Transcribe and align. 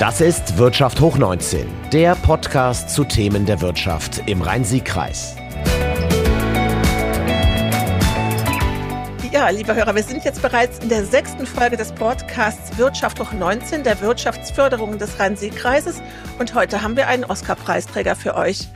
Das 0.00 0.20
ist 0.20 0.58
Wirtschaft 0.58 1.00
hoch 1.00 1.18
19, 1.18 1.68
der 1.92 2.16
Podcast 2.16 2.90
zu 2.90 3.04
Themen 3.04 3.46
der 3.46 3.60
Wirtschaft 3.60 4.22
im 4.26 4.42
Rhein-Sieg-Kreis. 4.42 5.36
Ja, 9.30 9.50
liebe 9.50 9.72
Hörer, 9.72 9.94
wir 9.94 10.02
sind 10.02 10.24
jetzt 10.24 10.42
bereits 10.42 10.80
in 10.80 10.88
der 10.88 11.04
sechsten 11.04 11.46
Folge 11.46 11.76
des 11.76 11.92
Podcasts 11.92 12.76
Wirtschaft 12.76 13.20
hoch 13.20 13.32
19 13.32 13.84
der 13.84 14.00
Wirtschaftsförderung 14.00 14.98
des 14.98 15.20
Rhein-Sieg-Kreises 15.20 16.02
und 16.40 16.56
heute 16.56 16.82
haben 16.82 16.96
wir 16.96 17.06
einen 17.06 17.24
Oscar-Preisträger 17.24 18.16
für 18.16 18.34
euch. 18.34 18.66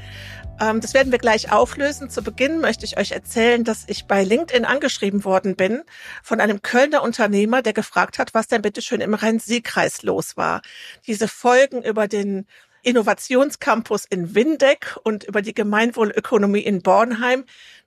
Ähm, 0.60 0.80
das 0.80 0.94
werden 0.94 1.12
wir 1.12 1.18
gleich 1.18 1.52
auflösen. 1.52 2.10
Zu 2.10 2.22
Beginn 2.22 2.60
möchte 2.60 2.84
ich 2.84 2.98
euch 2.98 3.12
erzählen, 3.12 3.64
dass 3.64 3.84
ich 3.86 4.06
bei 4.06 4.24
LinkedIn 4.24 4.64
angeschrieben 4.64 5.24
worden 5.24 5.56
bin 5.56 5.82
von 6.22 6.40
einem 6.40 6.62
Kölner 6.62 7.02
Unternehmer, 7.02 7.62
der 7.62 7.72
gefragt 7.72 8.18
hat, 8.18 8.34
was 8.34 8.48
denn 8.48 8.62
bitte 8.62 8.82
schön 8.82 9.00
im 9.00 9.14
Rhein-Sieg-Kreis 9.14 10.02
los 10.02 10.36
war. 10.36 10.62
Diese 11.06 11.28
Folgen 11.28 11.82
über 11.82 12.08
den 12.08 12.46
Innovationscampus 12.82 14.04
in 14.04 14.34
Windeck 14.34 14.96
und 15.02 15.24
über 15.24 15.42
die 15.42 15.54
Gemeinwohlökonomie 15.54 16.60
in 16.60 16.82
Bornheim, 16.82 17.44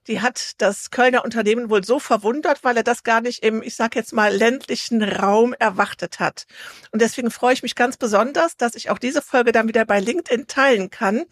die 0.08 0.20
hat 0.20 0.52
das 0.58 0.90
Kölner 0.90 1.24
Unternehmen 1.24 1.70
wohl 1.70 1.84
so 1.84 1.98
verwundert, 1.98 2.64
weil 2.64 2.76
er 2.76 2.82
das 2.82 3.02
gar 3.02 3.20
nicht 3.20 3.42
im, 3.42 3.62
ich 3.62 3.76
sag 3.76 3.94
jetzt 3.94 4.12
mal, 4.12 4.34
ländlichen 4.34 5.02
Raum 5.02 5.54
erwartet 5.58 6.18
hat. 6.20 6.46
Und 6.90 7.00
deswegen 7.02 7.30
freue 7.30 7.54
ich 7.54 7.62
mich 7.62 7.74
ganz 7.74 7.96
besonders, 7.96 8.56
dass 8.56 8.74
ich 8.74 8.90
auch 8.90 8.98
diese 8.98 9.22
Folge 9.22 9.52
dann 9.52 9.68
wieder 9.68 9.84
bei 9.84 10.00
LinkedIn 10.00 10.46
teilen 10.46 10.90
kann. 10.90 11.24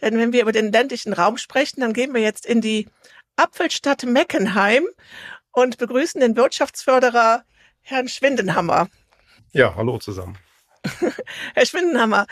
Denn 0.00 0.18
wenn 0.18 0.32
wir 0.32 0.42
über 0.42 0.52
den 0.52 0.72
ländlichen 0.72 1.12
Raum 1.12 1.38
sprechen, 1.38 1.80
dann 1.80 1.92
gehen 1.92 2.14
wir 2.14 2.20
jetzt 2.20 2.46
in 2.46 2.60
die 2.60 2.88
Apfelstadt 3.36 4.04
Meckenheim 4.04 4.86
und 5.52 5.78
begrüßen 5.78 6.20
den 6.20 6.36
Wirtschaftsförderer 6.36 7.44
Herrn 7.80 8.08
Schwindenhammer. 8.08 8.88
Ja, 9.52 9.74
hallo 9.76 9.98
zusammen. 9.98 10.36
Herr 11.54 11.66
Schwindenhammer, 11.66 12.26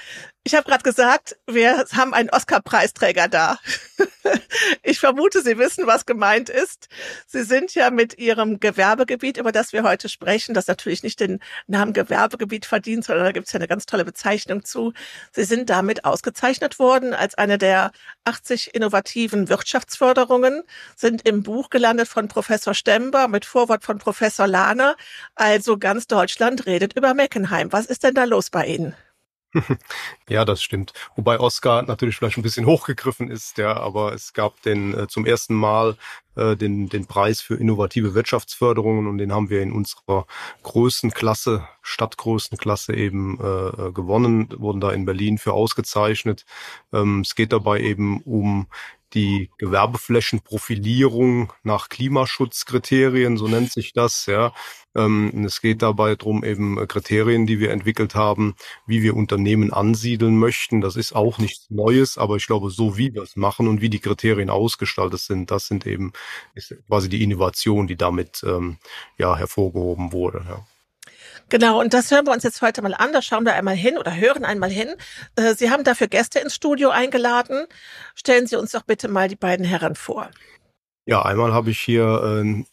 ich 0.46 0.54
habe 0.54 0.68
gerade 0.68 0.82
gesagt, 0.82 1.36
wir 1.46 1.86
haben 1.92 2.12
einen 2.12 2.28
Oscar-Preisträger 2.28 3.28
da. 3.28 3.58
ich 4.82 5.00
vermute, 5.00 5.40
Sie 5.42 5.56
wissen, 5.56 5.86
was 5.86 6.04
gemeint 6.04 6.50
ist. 6.50 6.88
Sie 7.26 7.44
sind 7.44 7.74
ja 7.74 7.90
mit 7.90 8.18
Ihrem 8.18 8.60
Gewerbegebiet, 8.60 9.38
über 9.38 9.52
das 9.52 9.72
wir 9.72 9.84
heute 9.84 10.10
sprechen, 10.10 10.52
das 10.52 10.66
natürlich 10.66 11.02
nicht 11.02 11.18
den 11.18 11.40
Namen 11.66 11.94
Gewerbegebiet 11.94 12.66
verdient, 12.66 13.06
sondern 13.06 13.24
da 13.24 13.32
gibt 13.32 13.46
es 13.46 13.54
ja 13.54 13.58
eine 13.58 13.68
ganz 13.68 13.86
tolle 13.86 14.04
Bezeichnung 14.04 14.66
zu. 14.66 14.92
Sie 15.32 15.44
sind 15.44 15.70
damit 15.70 16.04
ausgezeichnet 16.04 16.78
worden 16.78 17.14
als 17.14 17.36
eine 17.36 17.56
der 17.56 17.90
80 18.24 18.74
innovativen 18.74 19.48
Wirtschaftsförderungen, 19.48 20.62
sind 20.94 21.26
im 21.26 21.42
Buch 21.42 21.70
gelandet 21.70 22.08
von 22.08 22.28
Professor 22.28 22.74
Stember 22.74 23.28
mit 23.28 23.46
Vorwort 23.46 23.82
von 23.82 23.98
Professor 23.98 24.46
Lahner. 24.46 24.94
Also 25.36 25.78
ganz 25.78 26.06
Deutschland 26.06 26.66
redet 26.66 26.94
über 26.94 27.14
Meckenheim. 27.14 27.72
Was 27.72 27.86
ist 27.86 28.04
denn 28.04 28.14
da 28.14 28.24
los 28.24 28.50
bei 28.50 28.66
Ihnen? 28.66 28.94
Ja, 30.28 30.44
das 30.44 30.62
stimmt. 30.62 30.92
Wobei 31.16 31.38
Oscar 31.38 31.82
natürlich 31.82 32.16
vielleicht 32.16 32.38
ein 32.38 32.42
bisschen 32.42 32.66
hochgegriffen 32.66 33.30
ist, 33.30 33.58
ja, 33.58 33.76
aber 33.76 34.12
es 34.14 34.32
gab 34.32 34.60
den 34.62 34.94
äh, 34.98 35.06
zum 35.08 35.26
ersten 35.26 35.54
Mal 35.54 35.96
äh, 36.36 36.56
den, 36.56 36.88
den 36.88 37.06
Preis 37.06 37.40
für 37.40 37.54
innovative 37.56 38.14
Wirtschaftsförderungen 38.14 39.06
und 39.06 39.18
den 39.18 39.32
haben 39.32 39.50
wir 39.50 39.62
in 39.62 39.72
unserer 39.72 40.26
Größenklasse, 40.62 41.68
Stadtgrößenklasse 41.82 42.94
eben 42.94 43.38
äh, 43.38 43.92
gewonnen, 43.92 44.48
wurden 44.56 44.80
da 44.80 44.90
in 44.92 45.04
Berlin 45.04 45.38
für 45.38 45.52
ausgezeichnet. 45.52 46.44
Ähm, 46.92 47.20
es 47.20 47.34
geht 47.34 47.52
dabei 47.52 47.80
eben 47.80 48.22
um 48.22 48.66
die 49.14 49.50
Gewerbeflächenprofilierung 49.58 51.52
nach 51.62 51.88
Klimaschutzkriterien, 51.88 53.36
so 53.36 53.48
nennt 53.48 53.72
sich 53.72 53.92
das, 53.92 54.26
ja. 54.26 54.52
Ähm, 54.96 55.44
es 55.44 55.60
geht 55.60 55.82
dabei 55.82 56.14
darum, 56.14 56.44
eben 56.44 56.78
äh, 56.78 56.86
Kriterien, 56.86 57.46
die 57.46 57.58
wir 57.58 57.70
entwickelt 57.72 58.14
haben, 58.14 58.54
wie 58.86 59.02
wir 59.02 59.16
Unternehmen 59.16 59.72
ansiedeln 59.72 60.38
möchten. 60.38 60.80
Das 60.80 60.96
ist 60.96 61.14
auch 61.14 61.38
nichts 61.38 61.68
Neues, 61.70 62.16
aber 62.16 62.36
ich 62.36 62.46
glaube, 62.46 62.70
so 62.70 62.96
wie 62.96 63.12
wir 63.12 63.22
es 63.22 63.36
machen 63.36 63.66
und 63.66 63.80
wie 63.80 63.90
die 63.90 63.98
Kriterien 63.98 64.50
ausgestaltet 64.50 65.20
sind, 65.20 65.50
das 65.50 65.66
sind 65.66 65.86
eben 65.86 66.12
quasi 66.86 67.08
die 67.08 67.22
Innovation, 67.24 67.86
die 67.86 67.96
damit 67.96 68.44
ähm, 68.46 68.78
ja 69.18 69.36
hervorgehoben 69.36 70.12
wurde. 70.12 70.44
Ja. 70.48 70.64
Genau, 71.48 71.80
und 71.80 71.94
das 71.94 72.10
hören 72.10 72.26
wir 72.26 72.32
uns 72.32 72.42
jetzt 72.42 72.62
heute 72.62 72.82
mal 72.82 72.94
an. 72.94 73.12
Da 73.12 73.22
schauen 73.22 73.44
wir 73.44 73.54
einmal 73.54 73.76
hin 73.76 73.98
oder 73.98 74.14
hören 74.14 74.44
einmal 74.44 74.70
hin. 74.70 74.94
Äh, 75.36 75.54
Sie 75.54 75.70
haben 75.70 75.84
dafür 75.84 76.08
Gäste 76.08 76.38
ins 76.38 76.54
Studio 76.54 76.90
eingeladen. 76.90 77.66
Stellen 78.14 78.46
Sie 78.46 78.56
uns 78.56 78.72
doch 78.72 78.82
bitte 78.82 79.08
mal 79.08 79.28
die 79.28 79.36
beiden 79.36 79.64
Herren 79.64 79.94
vor. 79.94 80.30
Ja, 81.06 81.22
einmal 81.22 81.52
habe 81.52 81.70
ich 81.70 81.80
hier 81.80 82.42
äh, 82.44 82.64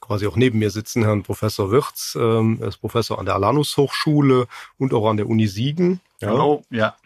quasi 0.00 0.26
auch 0.26 0.36
neben 0.36 0.58
mir 0.58 0.70
sitzen 0.70 1.04
Herrn 1.04 1.22
Professor 1.22 1.70
Wirz, 1.70 2.16
ähm, 2.18 2.58
er 2.60 2.68
ist 2.68 2.78
Professor 2.78 3.18
an 3.18 3.26
der 3.26 3.34
Alanus 3.34 3.76
Hochschule 3.76 4.46
und 4.78 4.92
auch 4.92 5.08
an 5.08 5.16
der 5.16 5.28
Uni 5.28 5.46
Siegen. 5.46 6.00
Ja. 6.20 6.28
Hallo, 6.28 6.62
ja. 6.70 6.96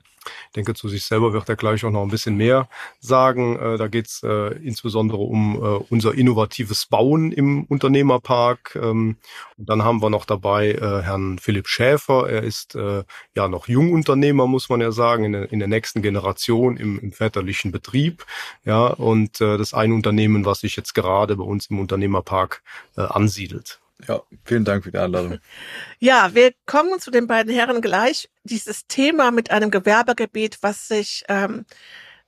Ich 0.46 0.52
denke, 0.54 0.74
zu 0.74 0.88
sich 0.88 1.04
selber 1.04 1.32
wird 1.32 1.48
er 1.48 1.56
gleich 1.56 1.84
auch 1.84 1.90
noch 1.90 2.02
ein 2.02 2.10
bisschen 2.10 2.36
mehr 2.36 2.68
sagen. 3.00 3.58
Äh, 3.58 3.78
da 3.78 3.88
geht 3.88 4.06
es 4.06 4.22
äh, 4.22 4.54
insbesondere 4.58 5.18
um 5.18 5.56
äh, 5.56 5.84
unser 5.90 6.14
innovatives 6.14 6.86
Bauen 6.86 7.32
im 7.32 7.64
Unternehmerpark. 7.64 8.78
Ähm, 8.80 9.16
und 9.56 9.68
dann 9.68 9.84
haben 9.84 10.02
wir 10.02 10.10
noch 10.10 10.24
dabei 10.24 10.72
äh, 10.72 11.02
Herrn 11.02 11.38
Philipp 11.38 11.68
Schäfer. 11.68 12.28
Er 12.28 12.42
ist 12.42 12.74
äh, 12.74 13.04
ja 13.34 13.48
noch 13.48 13.68
Jungunternehmer, 13.68 14.46
muss 14.46 14.68
man 14.68 14.80
ja 14.80 14.92
sagen, 14.92 15.24
in 15.24 15.32
der, 15.32 15.52
in 15.52 15.58
der 15.58 15.68
nächsten 15.68 16.02
Generation 16.02 16.76
im, 16.76 16.98
im 16.98 17.12
väterlichen 17.12 17.72
Betrieb. 17.72 18.24
Ja, 18.64 18.86
und 18.86 19.40
äh, 19.40 19.58
das 19.58 19.74
ein 19.74 19.92
Unternehmen, 19.92 20.44
was 20.44 20.60
sich 20.60 20.76
jetzt 20.76 20.94
gerade 20.94 21.36
bei 21.36 21.44
uns 21.44 21.66
im 21.66 21.78
Unternehmerpark 21.78 22.62
äh, 22.96 23.02
ansiedelt. 23.02 23.80
Ja, 24.08 24.22
vielen 24.44 24.64
Dank 24.64 24.84
für 24.84 24.90
die 24.90 24.98
Einladung. 24.98 25.38
Ja, 25.98 26.34
wir 26.34 26.52
kommen 26.66 27.00
zu 27.00 27.10
den 27.10 27.26
beiden 27.26 27.52
Herren 27.52 27.80
gleich. 27.80 28.28
Dieses 28.42 28.86
Thema 28.86 29.30
mit 29.30 29.50
einem 29.50 29.70
Gewerbegebiet, 29.70 30.58
was 30.60 30.88
sich 30.88 31.24
ähm, 31.28 31.64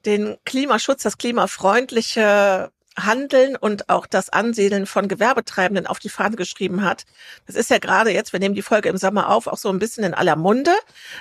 den 0.07 0.37
Klimaschutz, 0.45 1.03
das 1.03 1.19
klimafreundliche 1.19 2.71
Handeln 2.99 3.57
und 3.57 3.91
auch 3.91 4.07
das 4.07 4.31
Ansiedeln 4.31 4.87
von 4.87 5.09
Gewerbetreibenden 5.09 5.87
auf 5.87 5.99
die 5.99 6.09
Fahne 6.09 6.37
geschrieben 6.37 6.83
hat. 6.83 7.05
Das 7.47 7.55
ist 7.57 7.71
ja 7.71 7.79
gerade 7.79 8.11
jetzt, 8.11 8.33
wir 8.33 8.41
nehmen 8.41 8.55
die 8.55 8.63
Folge 8.63 8.89
im 8.89 8.97
Sommer 8.97 9.29
auf, 9.29 9.47
auch 9.47 9.59
so 9.59 9.69
ein 9.69 9.79
bisschen 9.79 10.05
in 10.05 10.15
aller 10.15 10.37
Munde. 10.37 10.73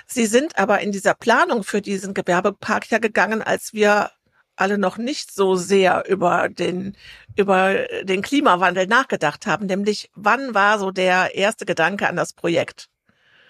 Sie 0.08 0.26
sind 0.26 0.58
aber 0.58 0.80
in 0.80 0.92
dieser 0.92 1.14
Planung 1.14 1.64
für 1.64 1.82
diesen 1.82 2.14
Gewerbepark 2.14 2.90
ja 2.90 3.00
gegangen, 3.00 3.42
als 3.42 3.74
wir 3.74 4.12
alle 4.56 4.78
noch 4.78 4.98
nicht 4.98 5.34
so 5.34 5.56
sehr 5.56 6.04
über 6.08 6.50
den, 6.50 6.96
über 7.36 7.88
den 8.04 8.22
Klimawandel 8.22 8.88
nachgedacht 8.88 9.48
haben. 9.48 9.66
Nämlich, 9.66 10.10
wann 10.16 10.54
war 10.54 10.80
so 10.80 10.92
der 10.92 11.36
erste 11.36 11.66
Gedanke 11.66 12.08
an 12.08 12.16
das 12.16 12.34
Projekt? 12.34 12.90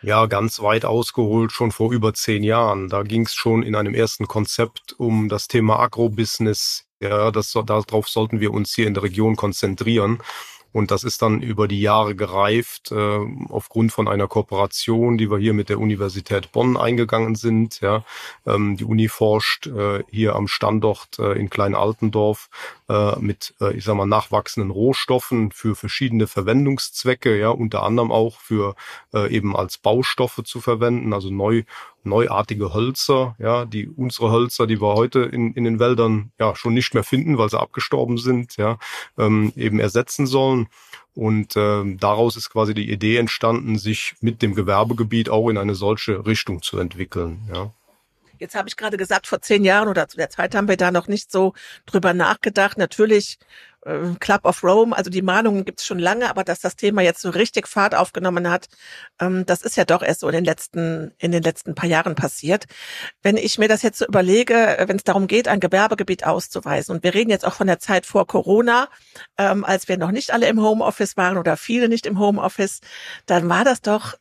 Ja, 0.02 0.28
ganz 0.28 0.62
weit 0.62 0.86
ausgeholt, 0.86 1.52
schon 1.52 1.72
vor 1.72 1.92
über 1.92 2.14
zehn 2.14 2.44
Jahren. 2.44 2.90
Da 2.90 3.02
ging 3.04 3.26
es 3.26 3.34
schon 3.34 3.64
in 3.64 3.76
einem 3.76 3.96
ersten 3.96 4.28
Konzept 4.28 4.94
um 4.98 5.30
das 5.30 5.48
Thema 5.48 5.80
Agrobusiness. 5.80 6.86
Ja, 7.00 7.32
das, 7.32 7.52
darauf 7.52 8.08
sollten 8.08 8.40
wir 8.40 8.52
uns 8.52 8.74
hier 8.74 8.88
in 8.88 8.94
der 8.94 9.04
Region 9.04 9.36
konzentrieren. 9.36 10.20
Und 10.76 10.92
das 10.92 11.06
ist 11.06 11.22
dann 11.22 11.42
über 11.42 11.70
die 11.70 11.80
Jahre 11.80 12.16
gereift, 12.16 12.92
äh, 12.92 13.20
aufgrund 13.48 13.94
von 13.94 14.10
einer 14.10 14.28
Kooperation, 14.28 15.18
die 15.18 15.32
wir 15.32 15.38
hier 15.38 15.54
mit 15.54 15.70
der 15.70 15.80
Universität 15.80 16.52
Bonn 16.52 16.76
eingegangen 16.76 17.36
sind. 17.36 17.80
Ja. 17.80 18.04
Ähm, 18.46 18.76
die 18.76 18.84
Uni 18.84 19.08
forscht 19.08 19.68
äh, 19.68 20.04
hier 20.12 20.36
am 20.36 20.50
Standort 20.50 21.18
äh, 21.18 21.40
in 21.40 21.50
Klein-Altendorf 21.50 22.50
äh, 22.90 23.20
mit, 23.20 23.56
äh, 23.62 23.76
ich 23.76 23.84
sag 23.84 23.96
mal, 23.96 24.06
nachwachsenden 24.06 24.72
Rohstoffen 24.72 25.52
für 25.52 25.76
verschiedene 25.76 26.28
Verwendungszwecke, 26.28 27.38
ja, 27.38 27.50
unter 27.50 27.84
anderem 27.84 28.12
auch 28.12 28.40
für 28.40 28.76
äh, 29.14 29.34
eben 29.34 29.56
als 29.56 29.78
Baustoffe 29.78 30.42
zu 30.44 30.62
verwenden, 30.62 31.14
also 31.14 31.30
neu 31.32 31.64
neuartige 32.04 32.74
Hölzer, 32.74 33.36
ja, 33.40 33.66
die 33.66 33.88
unsere 33.88 34.32
Hölzer, 34.32 34.68
die 34.68 34.80
wir 34.80 34.96
heute 34.96 35.22
in, 35.22 35.54
in 35.54 35.64
den 35.64 35.80
Wäldern 35.80 36.32
ja 36.40 36.56
schon 36.56 36.74
nicht 36.76 36.94
mehr 36.94 37.04
finden, 37.04 37.38
weil 37.38 37.50
sie 37.50 37.60
abgestorben 37.60 38.18
sind, 38.18 38.58
ja, 38.58 38.78
ähm, 39.18 39.52
eben 39.56 39.80
ersetzen 39.80 40.28
sollen. 40.28 40.68
Und 41.16 41.56
ähm, 41.56 41.98
daraus 41.98 42.36
ist 42.36 42.50
quasi 42.50 42.74
die 42.74 42.92
Idee 42.92 43.18
entstanden, 43.18 43.78
sich 43.78 44.16
mit 44.20 44.42
dem 44.42 44.54
Gewerbegebiet 44.54 45.30
auch 45.30 45.50
in 45.50 45.58
eine 45.58 45.74
solche 45.74 46.26
Richtung 46.26 46.62
zu 46.62 46.78
entwickeln. 46.78 47.50
Ja. 47.54 47.74
Jetzt 48.40 48.56
habe 48.56 48.68
ich 48.68 48.78
gerade 48.78 48.98
gesagt, 48.98 49.28
vor 49.28 49.42
zehn 49.42 49.64
Jahren 49.64 49.88
oder 49.88 50.08
zu 50.08 50.18
der 50.18 50.30
Zeit 50.30 50.56
haben 50.56 50.68
wir 50.68 50.78
da 50.78 50.92
noch 50.92 51.08
nicht 51.08 51.32
so 51.32 51.54
drüber 51.86 52.14
nachgedacht. 52.14 52.78
Natürlich 52.78 53.38
äh, 53.86 54.16
Club 54.20 54.46
of 54.46 54.64
Rome, 54.64 54.96
also 54.96 55.10
die 55.10 55.22
Mahnungen 55.22 55.64
gibt 55.64 55.80
es 55.80 55.86
schon 55.86 56.00
lange, 56.00 56.30
aber 56.30 56.44
dass 56.44 56.60
das 56.60 56.76
Thema 56.76 57.02
jetzt 57.02 57.22
so 57.22 57.30
richtig 57.30 57.68
Fahrt 57.68 57.96
aufgenommen 57.96 58.50
hat, 58.50 58.68
ähm, 59.20 59.46
das 59.46 59.62
ist 59.62 59.78
ja 59.78 59.86
doch 59.86 60.02
erst 60.02 60.22
so 60.22 60.28
in 60.28 60.34
den 60.34 60.46
letzten, 60.46 61.14
in 61.18 61.32
den 61.32 61.44
letzten 61.44 61.76
paar 61.76 61.88
Jahren 61.88 62.16
passiert. 62.16 62.66
Wenn 63.22 63.38
ich 63.38 63.58
mir 63.58 63.68
das 63.68 63.84
jetzt 63.84 64.00
so 64.00 64.06
überlege, 64.06 64.78
äh, 64.78 64.88
wenn 64.88 64.98
es 64.98 65.04
darum 65.04 65.28
geht, 65.28 65.48
ein 65.48 65.60
Gewerbegebiet 65.60 66.26
auszuweisen, 66.26 66.96
und 66.96 67.04
wir 67.04 67.14
reden 67.14 67.30
jetzt 67.30 67.46
auch 67.46 67.54
von 67.54 67.68
der 67.68 67.80
Zeit 67.80 68.06
vor 68.06 68.28
Corona, 68.28 68.90
ähm, 69.38 69.64
als 69.64 69.88
wir 69.88 69.98
noch 69.98 70.12
nicht 70.12 70.32
alle 70.32 70.48
im 70.48 70.62
Homeoffice 70.62 71.16
waren 71.18 71.38
oder 71.38 71.56
viele 71.58 71.88
nicht 71.88 72.06
im 72.06 72.20
Homeoffice, 72.20 72.82
dann 73.28 73.50
war 73.50 73.64
das 73.64 73.82
doch 73.82 74.16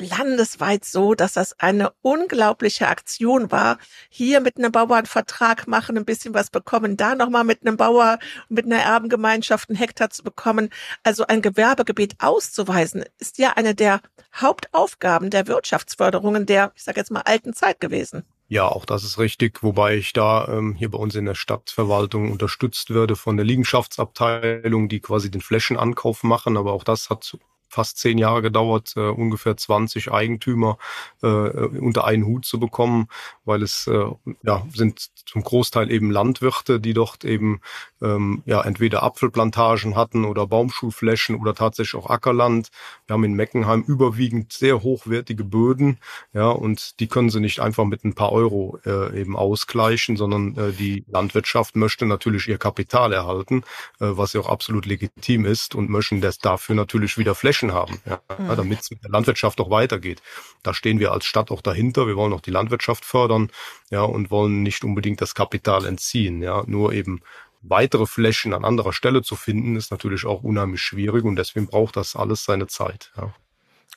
landesweit 0.00 0.84
so, 0.84 1.14
dass 1.14 1.34
das 1.34 1.58
eine 1.60 1.92
unglaubliche 2.02 2.88
Aktion 2.88 3.50
war. 3.52 3.78
Hier 4.08 4.40
mit 4.40 4.56
einem 4.56 4.72
Bauer 4.72 4.96
einen 4.96 5.06
Vertrag 5.06 5.68
machen, 5.68 5.96
ein 5.96 6.04
bisschen 6.04 6.34
was 6.34 6.50
bekommen, 6.50 6.96
da 6.96 7.14
nochmal 7.14 7.44
mit 7.44 7.66
einem 7.66 7.76
Bauer, 7.76 8.18
mit 8.48 8.66
einer 8.66 8.82
Erbengemeinschaft 8.82 9.68
einen 9.68 9.78
Hektar 9.78 10.10
zu 10.10 10.22
bekommen. 10.22 10.70
Also 11.02 11.26
ein 11.26 11.42
Gewerbegebiet 11.42 12.16
auszuweisen, 12.18 13.04
ist 13.18 13.38
ja 13.38 13.52
eine 13.52 13.74
der 13.74 14.00
Hauptaufgaben 14.34 15.30
der 15.30 15.46
Wirtschaftsförderungen 15.46 16.46
der, 16.46 16.72
ich 16.74 16.82
sage 16.82 17.00
jetzt 17.00 17.10
mal, 17.10 17.22
alten 17.22 17.52
Zeit 17.52 17.80
gewesen. 17.80 18.24
Ja, 18.52 18.66
auch 18.66 18.84
das 18.84 19.04
ist 19.04 19.18
richtig, 19.18 19.62
wobei 19.62 19.94
ich 19.94 20.12
da 20.12 20.48
ähm, 20.48 20.74
hier 20.74 20.90
bei 20.90 20.98
uns 20.98 21.14
in 21.14 21.24
der 21.24 21.36
Stadtverwaltung 21.36 22.32
unterstützt 22.32 22.92
werde 22.92 23.14
von 23.14 23.36
der 23.36 23.46
Liegenschaftsabteilung, 23.46 24.88
die 24.88 24.98
quasi 24.98 25.30
den 25.30 25.40
Flächenankauf 25.40 26.24
machen, 26.24 26.56
aber 26.56 26.72
auch 26.72 26.82
das 26.82 27.10
hat 27.10 27.36
fast 27.70 27.98
zehn 27.98 28.18
Jahre 28.18 28.42
gedauert, 28.42 28.94
äh, 28.96 29.00
ungefähr 29.00 29.56
20 29.56 30.12
Eigentümer 30.12 30.76
äh, 31.22 31.26
unter 31.26 32.04
einen 32.04 32.26
Hut 32.26 32.44
zu 32.44 32.58
bekommen, 32.58 33.06
weil 33.44 33.62
es 33.62 33.86
äh, 33.86 34.04
ja 34.42 34.66
sind 34.74 35.10
zum 35.26 35.42
Großteil 35.42 35.90
eben 35.90 36.10
Landwirte, 36.10 36.80
die 36.80 36.92
dort 36.92 37.24
eben 37.24 37.60
ähm, 38.02 38.42
ja 38.44 38.62
entweder 38.62 39.02
Apfelplantagen 39.02 39.94
hatten 39.94 40.24
oder 40.24 40.46
Baumschulflächen 40.46 41.36
oder 41.36 41.54
tatsächlich 41.54 41.94
auch 41.94 42.10
Ackerland. 42.10 42.70
Wir 43.06 43.14
haben 43.14 43.24
in 43.24 43.34
Meckenheim 43.34 43.82
überwiegend 43.86 44.52
sehr 44.52 44.82
hochwertige 44.82 45.44
Böden, 45.44 45.98
ja, 46.32 46.48
und 46.48 46.98
die 47.00 47.06
können 47.06 47.30
sie 47.30 47.40
nicht 47.40 47.60
einfach 47.60 47.84
mit 47.84 48.04
ein 48.04 48.14
paar 48.14 48.32
Euro 48.32 48.78
äh, 48.84 49.20
eben 49.20 49.36
ausgleichen, 49.36 50.16
sondern 50.16 50.56
äh, 50.56 50.72
die 50.72 51.04
Landwirtschaft 51.08 51.76
möchte 51.76 52.06
natürlich 52.06 52.48
ihr 52.48 52.58
Kapital 52.58 53.12
erhalten, 53.12 53.62
äh, 54.00 54.06
was 54.10 54.32
ja 54.32 54.40
auch 54.40 54.48
absolut 54.48 54.86
legitim 54.86 55.44
ist 55.44 55.74
und 55.74 55.90
möchten 55.90 56.20
das 56.20 56.38
dafür 56.38 56.74
natürlich 56.74 57.18
wieder 57.18 57.34
Flächen 57.34 57.59
haben, 57.68 58.00
ja, 58.06 58.20
mhm. 58.38 58.56
damit 58.56 58.80
es 58.80 58.90
mit 58.90 59.04
der 59.04 59.10
Landwirtschaft 59.10 59.60
auch 59.60 59.70
weitergeht. 59.70 60.22
Da 60.62 60.74
stehen 60.74 60.98
wir 60.98 61.12
als 61.12 61.24
Stadt 61.24 61.50
auch 61.50 61.62
dahinter. 61.62 62.06
Wir 62.06 62.16
wollen 62.16 62.32
auch 62.32 62.40
die 62.40 62.50
Landwirtschaft 62.50 63.04
fördern, 63.04 63.50
ja, 63.90 64.02
und 64.02 64.30
wollen 64.30 64.62
nicht 64.62 64.84
unbedingt 64.84 65.20
das 65.20 65.34
Kapital 65.34 65.84
entziehen, 65.84 66.42
ja, 66.42 66.64
nur 66.66 66.92
eben 66.92 67.20
weitere 67.62 68.06
Flächen 68.06 68.54
an 68.54 68.64
anderer 68.64 68.92
Stelle 68.92 69.22
zu 69.22 69.36
finden, 69.36 69.76
ist 69.76 69.90
natürlich 69.90 70.24
auch 70.24 70.42
unheimlich 70.42 70.80
schwierig 70.80 71.24
und 71.24 71.36
deswegen 71.36 71.66
braucht 71.66 71.96
das 71.96 72.16
alles 72.16 72.44
seine 72.44 72.66
Zeit. 72.66 73.12
Ja. 73.16 73.34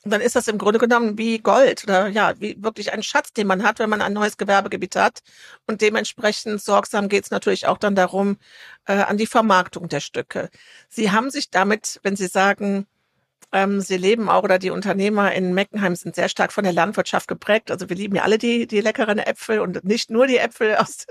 Und 0.03 0.11
dann 0.11 0.19
ist 0.19 0.35
das 0.35 0.49
im 0.49 0.57
Grunde 0.57 0.79
genommen 0.79 1.17
wie 1.17 1.39
Gold 1.39 1.85
oder 1.85 2.09
ja, 2.09 2.33
wie 2.39 2.61
wirklich 2.61 2.91
ein 2.91 3.03
Schatz, 3.03 3.31
den 3.31 3.47
man 3.47 3.63
hat, 3.63 3.79
wenn 3.79 3.89
man 3.89 4.01
ein 4.01 4.11
neues 4.11 4.35
Gewerbegebiet 4.35 4.97
hat. 4.97 5.21
Und 5.65 5.79
dementsprechend 5.79 6.61
sorgsam 6.61 7.07
geht 7.07 7.23
es 7.23 7.31
natürlich 7.31 7.67
auch 7.67 7.77
dann 7.77 7.95
darum, 7.95 8.37
äh, 8.85 8.93
an 8.95 9.17
die 9.17 9.27
Vermarktung 9.27 9.87
der 9.87 10.01
Stücke. 10.01 10.49
Sie 10.89 11.11
haben 11.11 11.29
sich 11.29 11.51
damit, 11.51 12.01
wenn 12.03 12.17
Sie 12.17 12.27
sagen, 12.27 12.85
ähm, 13.53 13.81
sie 13.81 13.97
leben 13.97 14.29
auch 14.29 14.43
oder 14.43 14.57
die 14.57 14.71
Unternehmer 14.71 15.31
in 15.31 15.53
Meckenheim 15.53 15.95
sind 15.95 16.15
sehr 16.15 16.27
stark 16.27 16.51
von 16.51 16.63
der 16.63 16.73
Landwirtschaft 16.73 17.27
geprägt. 17.27 17.69
Also 17.69 17.87
wir 17.87 17.95
lieben 17.95 18.15
ja 18.15 18.23
alle 18.23 18.39
die, 18.39 18.65
die 18.65 18.81
leckeren 18.81 19.19
Äpfel 19.19 19.59
und 19.59 19.83
nicht 19.83 20.09
nur 20.09 20.25
die 20.25 20.37
Äpfel 20.37 20.75
aus, 20.77 21.05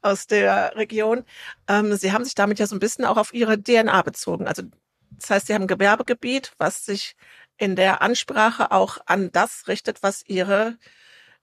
aus 0.00 0.28
der 0.28 0.76
Region. 0.76 1.24
Ähm, 1.68 1.94
sie 1.96 2.12
haben 2.12 2.24
sich 2.24 2.36
damit 2.36 2.60
ja 2.60 2.66
so 2.66 2.76
ein 2.76 2.80
bisschen 2.80 3.04
auch 3.04 3.16
auf 3.16 3.34
ihre 3.34 3.60
DNA 3.60 4.02
bezogen. 4.02 4.46
Also 4.46 4.62
das 5.10 5.30
heißt, 5.30 5.46
sie 5.48 5.54
haben 5.54 5.62
ein 5.62 5.68
Gewerbegebiet, 5.68 6.52
was 6.58 6.86
sich 6.86 7.16
in 7.58 7.76
der 7.76 8.00
Ansprache 8.02 8.70
auch 8.70 8.98
an 9.06 9.32
das 9.32 9.66
richtet, 9.68 10.02
was 10.02 10.22
ihre 10.26 10.78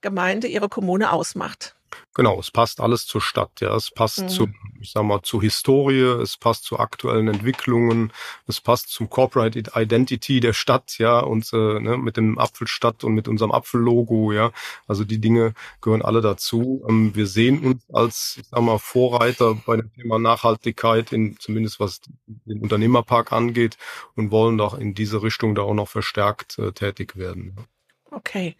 Gemeinde, 0.02 0.48
ihre 0.48 0.70
Kommune 0.70 1.12
ausmacht. 1.12 1.78
Genau, 2.14 2.40
es 2.40 2.50
passt 2.50 2.82
alles 2.82 3.06
zur 3.06 3.22
Stadt, 3.22 3.62
ja. 3.62 3.76
Es 3.76 3.92
passt 3.92 4.24
mhm. 4.24 4.30
zu, 4.30 4.48
ich 4.82 4.92
sag 4.92 5.04
mal, 5.04 5.22
zur 5.22 5.42
Historie, 5.42 6.02
es 6.02 6.36
passt 6.36 6.64
zu 6.64 6.80
aktuellen 6.80 7.28
Entwicklungen, 7.28 8.12
es 8.48 8.60
passt 8.60 8.90
zum 8.90 9.10
Corporate 9.10 9.60
Identity 9.76 10.40
der 10.40 10.54
Stadt, 10.54 10.98
ja, 10.98 11.20
und 11.20 11.52
äh, 11.54 11.80
ne, 11.80 11.98
mit 11.98 12.18
dem 12.18 12.40
Apfelstadt 12.40 13.04
und 13.04 13.14
mit 13.14 13.28
unserem 13.28 13.52
Apfellogo, 13.52 14.32
ja. 14.32 14.52
Also 14.88 15.04
die 15.04 15.20
Dinge 15.20 15.54
gehören 15.82 16.02
alle 16.02 16.22
dazu. 16.22 16.84
Ähm, 16.90 17.16
wir 17.16 17.28
sehen 17.28 17.64
uns 17.64 17.84
als, 17.94 18.38
ich 18.42 18.48
sag 18.48 18.62
mal, 18.62 18.80
Vorreiter 18.80 19.56
bei 19.66 19.78
dem 19.78 19.94
Thema 19.94 20.18
Nachhaltigkeit, 20.18 21.12
in, 21.14 21.38
zumindest 21.40 21.80
was 21.80 22.02
den 22.26 22.62
Unternehmerpark 22.62 23.32
angeht, 23.32 23.78
und 24.16 24.32
wollen 24.32 24.58
doch 24.58 24.78
in 24.78 24.96
diese 24.96 25.22
Richtung 25.22 25.54
da 25.54 25.62
auch 25.62 25.76
noch 25.76 25.88
verstärkt 25.88 26.58
äh, 26.58 26.72
tätig 26.72 27.16
werden. 27.16 27.54
Ja. 27.56 27.64
Okay. 28.12 28.56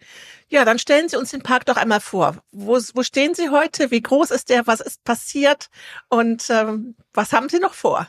Ja, 0.48 0.64
dann 0.64 0.78
stellen 0.78 1.08
Sie 1.08 1.16
uns 1.16 1.30
den 1.30 1.42
Park 1.42 1.66
doch 1.66 1.76
einmal 1.76 2.00
vor. 2.00 2.36
Wo, 2.52 2.78
wo 2.94 3.02
stehen 3.02 3.34
Sie 3.34 3.50
heute? 3.50 3.90
Wie 3.90 4.02
groß 4.02 4.30
ist 4.30 4.50
der? 4.50 4.66
Was 4.66 4.80
ist 4.80 5.04
passiert? 5.04 5.70
Und 6.08 6.48
ähm, 6.50 6.96
was 7.12 7.32
haben 7.32 7.48
Sie 7.48 7.58
noch 7.58 7.74
vor? 7.74 8.08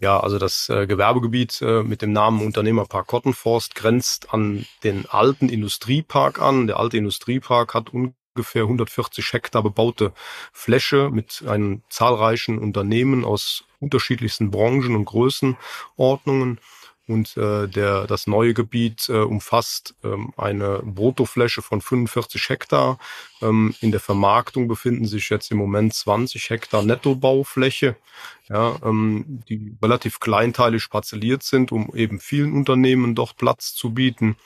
Ja, 0.00 0.20
also 0.20 0.38
das 0.38 0.68
äh, 0.68 0.86
Gewerbegebiet 0.86 1.60
äh, 1.60 1.82
mit 1.82 2.02
dem 2.02 2.12
Namen 2.12 2.44
Unternehmerpark 2.44 3.08
Kottenforst 3.08 3.74
grenzt 3.74 4.32
an 4.32 4.64
den 4.84 5.06
alten 5.06 5.48
Industriepark 5.48 6.40
an. 6.40 6.68
Der 6.68 6.78
alte 6.78 6.96
Industriepark 6.96 7.74
hat 7.74 7.90
ungefähr 7.92 8.62
140 8.62 9.32
Hektar 9.32 9.62
bebaute 9.64 10.12
Fläche 10.52 11.10
mit 11.10 11.42
einem 11.48 11.82
zahlreichen 11.90 12.58
Unternehmen 12.58 13.24
aus 13.24 13.64
unterschiedlichsten 13.80 14.52
Branchen 14.52 14.94
und 14.94 15.04
Größenordnungen. 15.04 16.60
Und 17.08 17.36
äh, 17.38 17.66
der, 17.66 18.06
das 18.06 18.26
neue 18.26 18.54
Gebiet 18.54 19.08
äh, 19.08 19.14
umfasst 19.14 19.94
ähm, 20.04 20.32
eine 20.36 20.80
Bruttofläche 20.84 21.62
von 21.62 21.80
45 21.80 22.50
Hektar. 22.50 22.98
Ähm, 23.42 23.74
in 23.80 23.90
der 23.90 24.00
Vermarktung 24.00 24.68
befinden 24.68 25.06
sich 25.06 25.28
jetzt 25.30 25.50
im 25.50 25.58
Moment 25.58 25.94
20 25.94 26.50
Hektar 26.50 26.82
Nettobaufläche, 26.82 27.96
ja, 28.48 28.76
ähm, 28.82 29.42
die 29.48 29.76
relativ 29.82 30.20
kleinteilig 30.20 30.88
parzelliert 30.90 31.42
sind, 31.42 31.70
um 31.70 31.94
eben 31.94 32.18
vielen 32.18 32.54
Unternehmen 32.54 33.14
dort 33.14 33.36
Platz 33.36 33.74
zu 33.74 33.92
bieten. 33.92 34.36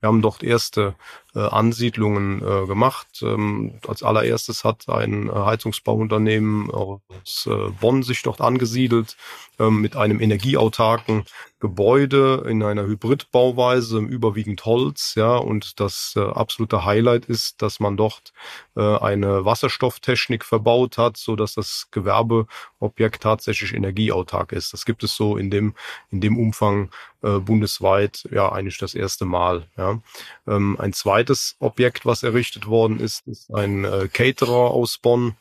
Wir 0.00 0.08
haben 0.08 0.22
dort 0.22 0.42
erste 0.42 0.94
äh, 1.34 1.40
Ansiedlungen 1.40 2.42
äh, 2.42 2.66
gemacht. 2.66 3.06
Ähm, 3.22 3.78
als 3.86 4.02
allererstes 4.02 4.64
hat 4.64 4.88
ein 4.88 5.28
äh, 5.28 5.32
Heizungsbauunternehmen 5.32 6.70
aus 6.70 7.48
äh, 7.48 7.70
Bonn 7.80 8.02
sich 8.02 8.22
dort 8.22 8.40
angesiedelt 8.40 9.16
ähm, 9.58 9.80
mit 9.80 9.96
einem 9.96 10.20
energieautarken 10.20 11.24
Gebäude 11.60 12.44
in 12.48 12.62
einer 12.62 12.82
Hybridbauweise, 12.82 13.98
überwiegend 13.98 14.64
Holz, 14.64 15.14
ja, 15.14 15.36
und 15.36 15.78
das 15.78 16.14
äh, 16.16 16.20
absolute 16.20 16.84
Highlight 16.84 17.26
ist, 17.26 17.62
dass 17.62 17.78
man 17.78 17.96
dort 17.96 18.32
äh, 18.76 18.96
eine 18.98 19.44
Wasserstofftechnik 19.44 20.44
verbaut 20.44 20.98
hat, 20.98 21.16
so 21.16 21.36
dass 21.36 21.54
das 21.54 21.88
Gewerbeobjekt 21.90 23.22
tatsächlich 23.22 23.74
energieautark 23.74 24.52
ist. 24.52 24.72
Das 24.72 24.84
gibt 24.84 25.02
es 25.04 25.14
so 25.14 25.36
in 25.36 25.50
dem 25.50 25.74
in 26.10 26.20
dem 26.20 26.38
Umfang 26.38 26.90
äh, 27.22 27.38
bundesweit 27.38 28.28
ja 28.30 28.50
eigentlich 28.50 28.78
das 28.78 28.94
erste 28.94 29.24
Mal. 29.24 29.66
Ja. 29.76 30.00
Ähm, 30.46 30.76
ein 30.78 30.92
zweites 30.92 31.56
Objekt, 31.58 32.06
was 32.06 32.22
errichtet 32.22 32.66
worden 32.66 33.00
ist, 33.00 33.26
ist 33.26 33.52
ein 33.54 33.84
äh, 33.84 34.08
Caterer 34.12 34.70
aus 34.70 34.98
Bonn, 34.98 35.36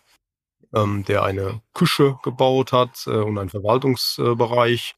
ähm, 0.73 1.03
der 1.05 1.23
eine 1.23 1.61
Küche 1.73 2.19
gebaut 2.23 2.71
hat 2.71 3.05
äh, 3.07 3.11
und 3.11 3.37
einen 3.37 3.49
Verwaltungsbereich. 3.49 4.95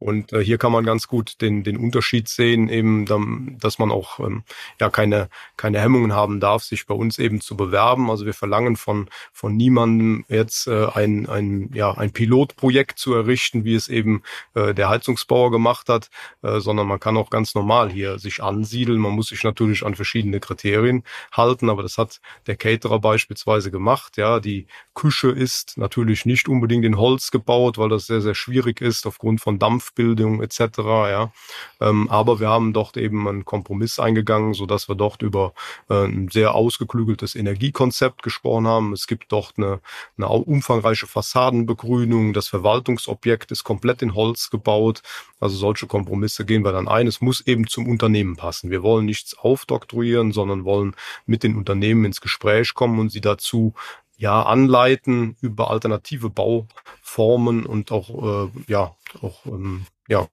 Und 0.00 0.32
äh, 0.32 0.42
hier 0.42 0.56
kann 0.56 0.72
man 0.72 0.84
ganz 0.86 1.08
gut 1.08 1.42
den, 1.42 1.62
den 1.62 1.76
Unterschied 1.76 2.26
sehen, 2.26 2.70
eben, 2.70 3.04
dann, 3.04 3.58
dass 3.60 3.78
man 3.78 3.90
auch 3.90 4.18
ähm, 4.18 4.44
ja 4.80 4.88
keine, 4.88 5.28
keine 5.58 5.78
Hemmungen 5.78 6.14
haben 6.14 6.40
darf, 6.40 6.64
sich 6.64 6.86
bei 6.86 6.94
uns 6.94 7.18
eben 7.18 7.42
zu 7.42 7.54
bewerben. 7.54 8.10
Also 8.10 8.24
wir 8.24 8.32
verlangen 8.32 8.76
von, 8.76 9.10
von 9.30 9.54
niemandem 9.54 10.24
jetzt 10.28 10.66
äh, 10.68 10.86
ein, 10.86 11.28
ein, 11.28 11.70
ja, 11.74 11.92
ein 11.92 12.12
Pilotprojekt 12.12 12.98
zu 12.98 13.12
errichten, 13.12 13.64
wie 13.66 13.74
es 13.74 13.88
eben 13.88 14.22
äh, 14.54 14.72
der 14.72 14.88
Heizungsbauer 14.88 15.50
gemacht 15.50 15.90
hat, 15.90 16.08
äh, 16.40 16.60
sondern 16.60 16.88
man 16.88 16.98
kann 16.98 17.18
auch 17.18 17.28
ganz 17.28 17.54
normal 17.54 17.90
hier 17.90 18.18
sich 18.18 18.42
ansiedeln. 18.42 19.00
Man 19.00 19.12
muss 19.12 19.28
sich 19.28 19.44
natürlich 19.44 19.84
an 19.84 19.96
verschiedene 19.96 20.40
Kriterien 20.40 21.04
halten, 21.30 21.68
aber 21.68 21.82
das 21.82 21.98
hat 21.98 22.22
der 22.46 22.56
Caterer 22.56 23.00
beispielsweise 23.00 23.70
gemacht. 23.70 24.16
Ja, 24.16 24.40
die 24.40 24.66
Küche 24.94 25.28
ist 25.28 25.76
natürlich 25.76 26.24
nicht 26.24 26.48
unbedingt 26.48 26.86
in 26.86 26.96
Holz 26.96 27.30
gebaut, 27.30 27.76
weil 27.76 27.90
das 27.90 28.06
sehr, 28.06 28.22
sehr 28.22 28.34
schwierig 28.34 28.80
ist 28.80 29.06
aufgrund 29.06 29.42
von 29.42 29.58
Dampf 29.58 29.89
Berufsbildung 29.90 30.42
etc. 30.42 30.78
Ja, 30.78 31.32
ähm, 31.80 32.08
aber 32.10 32.40
wir 32.40 32.48
haben 32.48 32.72
dort 32.72 32.96
eben 32.96 33.28
einen 33.28 33.44
Kompromiss 33.44 33.98
eingegangen, 33.98 34.54
so 34.54 34.66
dass 34.66 34.88
wir 34.88 34.94
dort 34.94 35.22
über 35.22 35.52
äh, 35.88 36.04
ein 36.04 36.28
sehr 36.28 36.54
ausgeklügeltes 36.54 37.34
Energiekonzept 37.34 38.22
gesprochen 38.22 38.66
haben. 38.66 38.92
Es 38.92 39.06
gibt 39.06 39.32
dort 39.32 39.54
eine, 39.56 39.80
eine 40.16 40.28
umfangreiche 40.28 41.06
Fassadenbegrünung. 41.06 42.32
Das 42.32 42.48
Verwaltungsobjekt 42.48 43.50
ist 43.50 43.64
komplett 43.64 44.02
in 44.02 44.14
Holz 44.14 44.50
gebaut. 44.50 45.02
Also 45.40 45.56
solche 45.56 45.86
Kompromisse 45.86 46.44
gehen 46.44 46.64
wir 46.64 46.72
dann 46.72 46.88
ein. 46.88 47.06
Es 47.06 47.20
muss 47.20 47.46
eben 47.46 47.66
zum 47.66 47.88
Unternehmen 47.88 48.36
passen. 48.36 48.70
Wir 48.70 48.82
wollen 48.82 49.06
nichts 49.06 49.36
aufdoktroyieren, 49.38 50.32
sondern 50.32 50.64
wollen 50.64 50.94
mit 51.26 51.42
den 51.42 51.56
Unternehmen 51.56 52.04
ins 52.04 52.20
Gespräch 52.20 52.74
kommen 52.74 52.98
und 52.98 53.10
sie 53.10 53.22
dazu 53.22 53.74
ja 54.20 54.42
anleiten 54.42 55.36
über 55.40 55.70
alternative 55.70 56.28
Bauformen 56.28 57.64
und 57.64 57.90
auch 57.90 58.48
äh, 58.48 58.50
ja 58.66 58.94
auch 59.22 59.46
ähm, 59.46 59.86
ja 60.08 60.28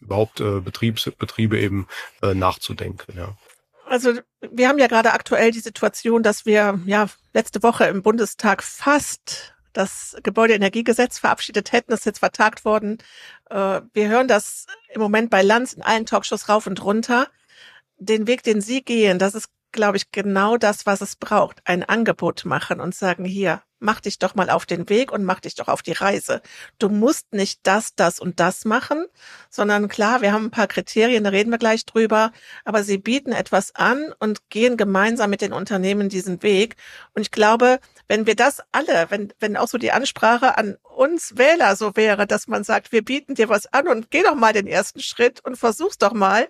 überhaupt 0.00 0.40
äh, 0.40 0.60
Betriebs, 0.60 1.10
Betriebe 1.16 1.58
eben 1.58 1.86
äh, 2.20 2.34
nachzudenken. 2.34 3.16
Ja. 3.16 3.36
Also 3.86 4.14
wir 4.40 4.68
haben 4.68 4.78
ja 4.78 4.88
gerade 4.88 5.12
aktuell 5.12 5.52
die 5.52 5.60
Situation, 5.60 6.24
dass 6.24 6.46
wir 6.46 6.80
ja 6.84 7.08
letzte 7.32 7.62
Woche 7.62 7.84
im 7.84 8.02
Bundestag 8.02 8.62
fast 8.64 9.54
das 9.72 10.16
Gebäudeenergiegesetz 10.22 11.20
verabschiedet 11.20 11.72
hätten. 11.72 11.92
Das 11.92 12.00
ist 12.00 12.06
jetzt 12.06 12.18
vertagt 12.18 12.64
worden. 12.64 12.98
Äh, 13.50 13.82
wir 13.92 14.08
hören 14.08 14.26
das 14.26 14.66
im 14.92 15.00
Moment 15.00 15.30
bei 15.30 15.42
Lanz 15.42 15.74
in 15.74 15.82
allen 15.82 16.06
Talkshows 16.06 16.48
rauf 16.48 16.66
und 16.66 16.82
runter. 16.84 17.28
den 17.98 18.26
Weg, 18.26 18.42
den 18.42 18.60
Sie 18.60 18.82
gehen, 18.82 19.20
das 19.20 19.34
ist, 19.36 19.48
glaube 19.74 19.98
ich, 19.98 20.10
genau 20.10 20.56
das, 20.56 20.86
was 20.86 21.02
es 21.02 21.16
braucht. 21.16 21.60
Ein 21.64 21.82
Angebot 21.82 22.46
machen 22.46 22.80
und 22.80 22.94
sagen, 22.94 23.26
hier, 23.26 23.62
mach 23.84 24.00
dich 24.00 24.18
doch 24.18 24.34
mal 24.34 24.50
auf 24.50 24.66
den 24.66 24.88
Weg 24.88 25.12
und 25.12 25.24
mach 25.24 25.40
dich 25.40 25.54
doch 25.54 25.68
auf 25.68 25.82
die 25.82 25.92
Reise. 25.92 26.40
Du 26.78 26.88
musst 26.88 27.32
nicht 27.34 27.60
das, 27.64 27.94
das 27.94 28.18
und 28.18 28.40
das 28.40 28.64
machen, 28.64 29.04
sondern 29.50 29.88
klar, 29.88 30.22
wir 30.22 30.32
haben 30.32 30.46
ein 30.46 30.50
paar 30.50 30.66
Kriterien, 30.66 31.24
da 31.24 31.30
reden 31.30 31.50
wir 31.50 31.58
gleich 31.58 31.84
drüber, 31.84 32.32
aber 32.64 32.82
sie 32.82 32.98
bieten 32.98 33.32
etwas 33.32 33.74
an 33.74 34.12
und 34.18 34.48
gehen 34.48 34.76
gemeinsam 34.76 35.30
mit 35.30 35.42
den 35.42 35.52
Unternehmen 35.52 36.08
diesen 36.08 36.42
Weg. 36.42 36.76
Und 37.12 37.22
ich 37.22 37.30
glaube, 37.30 37.78
wenn 38.08 38.26
wir 38.26 38.34
das 38.34 38.62
alle, 38.72 39.06
wenn, 39.10 39.32
wenn 39.38 39.56
auch 39.56 39.68
so 39.68 39.78
die 39.78 39.92
Ansprache 39.92 40.56
an 40.56 40.78
uns 40.82 41.36
Wähler 41.36 41.76
so 41.76 41.94
wäre, 41.96 42.26
dass 42.26 42.48
man 42.48 42.64
sagt, 42.64 42.90
wir 42.92 43.04
bieten 43.04 43.34
dir 43.34 43.48
was 43.48 43.66
an 43.72 43.88
und 43.88 44.10
geh 44.10 44.22
doch 44.22 44.34
mal 44.34 44.52
den 44.52 44.66
ersten 44.66 45.00
Schritt 45.00 45.44
und 45.44 45.56
versuch's 45.56 45.98
doch 45.98 46.14
mal, 46.14 46.48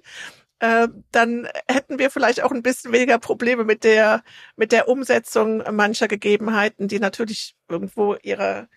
äh, 0.61 0.89
dann 1.11 1.49
hätten 1.69 1.99
wir 1.99 2.11
vielleicht 2.11 2.43
auch 2.43 2.53
ein 2.53 2.63
bisschen 2.63 2.93
weniger 2.93 3.19
Probleme 3.19 3.65
mit 3.65 3.85
der, 3.85 4.23
mit 4.57 4.73
der 4.73 4.89
Umsetzung 4.89 5.63
mancher 5.75 6.09
Gegebenheiten, 6.09 6.89
die 6.89 7.01
natürlich 7.01 7.57
irgendwo 7.69 8.15
ihre, 8.23 8.69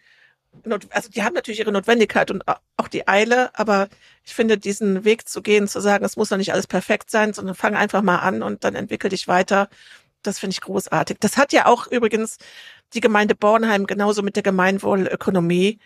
also 0.89 1.09
die 1.09 1.23
haben 1.23 1.33
natürlich 1.33 1.59
ihre 1.59 1.71
Notwendigkeit 1.71 2.31
und 2.31 2.43
auch 2.77 2.87
die 2.87 3.07
Eile, 3.07 3.57
aber 3.57 3.89
ich 4.23 4.33
finde, 4.33 4.57
diesen 4.57 5.05
Weg 5.05 5.29
zu 5.29 5.41
gehen, 5.41 5.67
zu 5.67 5.79
sagen, 5.81 6.03
es 6.03 6.17
muss 6.17 6.29
doch 6.29 6.37
nicht 6.37 6.53
alles 6.53 6.67
perfekt 6.67 7.11
sein, 7.11 7.33
sondern 7.33 7.55
fang 7.55 7.75
einfach 7.75 8.01
mal 8.01 8.17
an 8.17 8.43
und 8.43 8.63
dann 8.63 8.75
entwickel 8.75 9.09
dich 9.09 9.27
weiter, 9.27 9.69
das 10.23 10.39
finde 10.39 10.53
ich 10.53 10.61
großartig. 10.61 11.17
Das 11.19 11.37
hat 11.37 11.53
ja 11.53 11.67
auch 11.67 11.87
übrigens 11.87 12.37
die 12.93 13.01
Gemeinde 13.01 13.35
Bornheim 13.35 13.85
genauso 13.85 14.23
mit 14.23 14.35
der 14.35 14.43
Gemeinwohlökonomie 14.43 15.79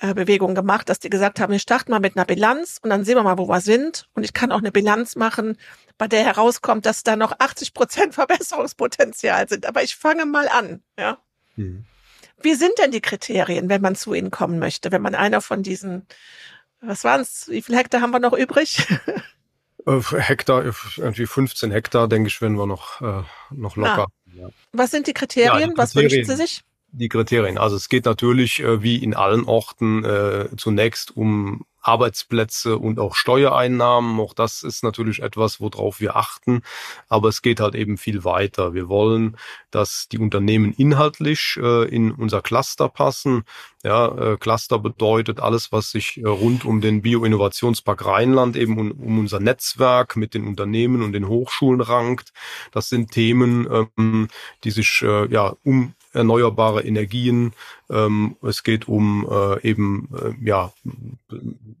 Bewegung 0.00 0.54
gemacht, 0.54 0.88
dass 0.88 0.98
die 0.98 1.10
gesagt 1.10 1.40
haben, 1.40 1.52
wir 1.52 1.58
starten 1.58 1.90
mal 1.90 2.00
mit 2.00 2.16
einer 2.16 2.24
Bilanz 2.24 2.78
und 2.82 2.90
dann 2.90 3.04
sehen 3.04 3.16
wir 3.16 3.22
mal, 3.22 3.38
wo 3.38 3.48
wir 3.48 3.60
sind. 3.60 4.08
Und 4.14 4.24
ich 4.24 4.32
kann 4.32 4.50
auch 4.50 4.58
eine 4.58 4.72
Bilanz 4.72 5.14
machen, 5.14 5.58
bei 5.98 6.08
der 6.08 6.24
herauskommt, 6.24 6.86
dass 6.86 7.02
da 7.02 7.16
noch 7.16 7.38
80 7.38 7.74
Prozent 7.74 8.14
Verbesserungspotenzial 8.14 9.48
sind. 9.48 9.66
Aber 9.66 9.82
ich 9.82 9.96
fange 9.96 10.24
mal 10.24 10.48
an. 10.48 10.82
Ja. 10.98 11.18
Mhm. 11.56 11.84
Wie 12.42 12.54
sind 12.54 12.72
denn 12.78 12.90
die 12.90 13.02
Kriterien, 13.02 13.68
wenn 13.68 13.82
man 13.82 13.94
zu 13.94 14.14
Ihnen 14.14 14.30
kommen 14.30 14.58
möchte? 14.58 14.90
Wenn 14.90 15.02
man 15.02 15.14
einer 15.14 15.42
von 15.42 15.62
diesen, 15.62 16.06
was 16.80 17.04
waren 17.04 17.20
es? 17.20 17.48
Wie 17.48 17.60
viele 17.60 17.76
Hektar 17.76 18.00
haben 18.00 18.12
wir 18.12 18.20
noch 18.20 18.32
übrig? 18.32 18.86
Äh, 19.86 20.02
Hektar, 20.02 20.62
irgendwie 20.98 21.24
15 21.24 21.70
Hektar, 21.70 22.06
denke 22.06 22.28
ich, 22.28 22.42
werden 22.42 22.58
wir 22.58 22.66
noch, 22.66 23.00
äh, 23.00 23.22
noch 23.50 23.76
locker. 23.76 24.08
Ah. 24.08 24.36
Ja. 24.36 24.50
Was 24.72 24.90
sind 24.90 25.06
die 25.06 25.14
Kriterien? 25.14 25.46
Ja, 25.46 25.54
die 25.54 25.72
Kriterien? 25.72 25.78
Was 25.78 25.96
wünschen 25.96 26.24
Sie 26.26 26.36
sich? 26.36 26.64
Die 26.92 27.08
Kriterien. 27.08 27.58
Also 27.58 27.76
es 27.76 27.88
geht 27.88 28.04
natürlich 28.04 28.60
äh, 28.60 28.82
wie 28.82 28.96
in 28.96 29.14
allen 29.14 29.44
Orten 29.44 30.04
äh, 30.04 30.48
zunächst 30.56 31.16
um 31.16 31.64
Arbeitsplätze 31.82 32.76
und 32.76 32.98
auch 32.98 33.14
Steuereinnahmen. 33.14 34.20
Auch 34.20 34.34
das 34.34 34.62
ist 34.62 34.84
natürlich 34.84 35.22
etwas, 35.22 35.60
worauf 35.60 36.00
wir 36.00 36.16
achten. 36.16 36.62
Aber 37.08 37.28
es 37.28 37.42
geht 37.42 37.60
halt 37.60 37.74
eben 37.74 37.96
viel 37.96 38.24
weiter. 38.24 38.74
Wir 38.74 38.88
wollen, 38.88 39.36
dass 39.70 40.08
die 40.10 40.18
Unternehmen 40.18 40.72
inhaltlich 40.72 41.58
äh, 41.60 41.88
in 41.88 42.12
unser 42.12 42.42
Cluster 42.42 42.88
passen. 42.88 43.44
Ja, 43.82 44.08
äh, 44.08 44.36
Cluster 44.36 44.78
bedeutet 44.78 45.40
alles, 45.40 45.72
was 45.72 45.90
sich 45.90 46.18
äh, 46.18 46.26
rund 46.26 46.64
um 46.64 46.80
den 46.80 47.00
Bioinnovationspark 47.02 48.04
Rheinland 48.04 48.56
eben 48.56 48.78
um, 48.78 48.90
um, 48.90 49.18
unser 49.18 49.40
Netzwerk 49.40 50.16
mit 50.16 50.34
den 50.34 50.46
Unternehmen 50.46 51.02
und 51.02 51.12
den 51.12 51.28
Hochschulen 51.28 51.80
rankt. 51.80 52.32
Das 52.72 52.90
sind 52.90 53.10
Themen, 53.10 53.88
ähm, 53.96 54.28
die 54.64 54.70
sich 54.70 55.02
äh, 55.02 55.26
ja 55.32 55.56
um 55.64 55.94
erneuerbare 56.12 56.82
Energien. 56.82 57.52
Ähm, 57.88 58.36
es 58.42 58.62
geht 58.62 58.88
um 58.88 59.26
äh, 59.30 59.68
eben 59.68 60.08
äh, 60.14 60.32
ja 60.46 60.72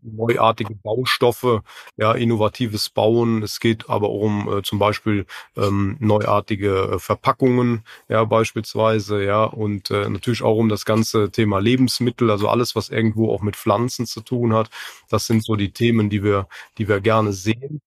neuartige 0.02 0.74
Baustoffe, 0.74 1.62
ja 1.96 2.12
innovatives 2.12 2.90
Bauen. 2.90 3.42
Es 3.42 3.60
geht 3.60 3.88
aber 3.88 4.08
auch 4.08 4.20
um 4.20 4.58
äh, 4.58 4.62
zum 4.62 4.78
Beispiel 4.78 5.26
ähm, 5.56 5.96
neuartige 6.00 6.92
äh, 6.94 6.98
Verpackungen, 6.98 7.84
ja 8.08 8.24
beispielsweise, 8.24 9.24
ja 9.24 9.44
und 9.44 9.90
äh, 9.90 10.08
natürlich 10.08 10.42
auch 10.42 10.56
um 10.56 10.68
das 10.68 10.84
ganze 10.84 11.30
Thema 11.30 11.60
Lebensmittel, 11.60 12.30
also 12.30 12.48
alles, 12.48 12.76
was 12.76 12.88
irgendwo 12.88 13.32
auch 13.32 13.42
mit 13.42 13.56
Pflanzen 13.56 14.06
zu 14.06 14.20
tun 14.20 14.52
hat. 14.54 14.70
Das 15.08 15.26
sind 15.26 15.44
so 15.44 15.56
die 15.56 15.72
Themen, 15.72 16.10
die 16.10 16.22
wir, 16.22 16.48
die 16.78 16.88
wir 16.88 17.00
gerne 17.00 17.32
sehen 17.32 17.80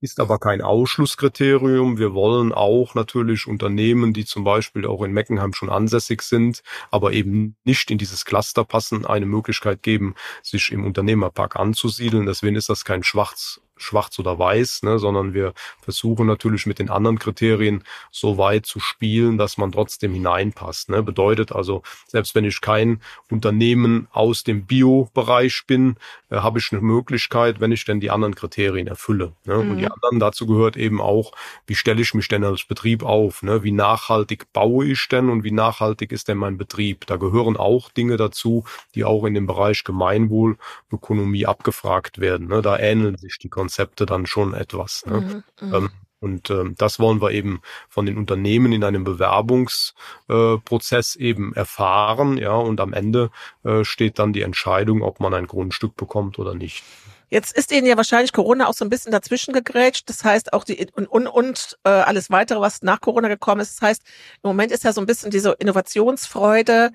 ist 0.00 0.20
aber 0.20 0.38
kein 0.38 0.62
Ausschlusskriterium. 0.62 1.98
Wir 1.98 2.14
wollen 2.14 2.52
auch 2.52 2.94
natürlich 2.94 3.46
Unternehmen, 3.46 4.12
die 4.12 4.24
zum 4.24 4.44
Beispiel 4.44 4.86
auch 4.86 5.02
in 5.02 5.12
Meckenheim 5.12 5.52
schon 5.52 5.70
ansässig 5.70 6.22
sind, 6.22 6.62
aber 6.90 7.12
eben 7.12 7.56
nicht 7.64 7.90
in 7.90 7.98
dieses 7.98 8.24
Cluster 8.24 8.64
passen, 8.64 9.04
eine 9.04 9.26
Möglichkeit 9.26 9.82
geben, 9.82 10.14
sich 10.42 10.70
im 10.70 10.84
Unternehmerpark 10.84 11.56
anzusiedeln. 11.56 12.26
Deswegen 12.26 12.56
ist 12.56 12.68
das 12.68 12.84
kein 12.84 13.02
Schwarz 13.02 13.60
schwarz 13.78 14.18
oder 14.18 14.38
weiß, 14.38 14.82
ne, 14.82 14.98
sondern 14.98 15.34
wir 15.34 15.54
versuchen 15.80 16.26
natürlich 16.26 16.66
mit 16.66 16.78
den 16.78 16.90
anderen 16.90 17.18
Kriterien 17.18 17.84
so 18.10 18.38
weit 18.38 18.66
zu 18.66 18.80
spielen, 18.80 19.38
dass 19.38 19.58
man 19.58 19.72
trotzdem 19.72 20.12
hineinpasst. 20.12 20.90
Ne. 20.90 21.02
Bedeutet 21.02 21.52
also, 21.52 21.82
selbst 22.06 22.34
wenn 22.34 22.44
ich 22.44 22.60
kein 22.60 23.00
Unternehmen 23.30 24.08
aus 24.12 24.44
dem 24.44 24.66
Bio-Bereich 24.66 25.64
bin, 25.66 25.96
äh, 26.30 26.36
habe 26.36 26.58
ich 26.58 26.72
eine 26.72 26.80
Möglichkeit, 26.80 27.60
wenn 27.60 27.72
ich 27.72 27.84
denn 27.84 28.00
die 28.00 28.10
anderen 28.10 28.34
Kriterien 28.34 28.86
erfülle. 28.86 29.32
Ne. 29.44 29.56
Mhm. 29.56 29.70
Und 29.70 29.76
die 29.78 29.84
mhm. 29.84 29.92
anderen, 29.92 30.20
dazu 30.20 30.46
gehört 30.46 30.76
eben 30.76 31.00
auch, 31.00 31.32
wie 31.66 31.74
stelle 31.74 32.02
ich 32.02 32.14
mich 32.14 32.28
denn 32.28 32.44
als 32.44 32.64
Betrieb 32.64 33.02
auf? 33.02 33.42
Ne? 33.42 33.62
Wie 33.62 33.72
nachhaltig 33.72 34.52
baue 34.52 34.86
ich 34.86 35.08
denn 35.08 35.28
und 35.28 35.44
wie 35.44 35.50
nachhaltig 35.50 36.12
ist 36.12 36.28
denn 36.28 36.38
mein 36.38 36.58
Betrieb? 36.58 37.06
Da 37.06 37.16
gehören 37.16 37.56
auch 37.56 37.90
Dinge 37.90 38.16
dazu, 38.16 38.64
die 38.94 39.04
auch 39.04 39.24
in 39.24 39.34
dem 39.34 39.46
Bereich 39.46 39.84
Gemeinwohlökonomie 39.84 41.46
abgefragt 41.46 42.18
werden. 42.18 42.48
Ne. 42.48 42.62
Da 42.62 42.78
ähneln 42.78 43.16
sich 43.16 43.38
die 43.38 43.48
Konzepte. 43.48 43.67
Konzepte 43.68 44.06
dann 44.06 44.24
schon 44.24 44.54
etwas. 44.54 45.04
Ne? 45.04 45.20
Mhm, 45.20 45.44
mhm, 45.60 45.74
ähm, 45.74 45.90
und 46.20 46.48
ähm, 46.50 46.74
das 46.78 46.98
wollen 46.98 47.20
wir 47.20 47.32
eben 47.32 47.60
von 47.88 48.06
den 48.06 48.16
Unternehmen 48.16 48.72
in 48.72 48.82
einem 48.82 49.04
Bewerbungsprozess 49.04 51.16
äh, 51.16 51.22
eben 51.22 51.54
erfahren, 51.54 52.38
ja, 52.38 52.54
und 52.54 52.80
am 52.80 52.94
Ende 52.94 53.30
äh, 53.62 53.84
steht 53.84 54.18
dann 54.18 54.32
die 54.32 54.40
Entscheidung, 54.42 55.02
ob 55.02 55.20
man 55.20 55.34
ein 55.34 55.46
Grundstück 55.46 55.96
bekommt 55.96 56.38
oder 56.38 56.54
nicht. 56.54 56.82
Jetzt 57.28 57.54
ist 57.54 57.70
Ihnen 57.70 57.86
ja 57.86 57.98
wahrscheinlich 57.98 58.32
Corona 58.32 58.68
auch 58.68 58.74
so 58.74 58.86
ein 58.86 58.88
bisschen 58.88 59.12
dazwischen 59.12 59.52
gegrätscht. 59.52 60.08
Das 60.08 60.24
heißt 60.24 60.54
auch 60.54 60.64
die 60.64 60.88
und, 60.94 61.06
und, 61.06 61.26
und 61.26 61.76
äh, 61.84 61.90
alles 61.90 62.30
weitere, 62.30 62.60
was 62.60 62.80
nach 62.80 63.02
Corona 63.02 63.28
gekommen 63.28 63.60
ist. 63.60 63.76
Das 63.76 63.82
heißt, 63.86 64.02
im 64.42 64.48
Moment 64.48 64.72
ist 64.72 64.82
ja 64.82 64.94
so 64.94 65.02
ein 65.02 65.06
bisschen 65.06 65.30
diese 65.30 65.52
Innovationsfreude 65.52 66.90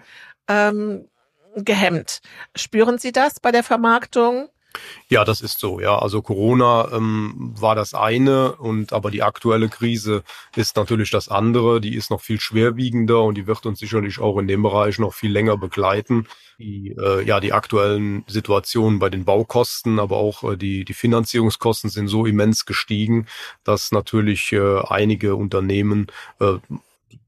ähm, 0.48 1.08
gehemmt. 1.56 2.22
Spüren 2.56 2.98
Sie 2.98 3.12
das 3.12 3.40
bei 3.40 3.52
der 3.52 3.64
Vermarktung? 3.64 4.50
Ja, 5.10 5.24
das 5.26 5.42
ist 5.42 5.60
so. 5.60 5.80
Ja, 5.80 6.00
also 6.00 6.22
Corona 6.22 6.90
ähm, 6.92 7.54
war 7.60 7.76
das 7.76 7.94
eine 7.94 8.56
und 8.56 8.94
aber 8.94 9.12
die 9.12 9.24
aktuelle 9.24 9.70
Krise 9.70 10.24
ist 10.56 10.76
natürlich 10.76 11.12
das 11.12 11.30
andere. 11.30 11.82
Die 11.82 11.96
ist 11.96 12.10
noch 12.10 12.22
viel 12.22 12.40
schwerwiegender 12.40 13.22
und 13.22 13.36
die 13.36 13.48
wird 13.48 13.66
uns 13.66 13.80
sicherlich 13.80 14.20
auch 14.20 14.38
in 14.38 14.48
dem 14.48 14.64
Bereich 14.64 15.00
noch 15.00 15.14
viel 15.14 15.32
länger 15.32 15.58
begleiten. 15.58 16.28
Die, 16.60 16.96
äh, 16.98 17.24
ja, 17.26 17.40
die 17.40 17.54
aktuellen 17.54 18.24
Situationen 18.28 19.00
bei 19.00 19.10
den 19.10 19.26
Baukosten, 19.26 20.00
aber 20.00 20.18
auch 20.18 20.44
äh, 20.44 20.58
die, 20.58 20.86
die 20.86 20.94
Finanzierungskosten 20.94 21.90
sind 21.90 22.08
so 22.08 22.26
immens 22.26 22.66
gestiegen, 22.66 23.28
dass 23.64 23.92
natürlich 23.92 24.52
äh, 24.54 24.80
einige 24.88 25.36
Unternehmen 25.36 26.08
äh, 26.40 26.58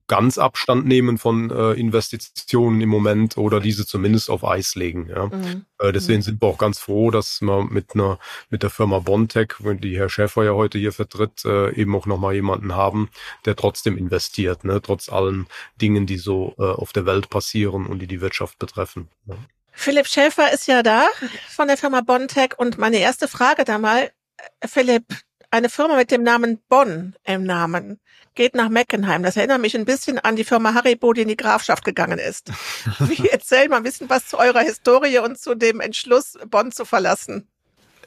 ganz 0.08 0.38
Abstand 0.38 0.86
nehmen 0.86 1.18
von 1.18 1.50
äh, 1.50 1.72
Investitionen 1.74 2.82
im 2.82 2.90
Moment 2.90 3.38
oder 3.38 3.60
diese 3.60 3.86
zumindest 3.86 4.30
auf 4.30 4.44
Eis 4.44 4.76
legen. 4.76 5.08
Ja. 5.10 5.28
Mhm. 5.28 5.66
Äh, 5.80 5.92
deswegen 5.92 6.20
mhm. 6.20 6.24
sind 6.24 6.42
wir 6.42 6.48
auch 6.48 6.58
ganz 6.58 6.80
froh, 6.80 7.12
dass 7.12 7.42
wir 7.42 7.64
mit 7.64 7.96
einer 7.96 8.20
mit 8.50 8.64
der 8.64 8.70
Firma 8.70 9.00
Bontech, 9.00 9.54
die 9.60 9.98
Herr 9.98 10.10
Schäfer 10.10 10.44
ja 10.44 10.52
heute 10.52 10.78
hier 10.78 10.92
vertritt, 10.92 11.44
äh, 11.46 11.74
eben 11.74 11.96
auch 11.96 12.06
nochmal 12.06 12.36
jemanden 12.36 12.76
haben, 12.76 13.10
der 13.46 13.56
trotzdem 13.56 13.98
investiert, 13.98 14.64
ne, 14.64 14.82
trotz 14.82 15.10
allen 15.10 15.48
Dingen, 15.82 16.06
die 16.06 16.18
so 16.18 16.56
äh, 16.60 16.64
auf 16.64 16.94
der 16.94 17.06
Welt 17.06 17.30
passieren 17.30 17.88
und 17.88 18.00
die 18.00 18.08
die 18.08 18.22
Wirtschaft 18.22 18.60
betreffen. 18.60 19.08
Ja. 19.26 19.36
Philipp 19.72 20.08
Schäfer 20.08 20.54
ist 20.54 20.68
ja 20.68 20.84
da 20.84 21.08
von 21.50 21.68
der 21.68 21.78
Firma 21.78 22.02
Bontech 22.02 22.58
und 22.58 22.78
meine 22.78 22.98
erste 22.98 23.28
Frage 23.28 23.66
da 23.66 23.78
mal, 23.78 24.12
äh, 24.60 24.68
Philipp, 24.68 25.06
eine 25.52 25.70
Firma 25.70 25.96
mit 25.96 26.12
dem 26.12 26.24
Namen 26.24 26.62
Bonn 26.70 27.16
im 27.24 27.44
Namen 27.44 28.00
geht 28.36 28.56
nach 28.56 28.70
Meckenheim. 28.70 29.24
Das 29.24 29.38
erinnert 29.38 29.62
mich 29.62 29.76
ein 29.76 29.86
bisschen 29.86 30.20
an 30.20 30.36
die 30.36 30.44
Firma 30.44 30.74
Haribo, 30.74 31.14
die 31.14 31.22
in 31.22 31.28
die 31.28 31.38
Grafschaft 31.38 31.84
gegangen 31.84 32.20
ist. 32.20 32.52
Wie 33.00 33.28
erzähl 33.30 33.70
mal 33.70 33.78
ein 33.78 33.84
bisschen 33.84 34.10
was 34.10 34.28
zu 34.28 34.38
eurer 34.38 34.60
Historie 34.62 35.20
und 35.20 35.40
zu 35.40 35.56
dem 35.56 35.80
Entschluss, 35.80 36.38
Bonn 36.50 36.72
zu 36.72 36.86
verlassen. 36.86 37.48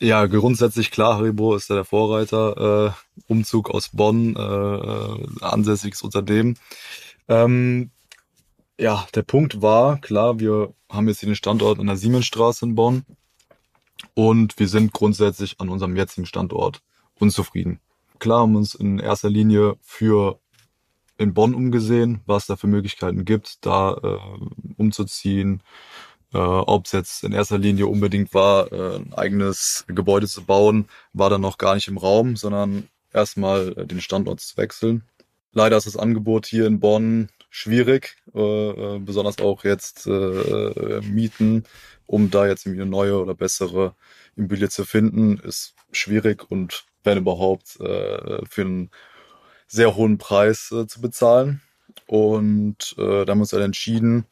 Ja, 0.00 0.26
grundsätzlich 0.26 0.90
klar, 0.90 1.16
Haribo 1.16 1.56
ist 1.56 1.68
ja 1.70 1.74
der 1.74 1.84
Vorreiter. 1.84 2.94
Äh, 2.94 3.22
Umzug 3.26 3.70
aus 3.70 3.90
Bonn, 3.92 4.36
äh, 4.36 4.40
äh, 4.40 5.26
ansässiges 5.40 6.02
Unternehmen. 6.02 6.56
Ähm, 7.26 7.90
ja, 8.78 9.06
der 9.14 9.22
Punkt 9.22 9.60
war, 9.60 10.00
klar, 10.00 10.38
wir 10.38 10.72
haben 10.88 11.08
jetzt 11.08 11.20
hier 11.20 11.28
den 11.28 11.34
Standort 11.34 11.80
an 11.80 11.86
der 11.86 11.96
Siemensstraße 11.96 12.64
in 12.64 12.76
Bonn 12.76 13.04
und 14.14 14.58
wir 14.58 14.68
sind 14.68 14.92
grundsätzlich 14.92 15.56
an 15.58 15.68
unserem 15.68 15.96
jetzigen 15.96 16.26
Standort 16.26 16.80
unzufrieden 17.18 17.80
klar 18.18 18.40
haben 18.40 18.56
uns 18.56 18.74
in 18.74 18.98
erster 18.98 19.30
Linie 19.30 19.76
für 19.82 20.40
in 21.18 21.34
Bonn 21.34 21.54
umgesehen, 21.54 22.20
was 22.26 22.46
da 22.46 22.56
für 22.56 22.68
Möglichkeiten 22.68 23.24
gibt, 23.24 23.66
da 23.66 23.94
äh, 24.02 24.18
umzuziehen. 24.76 25.62
Äh, 26.32 26.38
Ob 26.38 26.86
es 26.86 26.92
jetzt 26.92 27.24
in 27.24 27.32
erster 27.32 27.58
Linie 27.58 27.86
unbedingt 27.88 28.34
war, 28.34 28.72
äh, 28.72 28.96
ein 28.96 29.14
eigenes 29.14 29.84
Gebäude 29.88 30.28
zu 30.28 30.44
bauen, 30.44 30.88
war 31.12 31.30
dann 31.30 31.40
noch 31.40 31.58
gar 31.58 31.74
nicht 31.74 31.88
im 31.88 31.98
Raum, 31.98 32.36
sondern 32.36 32.88
erstmal 33.12 33.72
äh, 33.76 33.86
den 33.86 34.00
Standort 34.00 34.40
zu 34.40 34.56
wechseln. 34.56 35.02
Leider 35.52 35.76
ist 35.76 35.86
das 35.86 35.96
Angebot 35.96 36.46
hier 36.46 36.66
in 36.66 36.80
Bonn 36.80 37.28
schwierig, 37.50 38.16
äh, 38.34 38.40
äh, 38.96 38.98
besonders 39.00 39.38
auch 39.38 39.64
jetzt 39.64 40.06
äh, 40.06 40.10
äh, 40.12 41.00
Mieten, 41.02 41.64
um 42.06 42.30
da 42.30 42.46
jetzt 42.46 42.66
eine 42.66 42.86
neue 42.86 43.20
oder 43.20 43.34
bessere 43.34 43.94
Immobilie 44.36 44.68
zu 44.68 44.84
finden, 44.84 45.38
ist 45.38 45.74
schwierig 45.90 46.50
und 46.50 46.84
wenn 47.04 47.18
überhaupt 47.18 47.80
äh, 47.80 48.44
für 48.48 48.62
einen 48.62 48.90
sehr 49.66 49.96
hohen 49.96 50.18
Preis 50.18 50.72
äh, 50.72 50.86
zu 50.86 51.00
bezahlen. 51.00 51.62
Und 52.06 52.94
äh, 52.98 53.24
da 53.24 53.32
haben 53.32 53.38
wir 53.38 53.42
uns 53.42 53.52
entschieden, 53.52 54.26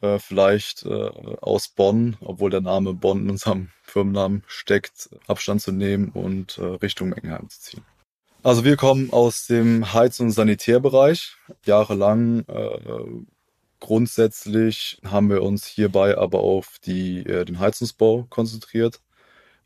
äh, 0.00 0.18
vielleicht 0.18 0.84
äh, 0.84 1.10
aus 1.40 1.68
Bonn, 1.68 2.16
obwohl 2.20 2.50
der 2.50 2.60
Name 2.60 2.94
Bonn 2.94 3.22
in 3.22 3.30
unserem 3.30 3.70
Firmennamen 3.82 4.42
steckt, 4.46 5.10
Abstand 5.26 5.62
zu 5.62 5.72
nehmen 5.72 6.10
und 6.10 6.58
äh, 6.58 6.64
Richtung 6.64 7.10
Meckenheim 7.10 7.48
zu 7.48 7.60
ziehen. 7.60 7.84
Also 8.42 8.64
wir 8.64 8.76
kommen 8.76 9.10
aus 9.10 9.46
dem 9.46 9.94
Heiz- 9.94 10.20
und 10.20 10.30
Sanitärbereich. 10.30 11.36
Jahrelang 11.64 12.44
äh, 12.46 12.78
grundsätzlich 13.80 15.00
haben 15.04 15.30
wir 15.30 15.42
uns 15.42 15.66
hierbei 15.66 16.18
aber 16.18 16.40
auf 16.40 16.78
die, 16.84 17.20
äh, 17.20 17.46
den 17.46 17.58
Heizungsbau 17.58 18.26
konzentriert. 18.28 19.00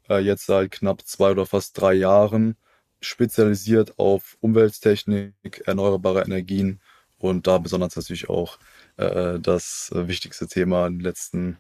Äh, 0.09 0.21
jetzt 0.21 0.47
seit 0.47 0.71
knapp 0.71 1.03
zwei 1.07 1.31
oder 1.31 1.47
fast 1.47 1.81
drei 1.81 1.95
Jahren 1.95 2.57
spezialisiert 3.01 3.99
auf 3.99 4.37
Umwelttechnik, 4.41 5.63
erneuerbare 5.67 6.23
Energien 6.23 6.81
und 7.19 7.47
da 7.47 7.59
besonders 7.59 7.97
natürlich 7.97 8.29
auch 8.29 8.59
äh, 8.97 9.39
das 9.41 9.93
äh, 9.95 10.09
wichtigste 10.09 10.49
Thema 10.49 10.87
in 10.87 10.95
den 10.95 11.01
letzten 11.05 11.59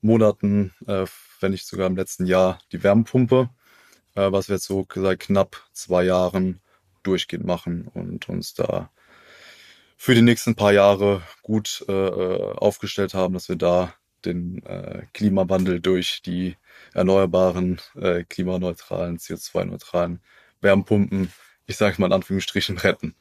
Monaten, 0.00 0.72
äh, 0.86 1.06
wenn 1.40 1.52
nicht 1.52 1.66
sogar 1.66 1.86
im 1.86 1.96
letzten 1.96 2.26
Jahr, 2.26 2.60
die 2.72 2.82
Wärmepumpe, 2.82 3.50
äh, 4.14 4.32
was 4.32 4.48
wir 4.48 4.56
jetzt 4.56 4.66
so 4.66 4.86
seit 4.94 5.20
knapp 5.20 5.56
zwei 5.72 6.04
Jahren 6.04 6.60
durchgehend 7.02 7.46
machen 7.46 7.88
und 7.92 8.28
uns 8.28 8.54
da 8.54 8.90
für 9.96 10.14
die 10.14 10.22
nächsten 10.22 10.54
paar 10.54 10.72
Jahre 10.72 11.22
gut 11.42 11.84
äh, 11.88 11.92
äh 11.92 12.52
aufgestellt 12.56 13.14
haben, 13.14 13.34
dass 13.34 13.48
wir 13.48 13.56
da 13.56 13.94
den 14.24 14.64
äh, 14.64 15.02
Klimawandel 15.12 15.80
durch 15.80 16.22
die 16.24 16.56
erneuerbaren, 16.94 17.80
äh, 17.96 18.24
klimaneutralen, 18.24 19.18
CO2-neutralen 19.18 20.20
Wärmepumpen, 20.60 21.32
ich 21.66 21.76
sage 21.76 21.96
mal 21.98 22.06
in 22.06 22.12
Anführungsstrichen, 22.12 22.78
retten. 22.78 23.14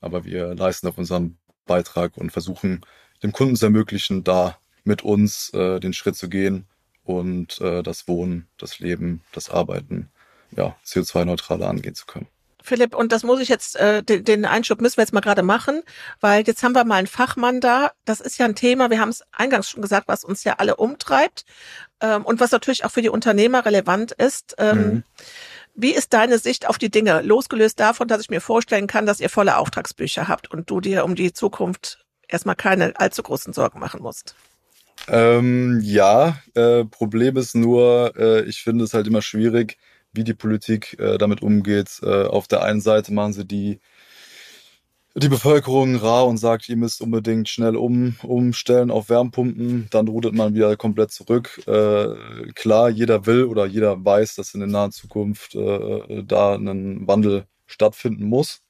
Aber 0.00 0.24
wir 0.24 0.54
leisten 0.54 0.86
auf 0.88 0.98
unseren 0.98 1.38
Beitrag 1.66 2.16
und 2.16 2.30
versuchen 2.30 2.84
dem 3.22 3.32
Kunden 3.32 3.56
zu 3.56 3.66
ermöglichen, 3.66 4.24
da 4.24 4.58
mit 4.84 5.02
uns 5.02 5.50
äh, 5.54 5.80
den 5.80 5.94
Schritt 5.94 6.16
zu 6.16 6.28
gehen 6.28 6.66
und 7.04 7.60
äh, 7.60 7.82
das 7.82 8.06
Wohnen, 8.06 8.48
das 8.58 8.78
Leben, 8.80 9.22
das 9.32 9.50
Arbeiten, 9.50 10.10
ja, 10.56 10.76
CO2-neutraler 10.84 11.68
angehen 11.68 11.94
zu 11.94 12.06
können. 12.06 12.28
Philipp, 12.66 12.94
und 12.94 13.12
das 13.12 13.24
muss 13.24 13.40
ich 13.40 13.50
jetzt, 13.50 13.76
äh, 13.76 14.02
den, 14.02 14.24
den 14.24 14.46
Einschub 14.46 14.80
müssen 14.80 14.96
wir 14.96 15.02
jetzt 15.02 15.12
mal 15.12 15.20
gerade 15.20 15.42
machen, 15.42 15.82
weil 16.20 16.44
jetzt 16.46 16.62
haben 16.62 16.74
wir 16.74 16.84
mal 16.84 16.96
einen 16.96 17.06
Fachmann 17.06 17.60
da. 17.60 17.92
Das 18.06 18.22
ist 18.22 18.38
ja 18.38 18.46
ein 18.46 18.54
Thema, 18.54 18.88
wir 18.88 19.00
haben 19.00 19.10
es 19.10 19.22
eingangs 19.32 19.68
schon 19.68 19.82
gesagt, 19.82 20.08
was 20.08 20.24
uns 20.24 20.44
ja 20.44 20.54
alle 20.54 20.76
umtreibt 20.76 21.44
ähm, 22.00 22.24
und 22.24 22.40
was 22.40 22.52
natürlich 22.52 22.86
auch 22.86 22.90
für 22.90 23.02
die 23.02 23.10
Unternehmer 23.10 23.66
relevant 23.66 24.12
ist. 24.12 24.54
Ähm, 24.56 24.78
mhm. 24.78 25.02
Wie 25.74 25.90
ist 25.90 26.14
deine 26.14 26.38
Sicht 26.38 26.66
auf 26.66 26.78
die 26.78 26.90
Dinge? 26.90 27.20
Losgelöst 27.20 27.78
davon, 27.80 28.08
dass 28.08 28.22
ich 28.22 28.30
mir 28.30 28.40
vorstellen 28.40 28.86
kann, 28.86 29.04
dass 29.04 29.20
ihr 29.20 29.28
volle 29.28 29.58
Auftragsbücher 29.58 30.26
habt 30.26 30.50
und 30.50 30.70
du 30.70 30.80
dir 30.80 31.04
um 31.04 31.16
die 31.16 31.34
Zukunft 31.34 32.06
erstmal 32.28 32.56
keine 32.56 32.98
allzu 32.98 33.22
großen 33.22 33.52
Sorgen 33.52 33.78
machen 33.78 34.00
musst. 34.00 34.34
Ähm, 35.06 35.80
ja, 35.82 36.38
äh, 36.54 36.86
Problem 36.86 37.36
ist 37.36 37.54
nur, 37.54 38.14
äh, 38.16 38.44
ich 38.44 38.62
finde 38.62 38.84
es 38.84 38.94
halt 38.94 39.06
immer 39.06 39.20
schwierig, 39.20 39.76
wie 40.14 40.24
die 40.24 40.34
Politik 40.34 40.98
äh, 40.98 41.18
damit 41.18 41.42
umgeht. 41.42 42.00
Äh, 42.02 42.24
auf 42.24 42.48
der 42.48 42.62
einen 42.62 42.80
Seite 42.80 43.12
machen 43.12 43.32
sie 43.32 43.44
die 43.44 43.80
die 45.16 45.28
Bevölkerung 45.28 45.94
rar 45.96 46.26
und 46.26 46.38
sagt, 46.38 46.68
ihr 46.68 46.76
müsst 46.76 47.00
unbedingt 47.00 47.48
schnell 47.48 47.76
um, 47.76 48.16
umstellen 48.24 48.90
auf 48.90 49.08
Wärmpumpen, 49.08 49.86
dann 49.90 50.08
rudert 50.08 50.34
man 50.34 50.54
wieder 50.54 50.76
komplett 50.76 51.12
zurück. 51.12 51.62
Äh, 51.68 52.52
klar, 52.54 52.90
jeder 52.90 53.24
will 53.26 53.44
oder 53.44 53.64
jeder 53.66 54.04
weiß, 54.04 54.34
dass 54.34 54.54
in 54.54 54.60
der 54.60 54.68
nahen 54.68 54.90
Zukunft 54.90 55.54
äh, 55.54 56.24
da 56.24 56.56
ein 56.56 57.06
Wandel 57.06 57.46
stattfinden 57.66 58.24
muss. 58.24 58.62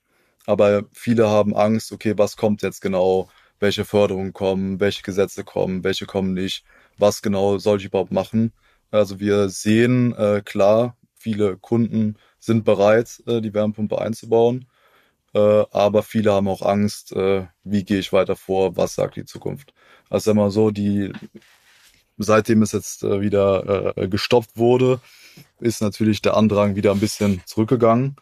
Aber 0.47 0.85
viele 0.93 1.31
haben 1.31 1.57
Angst, 1.57 1.93
okay, 1.93 2.15
was 2.19 2.37
kommt 2.37 2.63
jetzt 2.63 2.83
genau, 2.83 3.29
welche 3.59 3.87
Förderungen 3.87 4.35
kommen, 4.35 4.81
welche 4.81 5.03
Gesetze 5.03 5.45
kommen, 5.45 5.83
welche 5.83 6.05
kommen 6.05 6.35
nicht, 6.35 6.65
was 6.99 7.23
genau 7.23 7.57
soll 7.57 7.79
ich 7.79 7.87
überhaupt 7.87 8.13
machen. 8.13 8.53
Also 8.91 9.19
wir 9.19 9.49
sehen 9.49 10.15
äh, 10.15 10.43
klar, 10.45 10.97
viele 11.25 11.57
Kunden 11.57 12.17
sind 12.39 12.65
bereit, 12.65 13.23
äh, 13.27 13.41
die 13.41 13.55
Wärmepumpe 13.55 13.99
einzubauen. 13.99 14.67
Äh, 15.33 15.65
aber 15.71 16.03
viele 16.03 16.33
haben 16.33 16.49
auch 16.49 16.61
Angst, 16.61 17.13
äh, 17.13 17.47
wie 17.65 17.85
gehe 17.85 17.99
ich 17.99 18.13
weiter 18.13 18.37
vor, 18.37 18.77
was 18.77 18.95
sagt 18.95 19.17
die 19.17 19.25
Zukunft. 19.25 19.73
Also 20.11 20.31
immer 20.33 20.51
so, 20.51 20.71
die 20.71 21.13
seitdem 22.19 22.61
es 22.61 22.73
jetzt 22.73 23.03
äh, 23.03 23.23
wieder 23.23 23.97
äh, 23.97 24.07
gestoppt 24.09 24.57
wurde, 24.57 25.01
ist 25.61 25.81
natürlich 25.81 26.21
der 26.21 26.37
Andrang 26.37 26.77
wieder 26.77 26.93
ein 26.93 27.01
bisschen 27.01 27.41
zurückgegangen. 27.47 28.17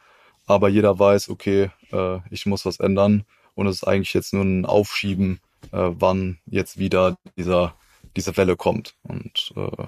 Aber 0.46 0.68
jeder 0.68 0.96
weiß, 0.98 1.28
okay, 1.28 1.70
äh, 1.90 2.20
ich 2.30 2.46
muss 2.46 2.64
was 2.64 2.78
ändern. 2.78 3.24
Und 3.54 3.66
es 3.66 3.76
ist 3.76 3.84
eigentlich 3.84 4.14
jetzt 4.14 4.32
nur 4.32 4.44
ein 4.44 4.64
Aufschieben, 4.64 5.40
äh, 5.72 5.90
wann 5.90 6.38
jetzt 6.46 6.78
wieder 6.78 7.16
dieser, 7.36 7.74
diese 8.16 8.36
Welle 8.36 8.56
kommt. 8.56 8.94
Und 9.02 9.52
äh, 9.56 9.86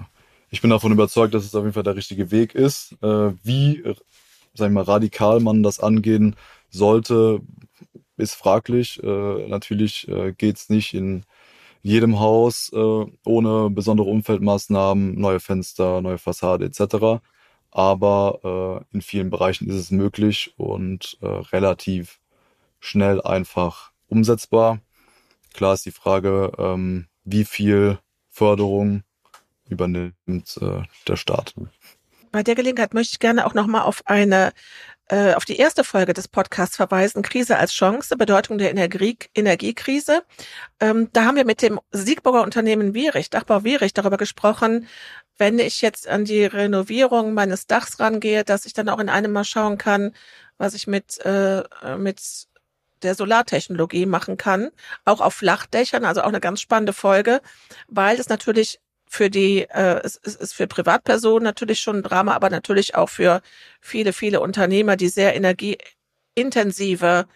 ich 0.55 0.61
bin 0.61 0.69
davon 0.69 0.93
überzeugt, 0.93 1.33
dass 1.33 1.43
es 1.43 1.53
auf 1.53 1.63
jeden 1.63 1.73
Fall 1.73 1.83
der 1.83 1.97
richtige 1.97 2.31
Weg 2.31 2.55
ist. 2.55 2.93
Äh, 3.03 3.33
wie, 3.43 3.83
sag 4.53 4.69
ich 4.69 4.73
mal, 4.73 4.85
radikal 4.85 5.41
man 5.41 5.63
das 5.63 5.81
angehen 5.81 6.37
sollte, 6.69 7.41
ist 8.15 8.35
fraglich. 8.35 9.03
Äh, 9.03 9.49
natürlich 9.49 10.07
äh, 10.07 10.31
geht 10.31 10.55
es 10.55 10.69
nicht 10.69 10.93
in 10.93 11.25
jedem 11.81 12.21
Haus 12.21 12.71
äh, 12.73 13.05
ohne 13.25 13.69
besondere 13.69 14.07
Umfeldmaßnahmen, 14.07 15.19
neue 15.19 15.41
Fenster, 15.41 16.01
neue 16.01 16.19
Fassade 16.19 16.63
etc. 16.63 17.21
Aber 17.71 18.85
äh, 18.93 18.95
in 18.95 19.01
vielen 19.01 19.31
Bereichen 19.31 19.69
ist 19.69 19.75
es 19.75 19.91
möglich 19.91 20.53
und 20.55 21.17
äh, 21.19 21.27
relativ 21.27 22.21
schnell 22.79 23.21
einfach 23.21 23.91
umsetzbar. 24.07 24.79
Klar 25.53 25.73
ist 25.73 25.85
die 25.85 25.91
Frage, 25.91 26.53
ähm, 26.57 27.07
wie 27.25 27.43
viel 27.43 27.99
Förderung 28.29 29.03
übernimmt 29.69 30.57
äh, 30.61 30.83
der 31.07 31.15
Staat. 31.15 31.53
Bei 32.31 32.43
der 32.43 32.55
Gelegenheit 32.55 32.93
möchte 32.93 33.13
ich 33.13 33.19
gerne 33.19 33.45
auch 33.45 33.53
noch 33.53 33.67
mal 33.67 33.83
auf 33.83 34.01
eine 34.05 34.51
äh, 35.07 35.35
auf 35.35 35.45
die 35.45 35.57
erste 35.57 35.83
Folge 35.83 36.13
des 36.13 36.27
Podcasts 36.27 36.75
verweisen, 36.75 37.21
Krise 37.21 37.57
als 37.57 37.73
Chance, 37.73 38.17
Bedeutung 38.17 38.57
der 38.57 38.71
Energie, 38.71 39.17
Energiekrise. 39.35 40.23
Ähm, 40.79 41.09
da 41.13 41.25
haben 41.25 41.35
wir 41.35 41.45
mit 41.45 41.61
dem 41.61 41.79
Siegburger 41.91 42.41
Unternehmen 42.41 42.95
Wierich, 42.95 43.29
Dachbau 43.29 43.63
Wierich, 43.63 43.93
darüber 43.93 44.17
gesprochen, 44.17 44.87
wenn 45.37 45.59
ich 45.59 45.81
jetzt 45.81 46.07
an 46.07 46.25
die 46.25 46.45
Renovierung 46.45 47.33
meines 47.35 47.67
Dachs 47.67 47.99
rangehe, 47.99 48.43
dass 48.43 48.65
ich 48.65 48.73
dann 48.73 48.89
auch 48.89 48.99
in 48.99 49.09
einem 49.09 49.31
mal 49.31 49.43
schauen 49.43 49.77
kann, 49.77 50.11
was 50.57 50.73
ich 50.73 50.87
mit, 50.87 51.19
äh, 51.23 51.63
mit 51.97 52.47
der 53.03 53.13
Solartechnologie 53.13 54.07
machen 54.07 54.37
kann, 54.37 54.71
auch 55.03 55.21
auf 55.21 55.35
Flachdächern, 55.35 56.05
also 56.05 56.21
auch 56.21 56.29
eine 56.29 56.39
ganz 56.39 56.61
spannende 56.61 56.93
Folge, 56.93 57.41
weil 57.87 58.19
es 58.19 58.29
natürlich 58.29 58.79
für 59.07 59.29
die, 59.29 59.61
äh, 59.69 60.01
es, 60.03 60.19
es 60.23 60.35
ist 60.35 60.53
für 60.53 60.67
Privatpersonen 60.67 61.43
natürlich 61.43 61.79
schon 61.79 61.97
ein 61.97 62.03
Drama, 62.03 62.33
aber 62.33 62.49
natürlich 62.49 62.95
auch 62.95 63.09
für 63.09 63.41
viele, 63.81 64.13
viele 64.13 64.41
Unternehmer, 64.41 64.95
die 64.95 65.09
sehr 65.09 65.35
energieintensive 65.35 67.27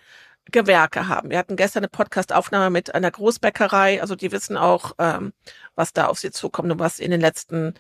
Gewerke 0.52 1.08
haben. 1.08 1.30
Wir 1.30 1.38
hatten 1.38 1.56
gestern 1.56 1.82
eine 1.82 1.90
Podcastaufnahme 1.90 2.70
mit 2.70 2.94
einer 2.96 3.12
Großbäckerei, 3.12 4.02
also 4.02 4.16
die 4.16 4.32
wissen 4.32 4.58
auch, 4.58 4.94
ähm, 4.98 5.34
was 5.76 5.94
da 5.94 6.08
auf 6.08 6.20
sie 6.20 6.32
zukommt 6.32 6.72
und 6.72 6.80
was 6.80 6.98
sie 6.98 7.04
in 7.04 7.12
den 7.12 7.22
letzten 7.22 7.76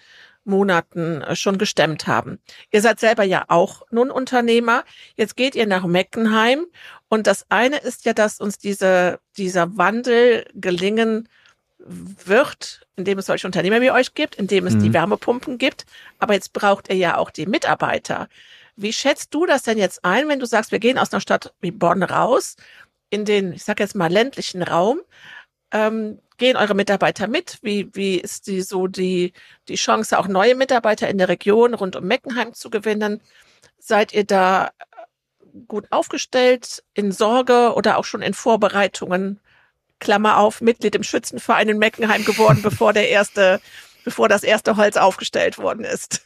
Monaten 0.45 1.21
äh, 1.21 1.35
schon 1.35 1.57
gestemmt 1.57 2.07
haben. 2.07 2.39
Ihr 2.71 2.81
seid 2.81 2.99
selber 2.99 3.23
ja 3.23 3.45
auch 3.47 3.83
nun 3.91 4.11
Unternehmer. 4.11 4.83
Jetzt 5.15 5.35
geht 5.35 5.55
ihr 5.55 5.67
nach 5.67 5.85
Meckenheim 5.85 6.65
und 7.07 7.27
das 7.27 7.45
eine 7.49 7.77
ist 7.77 8.05
ja, 8.05 8.13
dass 8.13 8.39
uns 8.39 8.57
diese, 8.57 9.19
dieser 9.37 9.77
Wandel 9.77 10.45
gelingen 10.53 11.29
wird, 11.79 12.85
indem 12.95 13.19
es 13.19 13.25
solche 13.25 13.47
Unternehmer 13.47 13.81
wie 13.81 13.91
euch 13.91 14.13
gibt, 14.13 14.35
indem 14.35 14.67
es 14.67 14.75
mhm. 14.75 14.83
die 14.83 14.93
Wärmepumpen 14.93 15.57
gibt. 15.57 15.85
Aber 16.19 16.33
jetzt 16.33 16.53
braucht 16.53 16.89
ihr 16.89 16.95
ja 16.95 17.17
auch 17.17 17.31
die 17.31 17.45
Mitarbeiter. 17.45 18.27
Wie 18.75 18.93
schätzt 18.93 19.33
du 19.33 19.45
das 19.45 19.63
denn 19.63 19.77
jetzt 19.77 20.05
ein, 20.05 20.27
wenn 20.27 20.39
du 20.39 20.45
sagst, 20.45 20.71
wir 20.71 20.79
gehen 20.79 20.97
aus 20.97 21.11
einer 21.11 21.21
Stadt 21.21 21.53
wie 21.61 21.71
Bonn 21.71 22.03
raus 22.03 22.55
in 23.09 23.25
den, 23.25 23.53
ich 23.53 23.63
sag 23.63 23.79
jetzt 23.79 23.95
mal, 23.95 24.11
ländlichen 24.11 24.61
Raum? 24.61 25.01
Ähm, 25.71 26.19
gehen 26.37 26.57
eure 26.57 26.75
Mitarbeiter 26.75 27.27
mit? 27.27 27.59
Wie, 27.61 27.89
wie 27.93 28.15
ist 28.15 28.47
die 28.47 28.61
so 28.61 28.87
die, 28.87 29.33
die 29.67 29.75
Chance, 29.75 30.17
auch 30.17 30.27
neue 30.27 30.55
Mitarbeiter 30.55 31.07
in 31.09 31.17
der 31.17 31.29
Region 31.29 31.73
rund 31.73 31.95
um 31.95 32.05
Meckenheim 32.05 32.53
zu 32.53 32.69
gewinnen? 32.69 33.21
Seid 33.77 34.13
ihr 34.13 34.25
da 34.25 34.71
gut 35.67 35.87
aufgestellt 35.91 36.83
in 36.93 37.11
Sorge 37.11 37.73
oder 37.75 37.97
auch 37.97 38.05
schon 38.05 38.21
in 38.21 38.33
Vorbereitungen 38.33 39.39
Klammer 39.99 40.37
auf, 40.37 40.61
Mitglied 40.61 40.95
im 40.95 41.03
Schützenverein 41.03 41.69
in 41.69 41.77
Meckenheim 41.77 42.25
geworden, 42.25 42.61
bevor 42.61 42.93
der 42.93 43.09
erste, 43.09 43.61
bevor 44.03 44.29
das 44.29 44.43
erste 44.43 44.77
Holz 44.77 44.97
aufgestellt 44.97 45.57
worden 45.57 45.83
ist. 45.83 46.25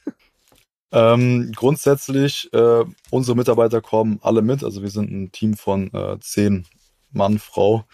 Ähm, 0.91 1.51
grundsätzlich, 1.55 2.53
äh, 2.53 2.83
unsere 3.09 3.35
Mitarbeiter 3.35 3.81
kommen 3.81 4.19
alle 4.21 4.43
mit. 4.43 4.63
Also 4.63 4.83
wir 4.83 4.91
sind 4.91 5.11
ein 5.11 5.31
Team 5.31 5.55
von 5.55 5.91
äh, 5.91 6.19
zehn 6.19 6.65
Mann, 7.11 7.39
Frau. 7.39 7.85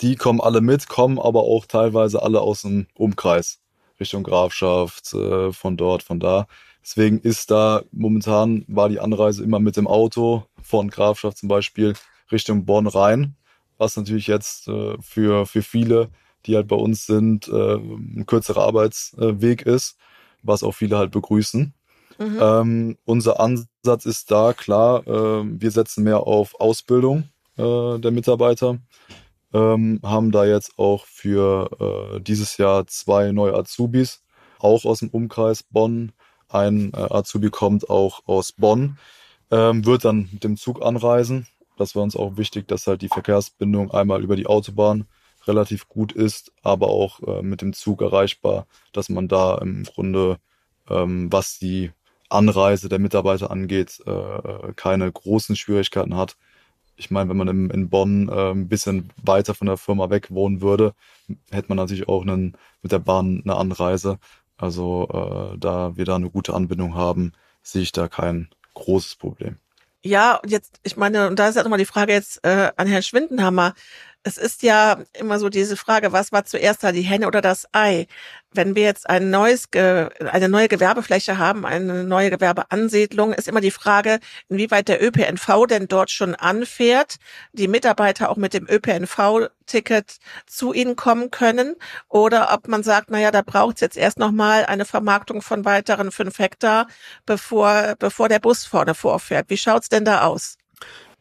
Die 0.00 0.16
kommen 0.16 0.40
alle 0.40 0.60
mit, 0.60 0.88
kommen 0.88 1.20
aber 1.20 1.42
auch 1.44 1.64
teilweise 1.64 2.22
alle 2.22 2.40
aus 2.40 2.62
dem 2.62 2.88
Umkreis, 2.94 3.60
Richtung 4.00 4.24
Grafschaft, 4.24 5.14
äh, 5.14 5.52
von 5.52 5.76
dort, 5.76 6.02
von 6.02 6.18
da. 6.18 6.48
Deswegen 6.82 7.20
ist 7.20 7.52
da 7.52 7.82
momentan 7.92 8.64
war 8.66 8.88
die 8.88 8.98
Anreise 8.98 9.44
immer 9.44 9.60
mit 9.60 9.76
dem 9.76 9.86
Auto 9.86 10.44
von 10.60 10.90
Grafschaft 10.90 11.38
zum 11.38 11.48
Beispiel 11.48 11.94
Richtung 12.32 12.64
Bonn 12.64 12.88
rein, 12.88 13.36
was 13.82 13.96
natürlich 13.96 14.28
jetzt 14.28 14.68
äh, 14.68 14.96
für, 15.00 15.44
für 15.44 15.62
viele, 15.62 16.08
die 16.46 16.54
halt 16.54 16.68
bei 16.68 16.76
uns 16.76 17.04
sind, 17.04 17.48
äh, 17.48 17.74
ein 17.74 18.24
kürzerer 18.26 18.62
Arbeitsweg 18.62 19.62
ist, 19.62 19.96
was 20.42 20.62
auch 20.62 20.72
viele 20.72 20.96
halt 20.96 21.10
begrüßen. 21.10 21.74
Mhm. 22.18 22.38
Ähm, 22.40 22.98
unser 23.04 23.40
Ansatz 23.40 24.06
ist 24.06 24.30
da 24.30 24.52
klar, 24.52 25.04
äh, 25.06 25.42
wir 25.44 25.70
setzen 25.72 26.04
mehr 26.04 26.20
auf 26.20 26.60
Ausbildung 26.60 27.24
äh, 27.56 27.98
der 27.98 28.12
Mitarbeiter, 28.12 28.78
ähm, 29.52 29.98
haben 30.04 30.30
da 30.30 30.44
jetzt 30.44 30.78
auch 30.78 31.04
für 31.06 32.14
äh, 32.16 32.20
dieses 32.20 32.58
Jahr 32.58 32.86
zwei 32.86 33.32
neue 33.32 33.54
Azubis, 33.54 34.22
auch 34.60 34.84
aus 34.84 35.00
dem 35.00 35.08
Umkreis 35.10 35.64
Bonn. 35.64 36.12
Ein 36.48 36.92
Azubi 36.94 37.48
kommt 37.48 37.88
auch 37.88 38.26
aus 38.26 38.52
Bonn, 38.52 38.98
ähm, 39.50 39.86
wird 39.86 40.04
dann 40.04 40.28
mit 40.32 40.44
dem 40.44 40.58
Zug 40.58 40.82
anreisen. 40.82 41.46
Das 41.76 41.94
war 41.94 42.02
uns 42.02 42.16
auch 42.16 42.36
wichtig, 42.36 42.68
dass 42.68 42.86
halt 42.86 43.02
die 43.02 43.08
Verkehrsbindung 43.08 43.90
einmal 43.90 44.22
über 44.22 44.36
die 44.36 44.46
Autobahn 44.46 45.06
relativ 45.46 45.88
gut 45.88 46.12
ist, 46.12 46.52
aber 46.62 46.88
auch 46.88 47.20
äh, 47.22 47.42
mit 47.42 47.62
dem 47.62 47.72
Zug 47.72 48.02
erreichbar, 48.02 48.66
dass 48.92 49.08
man 49.08 49.28
da 49.28 49.58
im 49.58 49.84
Grunde, 49.84 50.38
ähm, 50.88 51.32
was 51.32 51.58
die 51.58 51.90
Anreise 52.28 52.88
der 52.88 52.98
Mitarbeiter 52.98 53.50
angeht, 53.50 54.00
äh, 54.06 54.72
keine 54.74 55.10
großen 55.10 55.56
Schwierigkeiten 55.56 56.16
hat. 56.16 56.36
Ich 56.96 57.10
meine, 57.10 57.30
wenn 57.30 57.36
man 57.36 57.48
in, 57.48 57.70
in 57.70 57.90
Bonn 57.90 58.28
äh, 58.28 58.50
ein 58.52 58.68
bisschen 58.68 59.10
weiter 59.22 59.54
von 59.54 59.66
der 59.66 59.76
Firma 59.76 60.10
weg 60.10 60.30
wohnen 60.30 60.60
würde, 60.60 60.94
hätte 61.50 61.68
man 61.68 61.76
natürlich 61.76 62.08
auch 62.08 62.22
einen, 62.22 62.56
mit 62.82 62.92
der 62.92 63.00
Bahn 63.00 63.42
eine 63.44 63.56
Anreise. 63.56 64.18
Also 64.56 65.08
äh, 65.08 65.58
da 65.58 65.96
wir 65.96 66.04
da 66.04 66.16
eine 66.16 66.30
gute 66.30 66.54
Anbindung 66.54 66.94
haben, 66.94 67.32
sehe 67.62 67.82
ich 67.82 67.92
da 67.92 68.08
kein 68.08 68.48
großes 68.74 69.16
Problem. 69.16 69.58
Ja, 70.04 70.36
und 70.36 70.50
jetzt, 70.50 70.80
ich 70.82 70.96
meine, 70.96 71.28
und 71.28 71.38
da 71.38 71.48
ist 71.48 71.54
ja 71.54 71.62
nochmal 71.62 71.78
die 71.78 71.84
Frage 71.84 72.12
jetzt 72.12 72.44
äh, 72.44 72.72
an 72.76 72.88
Herrn 72.88 73.02
Schwindenhammer 73.04 73.74
es 74.24 74.38
ist 74.38 74.62
ja 74.62 74.98
immer 75.18 75.38
so 75.38 75.48
diese 75.48 75.76
Frage, 75.76 76.12
was 76.12 76.32
war 76.32 76.44
zuerst 76.44 76.84
da, 76.84 76.92
die 76.92 77.02
Henne 77.02 77.26
oder 77.26 77.40
das 77.40 77.66
Ei? 77.72 78.06
Wenn 78.52 78.74
wir 78.76 78.82
jetzt 78.84 79.08
ein 79.08 79.30
neues, 79.30 79.68
eine 79.72 80.48
neue 80.48 80.68
Gewerbefläche 80.68 81.38
haben, 81.38 81.64
eine 81.66 82.04
neue 82.04 82.30
Gewerbeansiedlung, 82.30 83.32
ist 83.32 83.48
immer 83.48 83.60
die 83.60 83.70
Frage, 83.70 84.20
inwieweit 84.48 84.88
der 84.88 85.02
ÖPNV 85.02 85.66
denn 85.68 85.88
dort 85.88 86.10
schon 86.10 86.34
anfährt, 86.34 87.16
die 87.52 87.66
Mitarbeiter 87.68 88.30
auch 88.30 88.36
mit 88.36 88.54
dem 88.54 88.68
ÖPNV-Ticket 88.68 90.18
zu 90.46 90.72
ihnen 90.72 90.96
kommen 90.96 91.30
können 91.30 91.74
oder 92.08 92.52
ob 92.52 92.68
man 92.68 92.82
sagt, 92.82 93.10
naja, 93.10 93.30
da 93.30 93.42
braucht 93.42 93.76
es 93.76 93.80
jetzt 93.80 93.96
erst 93.96 94.18
nochmal 94.18 94.66
eine 94.66 94.84
Vermarktung 94.84 95.42
von 95.42 95.64
weiteren 95.64 96.12
fünf 96.12 96.38
Hektar, 96.38 96.86
bevor, 97.26 97.96
bevor 97.98 98.28
der 98.28 98.38
Bus 98.38 98.64
vorne 98.64 98.94
vorfährt. 98.94 99.50
Wie 99.50 99.56
schaut's 99.56 99.88
denn 99.88 100.04
da 100.04 100.22
aus? 100.22 100.58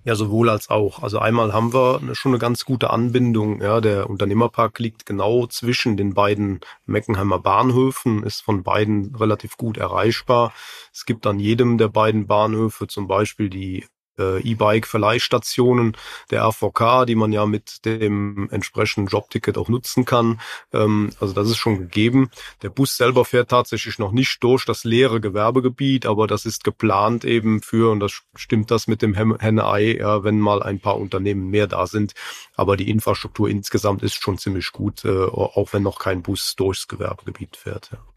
Ja, 0.04 0.16
sowohl 0.16 0.50
als 0.50 0.70
auch. 0.72 1.04
Also 1.04 1.20
einmal 1.20 1.54
haben 1.54 1.74
wir 1.74 2.16
schon 2.16 2.32
eine 2.32 2.40
ganz 2.40 2.66
gute 2.66 2.90
Anbindung. 2.90 3.62
Ja, 3.62 3.82
der 3.82 4.10
Unternehmerpark 4.10 4.80
liegt 4.80 5.06
genau 5.06 5.46
zwischen 5.46 5.96
den 5.96 6.16
beiden 6.16 6.60
Meckenheimer 6.88 7.38
Bahnhöfen, 7.38 8.24
ist 8.24 8.42
von 8.42 8.64
beiden 8.64 9.16
relativ 9.16 9.58
gut 9.58 9.78
erreichbar. 9.78 10.54
Es 10.92 11.06
gibt 11.06 11.28
an 11.28 11.40
jedem 11.40 11.78
der 11.78 11.90
beiden 11.90 12.26
Bahnhöfe 12.26 12.88
zum 12.88 13.08
Beispiel 13.08 13.50
die 13.50 13.86
E-Bike-Verleihstationen 14.18 15.98
der 16.30 16.44
AVK, 16.46 17.06
die 17.06 17.16
man 17.16 17.32
ja 17.32 17.46
mit 17.46 17.86
dem 17.86 18.50
entsprechenden 18.52 19.08
Jobticket 19.08 19.58
auch 19.58 19.70
nutzen 19.70 20.06
kann. 20.06 20.40
Ähm, 20.74 21.12
also 21.20 21.34
das 21.34 21.50
ist 21.50 21.58
schon 21.58 21.80
gegeben. 21.80 22.30
Der 22.62 22.70
Bus 22.70 22.98
selber 22.98 23.26
fährt 23.26 23.50
tatsächlich 23.50 24.00
noch 24.00 24.12
nicht 24.12 24.44
durch 24.44 24.66
das 24.66 24.84
leere 24.84 25.22
Gewerbegebiet, 25.22 26.06
aber 26.06 26.28
das 26.28 26.46
ist 26.46 26.64
geplant 26.64 27.26
eben 27.26 27.62
für, 27.62 27.92
und 27.92 28.00
das 28.00 28.22
stimmt 28.36 28.72
das 28.72 28.88
mit 28.88 29.02
dem 29.02 29.16
Henne-Ei, 29.16 29.98
ja, 29.98 30.24
wenn 30.24 30.40
mal 30.40 30.62
ein 30.62 30.80
paar 30.80 30.98
Unternehmen 30.98 31.48
mehr 31.50 31.68
da 31.68 31.88
sind. 31.88 32.14
Aber 32.56 32.78
die 32.78 32.90
Infrastruktur 32.90 33.50
insgesamt 33.50 34.04
ist 34.04 34.22
schon 34.22 34.38
ziemlich 34.38 34.72
gut, 34.72 35.06
äh, 35.06 35.26
auch 35.26 35.74
wenn 35.74 35.84
noch 35.84 36.00
kein 36.00 36.22
Bus 36.22 36.56
durchs 36.56 36.88
Gewerbegebiet 36.88 37.56
fährt. 37.56 37.90
Ja. 37.92 38.11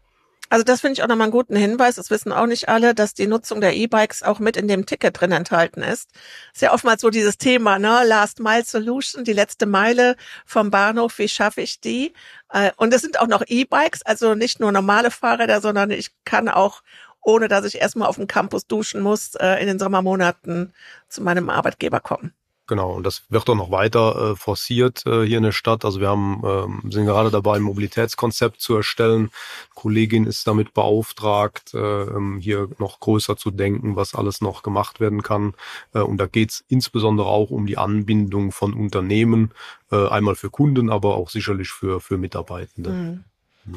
Also 0.55 0.63
das 0.63 0.79
finde 0.79 0.93
ich 0.93 1.03
auch 1.03 1.09
nochmal 1.09 1.25
einen 1.25 1.33
guten 1.33 1.57
Hinweis. 1.57 1.95
Das 1.95 2.09
wissen 2.09 2.31
auch 2.31 2.45
nicht 2.45 2.69
alle, 2.69 2.95
dass 2.95 3.13
die 3.13 3.27
Nutzung 3.27 3.59
der 3.59 3.75
E-Bikes 3.75 4.23
auch 4.23 4.39
mit 4.39 4.55
in 4.55 4.69
dem 4.69 4.85
Ticket 4.85 5.19
drin 5.19 5.33
enthalten 5.33 5.81
ist. 5.81 6.11
Ist 6.53 6.61
ja 6.61 6.73
oftmals 6.73 7.01
so 7.01 7.09
dieses 7.09 7.37
Thema, 7.37 7.77
ne? 7.77 8.03
Last 8.05 8.39
Mile 8.39 8.63
Solution, 8.63 9.25
die 9.25 9.33
letzte 9.33 9.65
Meile 9.65 10.15
vom 10.45 10.71
Bahnhof, 10.71 11.19
wie 11.19 11.27
schaffe 11.27 11.59
ich 11.59 11.81
die? 11.81 12.13
Äh, 12.47 12.71
und 12.77 12.93
es 12.93 13.01
sind 13.01 13.19
auch 13.19 13.27
noch 13.27 13.43
E-Bikes, 13.45 14.03
also 14.03 14.33
nicht 14.33 14.61
nur 14.61 14.71
normale 14.71 15.11
Fahrräder, 15.11 15.59
sondern 15.59 15.91
ich 15.91 16.11
kann 16.23 16.47
auch, 16.47 16.83
ohne 17.19 17.49
dass 17.49 17.65
ich 17.65 17.81
erstmal 17.81 18.07
auf 18.07 18.15
dem 18.15 18.27
Campus 18.27 18.65
duschen 18.65 19.01
muss, 19.01 19.35
äh, 19.35 19.55
in 19.59 19.67
den 19.67 19.77
Sommermonaten 19.77 20.71
zu 21.09 21.21
meinem 21.21 21.49
Arbeitgeber 21.49 21.99
kommen. 21.99 22.33
Genau, 22.67 22.93
und 22.93 23.03
das 23.03 23.23
wird 23.29 23.47
auch 23.47 23.55
noch 23.55 23.69
weiter 23.69 24.31
äh, 24.31 24.35
forciert 24.35 25.05
äh, 25.05 25.23
hier 25.23 25.37
in 25.37 25.43
der 25.43 25.51
Stadt. 25.51 25.85
Also 25.85 25.99
wir 25.99 26.09
haben, 26.09 26.41
ähm, 26.43 26.91
sind 26.91 27.05
gerade 27.05 27.29
dabei, 27.29 27.57
ein 27.57 27.61
Mobilitätskonzept 27.61 28.59
zu 28.59 28.75
erstellen. 28.75 29.29
Kollegin 29.75 30.25
ist 30.25 30.47
damit 30.47 30.73
beauftragt, 30.73 31.75
äh, 31.75 31.77
ähm, 31.77 32.39
hier 32.39 32.69
noch 32.79 32.99
größer 32.99 33.37
zu 33.37 33.51
denken, 33.51 33.95
was 33.95 34.15
alles 34.15 34.41
noch 34.41 34.63
gemacht 34.63 34.99
werden 34.99 35.21
kann. 35.21 35.53
Äh, 35.93 35.99
und 35.99 36.17
da 36.17 36.25
geht 36.25 36.51
es 36.51 36.65
insbesondere 36.67 37.27
auch 37.27 37.51
um 37.51 37.67
die 37.67 37.77
Anbindung 37.77 38.51
von 38.51 38.73
Unternehmen, 38.73 39.51
äh, 39.91 40.07
einmal 40.07 40.33
für 40.33 40.49
Kunden, 40.49 40.89
aber 40.89 41.17
auch 41.17 41.29
sicherlich 41.29 41.69
für, 41.69 42.01
für 42.01 42.17
Mitarbeitende. 42.17 42.89
Mhm. 42.89 43.23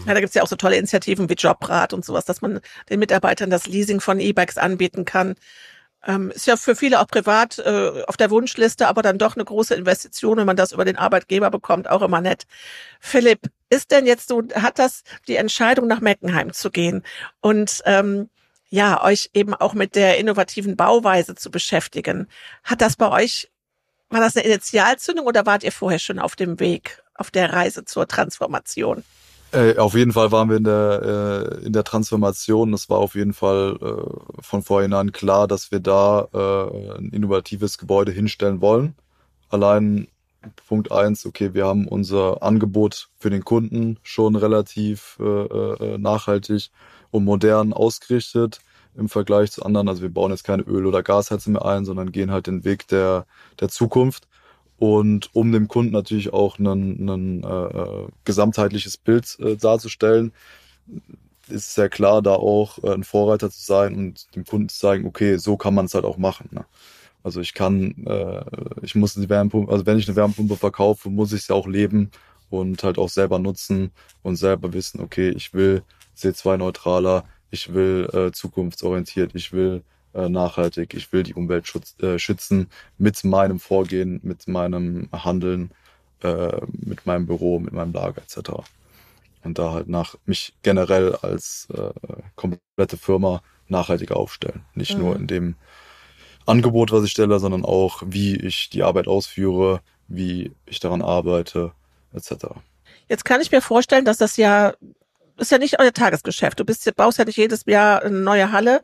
Ja, 0.06 0.14
da 0.14 0.20
gibt's 0.20 0.34
ja 0.34 0.42
auch 0.42 0.48
so 0.48 0.56
tolle 0.56 0.76
Initiativen 0.76 1.28
wie 1.28 1.34
Jobrat 1.34 1.92
und 1.92 2.04
sowas, 2.04 2.24
dass 2.24 2.42
man 2.42 2.60
den 2.90 3.00
Mitarbeitern 3.00 3.50
das 3.50 3.66
Leasing 3.66 4.00
von 4.00 4.20
E-Bikes 4.20 4.58
anbieten 4.58 5.04
kann. 5.04 5.34
Ähm, 6.06 6.30
ist 6.30 6.46
ja 6.46 6.56
für 6.56 6.76
viele 6.76 7.00
auch 7.00 7.08
privat 7.08 7.58
äh, 7.58 8.04
auf 8.06 8.16
der 8.16 8.30
Wunschliste, 8.30 8.86
aber 8.86 9.02
dann 9.02 9.18
doch 9.18 9.34
eine 9.34 9.44
große 9.44 9.74
Investition, 9.74 10.38
wenn 10.38 10.46
man 10.46 10.56
das 10.56 10.72
über 10.72 10.84
den 10.84 10.96
Arbeitgeber 10.96 11.50
bekommt, 11.50 11.88
auch 11.88 12.02
immer 12.02 12.20
nett. 12.20 12.44
Philipp, 13.00 13.40
ist 13.68 13.90
denn 13.90 14.06
jetzt 14.06 14.28
so, 14.28 14.42
hat 14.54 14.78
das 14.78 15.02
die 15.26 15.36
Entscheidung 15.36 15.88
nach 15.88 16.00
Meckenheim 16.00 16.52
zu 16.52 16.70
gehen 16.70 17.02
und 17.40 17.82
ähm, 17.84 18.30
ja, 18.70 19.02
euch 19.02 19.30
eben 19.34 19.54
auch 19.54 19.74
mit 19.74 19.94
der 19.96 20.18
innovativen 20.18 20.76
Bauweise 20.76 21.34
zu 21.34 21.50
beschäftigen? 21.50 22.28
Hat 22.64 22.80
das 22.80 22.96
bei 22.96 23.10
euch, 23.10 23.50
war 24.10 24.20
das 24.20 24.36
eine 24.36 24.46
Initialzündung 24.46 25.26
oder 25.26 25.46
wart 25.46 25.64
ihr 25.64 25.72
vorher 25.72 25.98
schon 25.98 26.18
auf 26.18 26.36
dem 26.36 26.60
Weg, 26.60 27.02
auf 27.14 27.30
der 27.30 27.52
Reise 27.52 27.84
zur 27.84 28.06
Transformation? 28.06 29.04
Äh, 29.52 29.78
auf 29.78 29.94
jeden 29.94 30.12
Fall 30.12 30.30
waren 30.30 30.50
wir 30.50 30.58
in 30.58 30.64
der, 30.64 31.58
äh, 31.62 31.66
in 31.66 31.72
der 31.72 31.84
Transformation. 31.84 32.74
Es 32.74 32.90
war 32.90 32.98
auf 32.98 33.14
jeden 33.14 33.32
Fall 33.32 33.78
äh, 33.80 34.42
von 34.42 34.62
vorhinein 34.62 35.12
klar, 35.12 35.48
dass 35.48 35.70
wir 35.70 35.80
da 35.80 36.28
äh, 36.34 36.98
ein 36.98 37.10
innovatives 37.10 37.78
Gebäude 37.78 38.12
hinstellen 38.12 38.60
wollen. 38.60 38.94
Allein 39.48 40.08
Punkt 40.68 40.92
eins, 40.92 41.26
okay, 41.26 41.54
wir 41.54 41.66
haben 41.66 41.88
unser 41.88 42.42
Angebot 42.42 43.08
für 43.18 43.30
den 43.30 43.44
Kunden 43.44 43.98
schon 44.02 44.36
relativ 44.36 45.18
äh, 45.20 45.24
äh, 45.24 45.98
nachhaltig 45.98 46.70
und 47.10 47.24
modern 47.24 47.72
ausgerichtet 47.72 48.60
im 48.96 49.08
Vergleich 49.08 49.50
zu 49.52 49.62
anderen. 49.64 49.88
Also 49.88 50.02
wir 50.02 50.12
bauen 50.12 50.30
jetzt 50.30 50.44
keine 50.44 50.62
Öl- 50.62 50.86
oder 50.86 51.02
Gasheizung 51.02 51.54
mehr 51.54 51.64
ein, 51.64 51.84
sondern 51.84 52.12
gehen 52.12 52.30
halt 52.30 52.46
den 52.46 52.64
Weg 52.64 52.86
der, 52.88 53.26
der 53.60 53.68
Zukunft. 53.68 54.28
Und 54.78 55.34
um 55.34 55.50
dem 55.50 55.66
Kunden 55.66 55.92
natürlich 55.92 56.32
auch 56.32 56.58
ein, 56.58 57.42
äh, 57.42 57.48
äh, 57.48 58.06
gesamtheitliches 58.24 58.96
Bild 58.96 59.36
äh, 59.40 59.56
darzustellen, 59.56 60.32
ist 61.48 61.76
ja 61.76 61.88
klar, 61.88 62.22
da 62.22 62.34
auch 62.34 62.78
äh, 62.84 62.92
ein 62.92 63.04
Vorreiter 63.04 63.50
zu 63.50 63.60
sein 63.60 63.96
und 63.96 64.34
dem 64.36 64.44
Kunden 64.44 64.68
zu 64.68 64.78
sagen, 64.78 65.06
okay, 65.06 65.36
so 65.36 65.56
kann 65.56 65.74
man 65.74 65.86
es 65.86 65.94
halt 65.94 66.04
auch 66.04 66.18
machen. 66.18 66.48
Ne? 66.52 66.64
Also 67.22 67.40
ich 67.40 67.54
kann, 67.54 68.06
äh, 68.06 68.44
ich 68.82 68.94
muss 68.94 69.14
die 69.14 69.28
Wärmepumpe, 69.28 69.72
also 69.72 69.84
wenn 69.86 69.98
ich 69.98 70.06
eine 70.06 70.16
Wärmepumpe 70.16 70.56
verkaufe, 70.56 71.10
muss 71.10 71.32
ich 71.32 71.44
sie 71.44 71.54
auch 71.54 71.66
leben 71.66 72.10
und 72.50 72.82
halt 72.82 72.98
auch 72.98 73.08
selber 73.08 73.38
nutzen 73.38 73.90
und 74.22 74.36
selber 74.36 74.72
wissen, 74.72 75.00
okay, 75.00 75.30
ich 75.30 75.52
will 75.52 75.82
C2-neutraler, 76.16 77.24
ich 77.50 77.72
will 77.74 78.08
äh, 78.12 78.32
zukunftsorientiert, 78.32 79.34
ich 79.34 79.52
will 79.52 79.82
äh, 80.14 80.28
nachhaltig, 80.28 80.94
ich 80.94 81.12
will 81.12 81.22
die 81.22 81.34
Umwelt 81.34 81.66
schutz, 81.66 81.94
äh, 82.00 82.18
schützen 82.18 82.68
mit 82.96 83.24
meinem 83.24 83.58
Vorgehen, 83.60 84.20
mit 84.22 84.48
meinem 84.48 85.08
Handeln, 85.12 85.70
äh, 86.22 86.60
mit 86.72 87.06
meinem 87.06 87.26
Büro, 87.26 87.58
mit 87.60 87.72
meinem 87.72 87.92
Lager 87.92 88.22
etc. 88.22 88.50
Und 89.44 89.58
da 89.58 89.72
halt 89.72 89.88
nach 89.88 90.16
mich 90.26 90.54
generell 90.62 91.14
als 91.16 91.68
äh, 91.72 91.90
komplette 92.36 92.96
Firma 92.96 93.42
nachhaltiger 93.68 94.16
aufstellen. 94.16 94.64
Nicht 94.74 94.94
mhm. 94.94 95.00
nur 95.00 95.16
in 95.16 95.26
dem 95.26 95.54
Angebot, 96.46 96.92
was 96.92 97.04
ich 97.04 97.10
stelle, 97.10 97.38
sondern 97.38 97.64
auch, 97.64 98.02
wie 98.06 98.34
ich 98.36 98.70
die 98.70 98.82
Arbeit 98.82 99.06
ausführe, 99.06 99.80
wie 100.08 100.52
ich 100.66 100.80
daran 100.80 101.02
arbeite, 101.02 101.72
etc. 102.14 102.46
Jetzt 103.08 103.24
kann 103.24 103.40
ich 103.40 103.52
mir 103.52 103.60
vorstellen, 103.60 104.04
dass 104.04 104.18
das 104.18 104.36
ja 104.36 104.74
ist 105.38 105.50
ja 105.50 105.58
nicht 105.58 105.78
euer 105.78 105.92
Tagesgeschäft. 105.92 106.60
Du 106.60 106.64
bist, 106.64 106.94
baust 106.96 107.18
ja 107.18 107.24
nicht 107.24 107.36
jedes 107.36 107.64
Jahr 107.66 108.02
eine 108.02 108.18
neue 108.18 108.52
Halle. 108.52 108.82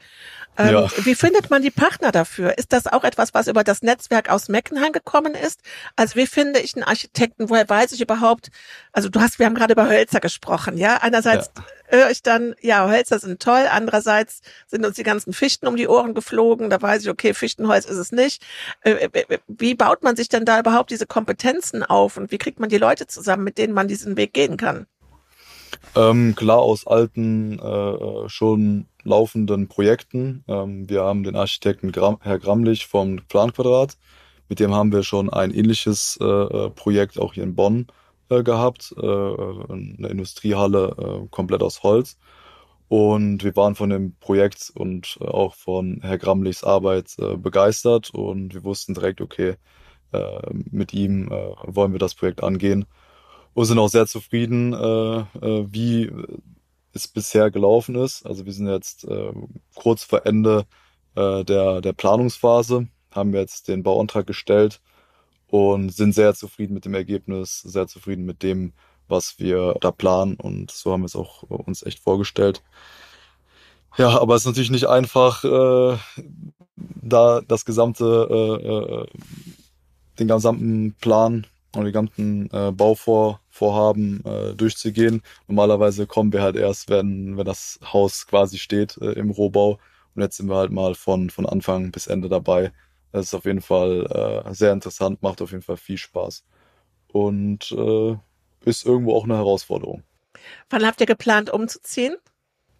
Ähm, 0.57 0.73
ja. 0.73 0.89
Wie 1.05 1.15
findet 1.15 1.51
man 1.51 1.63
die 1.63 1.71
Partner 1.71 2.13
dafür? 2.13 2.57
Ist 2.59 2.73
das 2.73 2.87
auch 2.87 3.03
etwas, 3.03 3.35
was 3.35 3.49
über 3.49 3.65
das 3.65 3.83
Netzwerk 3.83 4.31
aus 4.31 4.49
Meckenheim 4.49 4.93
gekommen 4.93 5.35
ist? 5.35 5.61
Also 5.97 6.15
wie 6.15 6.27
finde 6.27 6.61
ich 6.61 6.77
einen 6.77 6.85
Architekten? 6.85 7.51
Woher 7.51 7.69
weiß 7.69 7.93
ich 7.93 8.01
überhaupt? 8.01 8.51
Also 8.93 9.09
du 9.09 9.21
hast, 9.21 9.39
wir 9.39 9.47
haben 9.47 9.55
gerade 9.55 9.73
über 9.73 9.89
Hölzer 9.89 10.21
gesprochen, 10.21 10.79
ja. 10.79 10.99
Einerseits 10.99 11.51
ja. 11.57 11.65
höre 11.99 12.11
ich 12.11 12.23
dann, 12.23 12.55
ja, 12.61 12.89
Hölzer 12.89 13.19
sind 13.19 13.43
toll. 13.43 13.67
Andererseits 13.69 14.43
sind 14.69 14.87
uns 14.87 14.95
die 14.95 15.03
ganzen 15.03 15.33
Fichten 15.33 15.67
um 15.67 15.77
die 15.77 15.89
Ohren 15.89 16.15
geflogen. 16.15 16.71
Da 16.71 16.81
weiß 16.81 17.03
ich, 17.03 17.11
okay, 17.11 17.35
Fichtenholz 17.35 17.85
ist 17.87 17.99
es 17.99 18.13
nicht. 18.13 18.43
Äh, 18.83 19.09
äh, 19.13 19.39
wie 19.49 19.75
baut 19.75 20.05
man 20.05 20.15
sich 20.15 20.29
denn 20.29 20.45
da 20.45 20.61
überhaupt 20.61 20.91
diese 20.91 21.07
Kompetenzen 21.07 21.83
auf? 21.83 22.17
Und 22.17 22.31
wie 22.31 22.39
kriegt 22.39 22.61
man 22.61 22.69
die 22.69 22.79
Leute 22.79 23.09
zusammen, 23.09 23.43
mit 23.43 23.59
denen 23.59 23.75
man 23.75 23.89
diesen 23.89 24.17
Weg 24.17 24.33
gehen 24.33 24.57
kann? 24.57 24.87
Ähm, 25.97 26.35
klar 26.35 26.59
aus 26.59 26.87
alten, 26.87 27.59
äh, 27.59 28.29
schon 28.29 28.87
laufenden 29.03 29.69
Projekten. 29.69 30.45
Ähm, 30.49 30.89
wir 30.89 31.03
haben 31.03 31.23
den 31.23 31.37
Architekten 31.37 31.93
Gram, 31.93 32.19
Herr 32.21 32.39
Gramlich 32.39 32.87
vom 32.87 33.21
Planquadrat. 33.29 33.97
Mit 34.49 34.61
dem 34.61 34.75
haben 34.75 34.93
wir 34.93 35.03
schon 35.03 35.31
ein 35.31 35.53
ähnliches 35.53 36.19
äh, 36.21 36.25
äh 36.25 36.71
Projekt 36.71 37.19
auch 37.19 37.35
hier 37.35 37.45
in 37.45 37.55
Bonn 37.55 37.87
äh, 38.29 38.43
gehabt. 38.43 38.95
Äh, 38.97 39.05
eine 39.07 40.09
Industriehalle 40.09 41.25
äh, 41.25 41.29
komplett 41.31 41.63
aus 41.63 41.83
Holz. 41.83 42.19
Und 42.89 43.45
wir 43.45 43.57
waren 43.57 43.75
von 43.75 43.91
dem 43.91 44.17
Projekt 44.17 44.71
und 44.75 45.19
auch 45.21 45.55
von 45.55 46.01
Herr 46.03 46.19
Gramlichs 46.19 46.63
Arbeit 46.65 47.17
begeistert 47.39 48.11
und 48.11 48.55
wir 48.55 48.63
wussten 48.63 48.95
direkt, 48.95 49.21
okay, 49.23 49.57
mit 50.71 50.93
ihm 50.93 51.31
wollen 51.31 51.93
wir 51.93 51.99
das 51.99 52.15
Projekt 52.15 52.43
angehen 52.43 52.85
und 53.55 53.65
sind 53.65 53.79
auch 53.79 53.89
sehr 53.89 54.07
zufrieden, 54.07 54.73
äh, 54.73 55.19
äh, 55.19 55.67
wie 55.73 56.11
es 56.93 57.09
bisher 57.09 57.51
gelaufen 57.51 57.95
ist. 57.97 58.27
Also 58.27 58.45
wir 58.47 58.53
sind 58.53 58.69
jetzt 58.69 59.05
äh, 59.05 59.33
kurz 59.75 60.05
vor 60.05 60.27
Ende 60.27 60.67
der, 61.17 61.81
der 61.81 61.93
Planungsphase, 61.93 62.89
haben 63.13 63.35
jetzt 63.35 63.69
den 63.69 63.85
Bauantrag 63.85 64.27
gestellt 64.27 64.81
und 65.47 65.91
sind 65.91 66.13
sehr 66.13 66.35
zufrieden 66.35 66.75
mit 66.75 66.87
dem 66.87 66.95
Ergebnis, 66.95 67.61
sehr 67.61 67.87
zufrieden 67.87 68.25
mit 68.25 68.43
dem, 68.43 68.73
was 69.07 69.39
wir 69.39 69.77
da 69.81 69.93
planen 69.93 70.35
und 70.35 70.73
so 70.73 70.91
haben 70.91 71.03
wir 71.03 71.07
es 71.07 71.15
auch 71.15 71.45
uns 71.45 71.85
echt 71.85 72.01
vorgestellt. 72.01 72.65
Ja, 73.97 74.21
aber 74.21 74.35
es 74.35 74.43
ist 74.43 74.47
natürlich 74.47 74.71
nicht 74.73 74.89
einfach, 74.89 75.45
äh, 75.45 75.97
da 76.77 77.41
das 77.43 77.65
gesamte, 77.65 79.07
äh, 79.15 79.19
den 80.19 80.27
gesamten 80.27 80.95
Plan 81.01 81.47
und 81.77 81.85
die 81.87 81.93
ganzen 81.93 82.51
äh, 82.53 82.73
Bauvorhaben 82.73 84.25
äh, 84.25 84.55
durchzugehen. 84.55 85.23
Normalerweise 85.49 86.07
kommen 86.07 86.33
wir 86.33 86.43
halt 86.43 86.57
erst, 86.57 86.91
wenn, 86.91 87.37
wenn 87.37 87.45
das 87.45 87.79
Haus 87.93 88.27
quasi 88.27 88.59
steht 88.59 88.97
äh, 88.99 89.13
im 89.13 89.31
Rohbau. 89.31 89.79
Und 90.15 90.23
jetzt 90.23 90.37
sind 90.37 90.49
wir 90.49 90.57
halt 90.57 90.71
mal 90.71 90.95
von, 90.95 91.31
von 91.31 91.47
Anfang 91.47 91.91
bis 91.91 92.07
Ende 92.07 92.29
dabei. 92.29 92.73
Das 93.13 93.27
ist 93.27 93.35
auf 93.35 93.45
jeden 93.45 93.61
Fall 93.61 94.45
äh, 94.47 94.55
sehr 94.55 94.73
interessant, 94.73 95.23
macht 95.23 95.41
auf 95.43 95.51
jeden 95.51 95.63
Fall 95.63 95.77
viel 95.77 95.99
Spaß. 95.99 96.45
Und 97.09 97.71
äh, 97.73 98.17
ist 98.65 98.87
irgendwo 98.87 99.15
auch 99.15 99.25
eine 99.25 99.37
Herausforderung. 99.37 100.03
Wann 100.71 100.85
habt 100.85 101.01
ihr 101.01 101.07
geplant, 101.07 101.51
umzuziehen? 101.51 102.17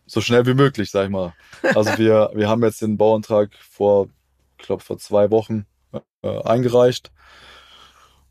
So 0.07 0.21
schnell 0.21 0.47
wie 0.47 0.55
möglich, 0.55 0.91
sag 0.91 1.05
ich 1.05 1.11
mal. 1.11 1.35
Also 1.63 1.91
wir, 1.99 2.31
wir 2.35 2.49
haben 2.49 2.63
jetzt 2.63 2.83
den 2.83 2.97
Bauantrag 2.97 3.55
vor, 3.55 4.09
ich 4.59 4.67
glaube, 4.67 4.83
vor 4.83 4.99
zwei 4.99 5.31
Wochen 5.31 5.67
äh, 6.23 6.43
eingereicht. 6.43 7.13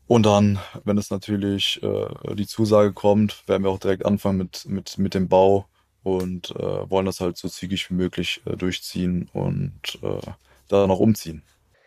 Und 0.06 0.26
dann, 0.26 0.58
wenn 0.84 0.98
es 0.98 1.10
natürlich 1.10 1.82
äh, 1.82 2.34
die 2.34 2.46
Zusage 2.46 2.92
kommt, 2.92 3.48
werden 3.48 3.64
wir 3.64 3.70
auch 3.70 3.78
direkt 3.78 4.04
anfangen 4.04 4.38
mit, 4.38 4.66
mit, 4.66 4.98
mit 4.98 5.14
dem 5.14 5.28
Bau 5.28 5.66
und 6.02 6.50
äh, 6.50 6.90
wollen 6.90 7.06
das 7.06 7.20
halt 7.20 7.38
so 7.38 7.48
zügig 7.48 7.88
wie 7.90 7.94
möglich 7.94 8.42
äh, 8.44 8.56
durchziehen 8.56 9.30
und 9.32 9.98
äh, 10.02 10.20
da 10.68 10.86
noch 10.86 11.00
umziehen. 11.00 11.42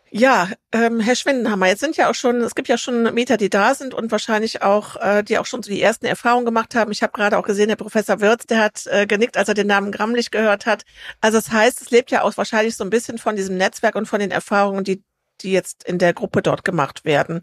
Ja, 0.10 0.50
ähm, 0.72 1.02
Herr 1.02 1.16
Schwindenhammer, 1.16 1.68
jetzt 1.68 1.82
sind 1.82 1.98
ja 1.98 2.10
auch 2.10 2.16
schon, 2.16 2.40
es 2.40 2.56
gibt 2.56 2.70
ja 2.70 2.78
schon 2.78 3.14
Mieter, 3.14 3.36
die 3.36 3.50
da 3.50 3.76
sind 3.76 3.94
und 3.94 4.10
wahrscheinlich 4.10 4.62
auch, 4.62 4.96
äh, 4.96 5.22
die 5.22 5.38
auch 5.38 5.46
schon 5.46 5.62
so 5.62 5.70
die 5.70 5.82
ersten 5.82 6.06
Erfahrungen 6.06 6.46
gemacht 6.46 6.76
haben. 6.76 6.94
Ich 6.94 7.04
habe 7.04 7.12
gerade 7.12 7.38
auch 7.38 7.44
gesehen, 7.44 7.68
der 7.68 7.76
Professor 7.76 8.22
Wirz, 8.22 8.46
der 8.46 8.60
hat 8.60 8.88
äh, 8.88 9.06
genickt, 9.06 9.36
als 9.36 9.50
er 9.50 9.54
den 9.54 9.68
Namen 9.68 9.92
Grammlich 9.92 10.32
gehört 10.32 10.66
hat. 10.66 10.84
Also 11.20 11.38
das 11.38 11.52
heißt, 11.52 11.82
es 11.82 11.92
lebt 11.92 12.10
ja 12.10 12.22
auch 12.22 12.36
wahrscheinlich 12.38 12.78
so 12.78 12.86
ein 12.86 12.90
bisschen 12.90 13.18
von 13.18 13.36
diesem 13.36 13.58
Netzwerk 13.58 13.96
und 13.96 14.06
von 14.08 14.22
den 14.22 14.32
Erfahrungen, 14.32 14.86
die, 14.86 15.04
die 15.42 15.52
jetzt 15.52 15.84
in 15.84 15.98
der 15.98 16.14
Gruppe 16.14 16.42
dort 16.42 16.64
gemacht 16.64 17.04
werden. 17.04 17.42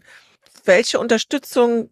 Welche 0.65 0.99
Unterstützung 0.99 1.89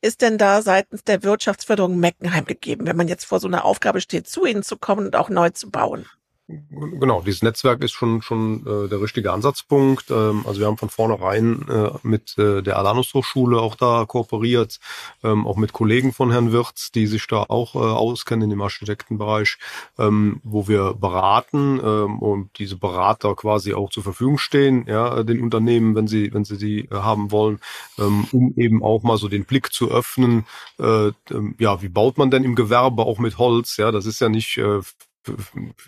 ist 0.00 0.22
denn 0.22 0.38
da 0.38 0.62
seitens 0.62 1.02
der 1.04 1.22
Wirtschaftsförderung 1.22 1.98
Meckenheim 1.98 2.44
gegeben, 2.44 2.86
wenn 2.86 2.96
man 2.96 3.08
jetzt 3.08 3.24
vor 3.24 3.40
so 3.40 3.48
einer 3.48 3.64
Aufgabe 3.64 4.00
steht, 4.00 4.28
zu 4.28 4.46
Ihnen 4.46 4.62
zu 4.62 4.76
kommen 4.76 5.06
und 5.06 5.16
auch 5.16 5.30
neu 5.30 5.50
zu 5.50 5.70
bauen? 5.70 6.06
Genau, 6.46 7.22
dieses 7.22 7.40
Netzwerk 7.42 7.82
ist 7.82 7.92
schon 7.92 8.20
schon 8.20 8.66
äh, 8.66 8.88
der 8.90 9.00
richtige 9.00 9.32
Ansatzpunkt. 9.32 10.10
Ähm, 10.10 10.44
also 10.46 10.60
wir 10.60 10.66
haben 10.66 10.76
von 10.76 10.90
vornherein 10.90 11.66
äh, 11.70 11.90
mit 12.02 12.36
äh, 12.36 12.60
der 12.62 12.76
Alanus 12.76 13.14
Hochschule 13.14 13.58
auch 13.62 13.76
da 13.76 14.04
kooperiert, 14.06 14.78
ähm, 15.22 15.46
auch 15.46 15.56
mit 15.56 15.72
Kollegen 15.72 16.12
von 16.12 16.30
Herrn 16.30 16.52
Wirz, 16.52 16.92
die 16.92 17.06
sich 17.06 17.26
da 17.28 17.44
auch 17.48 17.74
äh, 17.74 17.78
auskennen 17.78 18.50
im 18.50 18.60
Architektenbereich, 18.60 19.56
ähm, 19.98 20.42
wo 20.44 20.68
wir 20.68 20.92
beraten 20.92 21.80
ähm, 21.82 22.18
und 22.18 22.58
diese 22.58 22.76
Berater 22.76 23.34
quasi 23.36 23.72
auch 23.72 23.88
zur 23.88 24.02
Verfügung 24.02 24.36
stehen, 24.36 24.84
ja, 24.86 25.22
den 25.22 25.42
Unternehmen, 25.42 25.94
wenn 25.94 26.08
sie 26.08 26.34
wenn 26.34 26.44
sie 26.44 26.58
die 26.58 26.80
äh, 26.90 26.94
haben 26.94 27.30
wollen, 27.30 27.58
ähm, 27.98 28.26
um 28.32 28.52
eben 28.58 28.82
auch 28.82 29.02
mal 29.02 29.16
so 29.16 29.28
den 29.28 29.46
Blick 29.46 29.72
zu 29.72 29.90
öffnen. 29.90 30.44
Äh, 30.78 31.12
ähm, 31.30 31.54
ja, 31.58 31.80
wie 31.80 31.88
baut 31.88 32.18
man 32.18 32.30
denn 32.30 32.44
im 32.44 32.54
Gewerbe 32.54 33.04
auch 33.06 33.18
mit 33.18 33.38
Holz? 33.38 33.78
Ja, 33.78 33.90
das 33.92 34.04
ist 34.04 34.20
ja 34.20 34.28
nicht 34.28 34.58
äh, 34.58 34.80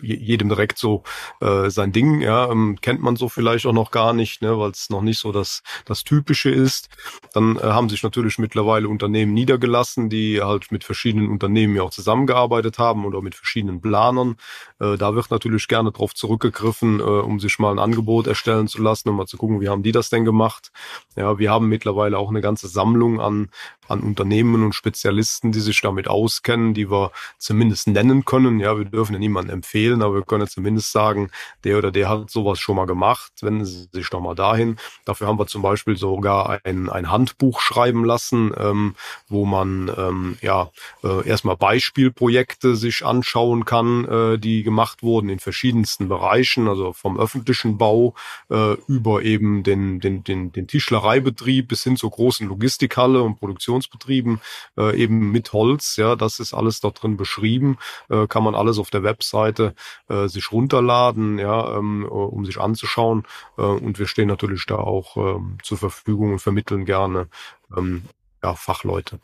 jedem 0.01 0.49
direkt 0.49 0.77
so 0.77 1.03
äh, 1.41 1.69
sein 1.69 1.91
Ding, 1.91 2.21
ja, 2.21 2.49
ähm, 2.49 2.77
kennt 2.81 3.01
man 3.01 3.15
so 3.15 3.29
vielleicht 3.29 3.65
auch 3.65 3.73
noch 3.73 3.91
gar 3.91 4.13
nicht, 4.13 4.41
ne, 4.41 4.57
weil 4.57 4.71
es 4.71 4.89
noch 4.89 5.01
nicht 5.01 5.19
so 5.19 5.31
das, 5.31 5.63
das 5.85 6.03
Typische 6.03 6.49
ist. 6.49 6.89
Dann 7.33 7.57
äh, 7.57 7.61
haben 7.61 7.89
sich 7.89 8.03
natürlich 8.03 8.37
mittlerweile 8.39 8.87
Unternehmen 8.87 9.33
niedergelassen, 9.33 10.09
die 10.09 10.41
halt 10.41 10.71
mit 10.71 10.83
verschiedenen 10.83 11.29
Unternehmen 11.29 11.75
ja 11.75 11.83
auch 11.83 11.91
zusammengearbeitet 11.91 12.79
haben 12.79 13.05
oder 13.05 13.21
mit 13.21 13.35
verschiedenen 13.35 13.81
Planern. 13.81 14.37
Äh, 14.79 14.97
da 14.97 15.15
wird 15.15 15.31
natürlich 15.31 15.67
gerne 15.67 15.91
drauf 15.91 16.13
zurückgegriffen, 16.13 16.99
äh, 16.99 17.03
um 17.03 17.39
sich 17.39 17.59
mal 17.59 17.71
ein 17.71 17.79
Angebot 17.79 18.27
erstellen 18.27 18.67
zu 18.67 18.81
lassen, 18.81 19.09
um 19.09 19.17
mal 19.17 19.27
zu 19.27 19.37
gucken, 19.37 19.61
wie 19.61 19.69
haben 19.69 19.83
die 19.83 19.91
das 19.91 20.09
denn 20.09 20.25
gemacht. 20.25 20.71
Ja, 21.15 21.39
wir 21.39 21.51
haben 21.51 21.67
mittlerweile 21.67 22.17
auch 22.17 22.29
eine 22.29 22.41
ganze 22.41 22.67
Sammlung 22.67 23.19
an, 23.19 23.49
an 23.87 24.01
Unternehmen 24.01 24.63
und 24.63 24.73
Spezialisten, 24.73 25.51
die 25.51 25.59
sich 25.59 25.81
damit 25.81 26.07
auskennen, 26.07 26.73
die 26.73 26.89
wir 26.91 27.11
zumindest 27.37 27.87
nennen 27.87 28.25
können. 28.25 28.59
Ja, 28.59 28.77
wir 28.77 28.85
dürfen 28.85 29.13
ja 29.13 29.19
niemanden 29.27 29.51
empfehlen, 29.51 30.01
aber 30.01 30.15
wir 30.15 30.23
können 30.23 30.47
zumindest 30.47 30.91
sagen, 30.91 31.29
der 31.63 31.77
oder 31.77 31.91
der 31.91 32.09
hat 32.09 32.29
sowas 32.29 32.59
schon 32.59 32.75
mal 32.75 32.85
gemacht, 32.85 33.31
wenden 33.41 33.65
Sie 33.65 33.87
sich 33.91 34.09
doch 34.09 34.21
mal 34.21 34.35
dahin. 34.35 34.77
Dafür 35.05 35.27
haben 35.27 35.39
wir 35.39 35.47
zum 35.47 35.61
Beispiel 35.61 35.97
sogar 35.97 36.59
ein, 36.63 36.89
ein 36.89 37.11
Handbuch 37.11 37.59
schreiben 37.59 38.05
lassen, 38.05 38.53
ähm, 38.57 38.95
wo 39.27 39.45
man 39.45 39.91
ähm, 39.97 40.37
ja 40.41 40.69
äh, 41.03 41.27
erstmal 41.27 41.57
Beispielprojekte 41.57 42.75
sich 42.75 43.05
anschauen 43.05 43.65
kann, 43.65 44.05
äh, 44.05 44.39
die 44.39 44.63
gemacht 44.63 45.03
wurden 45.03 45.29
in 45.29 45.39
verschiedensten 45.39 46.07
Bereichen, 46.07 46.67
also 46.67 46.93
vom 46.93 47.19
öffentlichen 47.19 47.77
Bau 47.77 48.13
äh, 48.49 48.73
über 48.87 49.23
eben 49.23 49.63
den, 49.63 49.99
den, 49.99 50.23
den, 50.23 50.51
den 50.51 50.67
Tischlereibetrieb 50.67 51.67
bis 51.67 51.83
hin 51.83 51.97
zur 51.97 52.11
großen 52.11 52.47
Logistikhalle 52.47 53.21
und 53.21 53.39
Produktionsbetrieben, 53.39 54.41
äh, 54.77 54.97
eben 54.97 55.31
mit 55.31 55.53
Holz. 55.53 55.97
Ja, 55.97 56.15
das 56.15 56.39
ist 56.39 56.53
alles 56.53 56.79
dort 56.79 57.01
drin 57.01 57.17
beschrieben, 57.17 57.77
äh, 58.09 58.27
kann 58.27 58.43
man 58.43 58.55
alles 58.55 58.79
auf 58.79 58.89
der 58.89 59.03
Web 59.03 59.16
Webseite 59.17 59.73
äh, 60.09 60.27
sich 60.27 60.51
runterladen, 60.51 61.39
ja, 61.39 61.77
ähm, 61.77 62.03
äh, 62.05 62.07
um 62.07 62.45
sich 62.45 62.59
anzuschauen. 62.59 63.23
Äh, 63.57 63.61
und 63.61 63.99
wir 63.99 64.07
stehen 64.07 64.27
natürlich 64.27 64.65
da 64.65 64.75
auch 64.75 65.17
ähm, 65.17 65.57
zur 65.63 65.77
Verfügung 65.77 66.33
und 66.33 66.39
vermitteln 66.39 66.85
gerne 66.85 67.27
ähm, 67.75 68.03
ja, 68.43 68.53
Fachleute. 68.53 69.19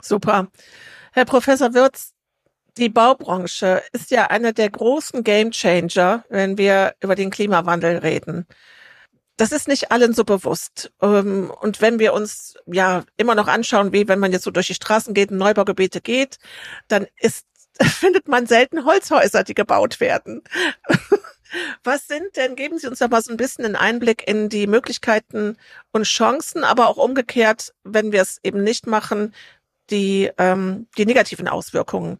Super. 0.00 0.48
Herr 1.12 1.26
Professor 1.26 1.74
Wirz, 1.74 2.14
die 2.78 2.88
Baubranche 2.88 3.82
ist 3.92 4.10
ja 4.10 4.28
einer 4.28 4.52
der 4.52 4.70
großen 4.70 5.22
Gamechanger, 5.22 6.24
wenn 6.30 6.56
wir 6.56 6.94
über 7.00 7.14
den 7.14 7.30
Klimawandel 7.30 7.98
reden. 7.98 8.46
Das 9.36 9.52
ist 9.52 9.66
nicht 9.66 9.90
allen 9.90 10.14
so 10.14 10.24
bewusst. 10.24 10.92
Ähm, 11.00 11.52
und 11.60 11.80
wenn 11.80 11.98
wir 11.98 12.12
uns 12.14 12.54
ja 12.66 13.04
immer 13.16 13.34
noch 13.34 13.48
anschauen, 13.48 13.92
wie 13.92 14.08
wenn 14.08 14.18
man 14.18 14.32
jetzt 14.32 14.44
so 14.44 14.50
durch 14.50 14.68
die 14.68 14.74
Straßen 14.74 15.14
geht, 15.14 15.30
in 15.30 15.38
Neubaugebiete 15.38 16.00
geht, 16.00 16.38
dann 16.88 17.06
ist 17.18 17.46
findet 17.82 18.28
man 18.28 18.46
selten 18.46 18.84
Holzhäuser, 18.84 19.44
die 19.44 19.54
gebaut 19.54 20.00
werden. 20.00 20.42
Was 21.84 22.06
sind 22.06 22.36
denn, 22.36 22.56
geben 22.56 22.78
Sie 22.78 22.86
uns 22.86 23.00
doch 23.00 23.10
mal 23.10 23.22
so 23.22 23.30
ein 23.30 23.36
bisschen 23.36 23.64
einen 23.66 23.76
Einblick 23.76 24.26
in 24.26 24.48
die 24.48 24.66
Möglichkeiten 24.66 25.56
und 25.92 26.04
Chancen, 26.04 26.64
aber 26.64 26.88
auch 26.88 26.96
umgekehrt, 26.96 27.74
wenn 27.84 28.10
wir 28.10 28.22
es 28.22 28.38
eben 28.42 28.64
nicht 28.64 28.86
machen, 28.86 29.34
die, 29.90 30.30
ähm, 30.38 30.86
die 30.96 31.04
negativen 31.04 31.48
Auswirkungen 31.48 32.18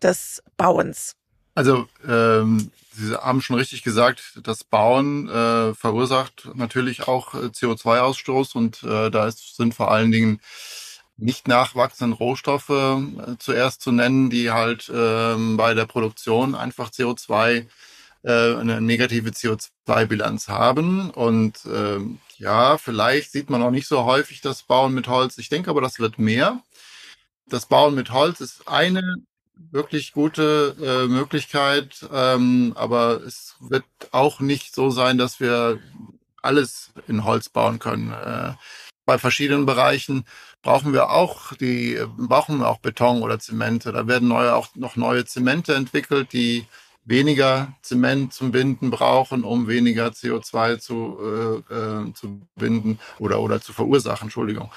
des 0.00 0.42
Bauens. 0.56 1.16
Also 1.56 1.88
ähm, 2.06 2.70
Sie 2.92 3.14
haben 3.14 3.42
schon 3.42 3.56
richtig 3.56 3.82
gesagt, 3.82 4.40
das 4.42 4.64
Bauen 4.64 5.28
äh, 5.28 5.74
verursacht 5.74 6.48
natürlich 6.54 7.08
auch 7.08 7.34
äh, 7.34 7.46
CO2-Ausstoß 7.46 8.54
und 8.54 8.82
äh, 8.84 9.10
da 9.10 9.26
ist, 9.26 9.56
sind 9.56 9.74
vor 9.74 9.90
allen 9.90 10.12
Dingen 10.12 10.40
nicht 11.18 11.48
nachwachsenden 11.48 12.16
Rohstoffe 12.16 12.70
äh, 12.70 13.36
zuerst 13.38 13.82
zu 13.82 13.92
nennen, 13.92 14.30
die 14.30 14.50
halt 14.50 14.90
ähm, 14.94 15.56
bei 15.56 15.74
der 15.74 15.86
Produktion 15.86 16.54
einfach 16.54 16.90
CO2 16.90 17.66
äh, 18.22 18.54
eine 18.54 18.80
negative 18.80 19.30
CO2-Bilanz 19.30 20.48
haben. 20.48 21.10
Und 21.10 21.60
ähm, 21.66 22.20
ja, 22.36 22.78
vielleicht 22.78 23.32
sieht 23.32 23.50
man 23.50 23.62
auch 23.62 23.72
nicht 23.72 23.88
so 23.88 24.04
häufig 24.04 24.40
das 24.40 24.62
Bauen 24.62 24.94
mit 24.94 25.08
Holz. 25.08 25.38
Ich 25.38 25.48
denke 25.48 25.70
aber, 25.70 25.80
das 25.80 25.98
wird 25.98 26.18
mehr. 26.18 26.62
Das 27.46 27.66
Bauen 27.66 27.94
mit 27.94 28.12
Holz 28.12 28.40
ist 28.40 28.68
eine 28.68 29.02
wirklich 29.70 30.12
gute 30.12 30.76
äh, 30.80 31.08
Möglichkeit, 31.08 32.06
ähm, 32.12 32.72
aber 32.76 33.22
es 33.26 33.56
wird 33.60 33.84
auch 34.12 34.38
nicht 34.38 34.72
so 34.74 34.90
sein, 34.90 35.18
dass 35.18 35.40
wir 35.40 35.80
alles 36.42 36.92
in 37.08 37.24
Holz 37.24 37.48
bauen 37.48 37.80
können. 37.80 38.12
Äh, 38.12 38.54
bei 39.04 39.18
verschiedenen 39.18 39.66
Bereichen 39.66 40.26
brauchen 40.68 40.92
wir 40.92 41.08
auch 41.08 41.54
die 41.54 41.98
brauchen 42.18 42.58
wir 42.58 42.68
auch 42.68 42.78
Beton 42.78 43.22
oder 43.22 43.38
Zemente. 43.38 43.90
Da 43.90 44.06
werden 44.06 44.28
neue 44.28 44.54
auch 44.54 44.68
noch 44.74 44.96
neue 44.96 45.24
Zemente 45.24 45.74
entwickelt, 45.74 46.34
die 46.34 46.66
weniger 47.06 47.72
Zement 47.80 48.34
zum 48.34 48.52
Binden 48.52 48.90
brauchen, 48.90 49.44
um 49.44 49.66
weniger 49.66 50.08
CO2 50.08 50.78
zu, 50.78 51.16
äh, 51.70 51.74
äh, 51.74 52.12
zu 52.12 52.42
binden 52.54 52.98
oder, 53.18 53.40
oder 53.40 53.62
zu 53.62 53.72
verursachen, 53.72 54.26
Entschuldigung. 54.26 54.70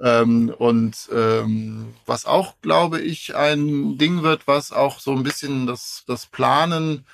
Ähm, 0.00 0.52
und 0.58 1.08
ähm, 1.12 1.94
was 2.06 2.26
auch, 2.26 2.54
glaube 2.60 3.00
ich, 3.00 3.36
ein 3.36 3.98
Ding 3.98 4.24
wird, 4.24 4.48
was 4.48 4.72
auch 4.72 4.98
so 4.98 5.12
ein 5.12 5.22
bisschen 5.22 5.68
das, 5.68 6.02
das 6.08 6.26
Planen 6.26 7.06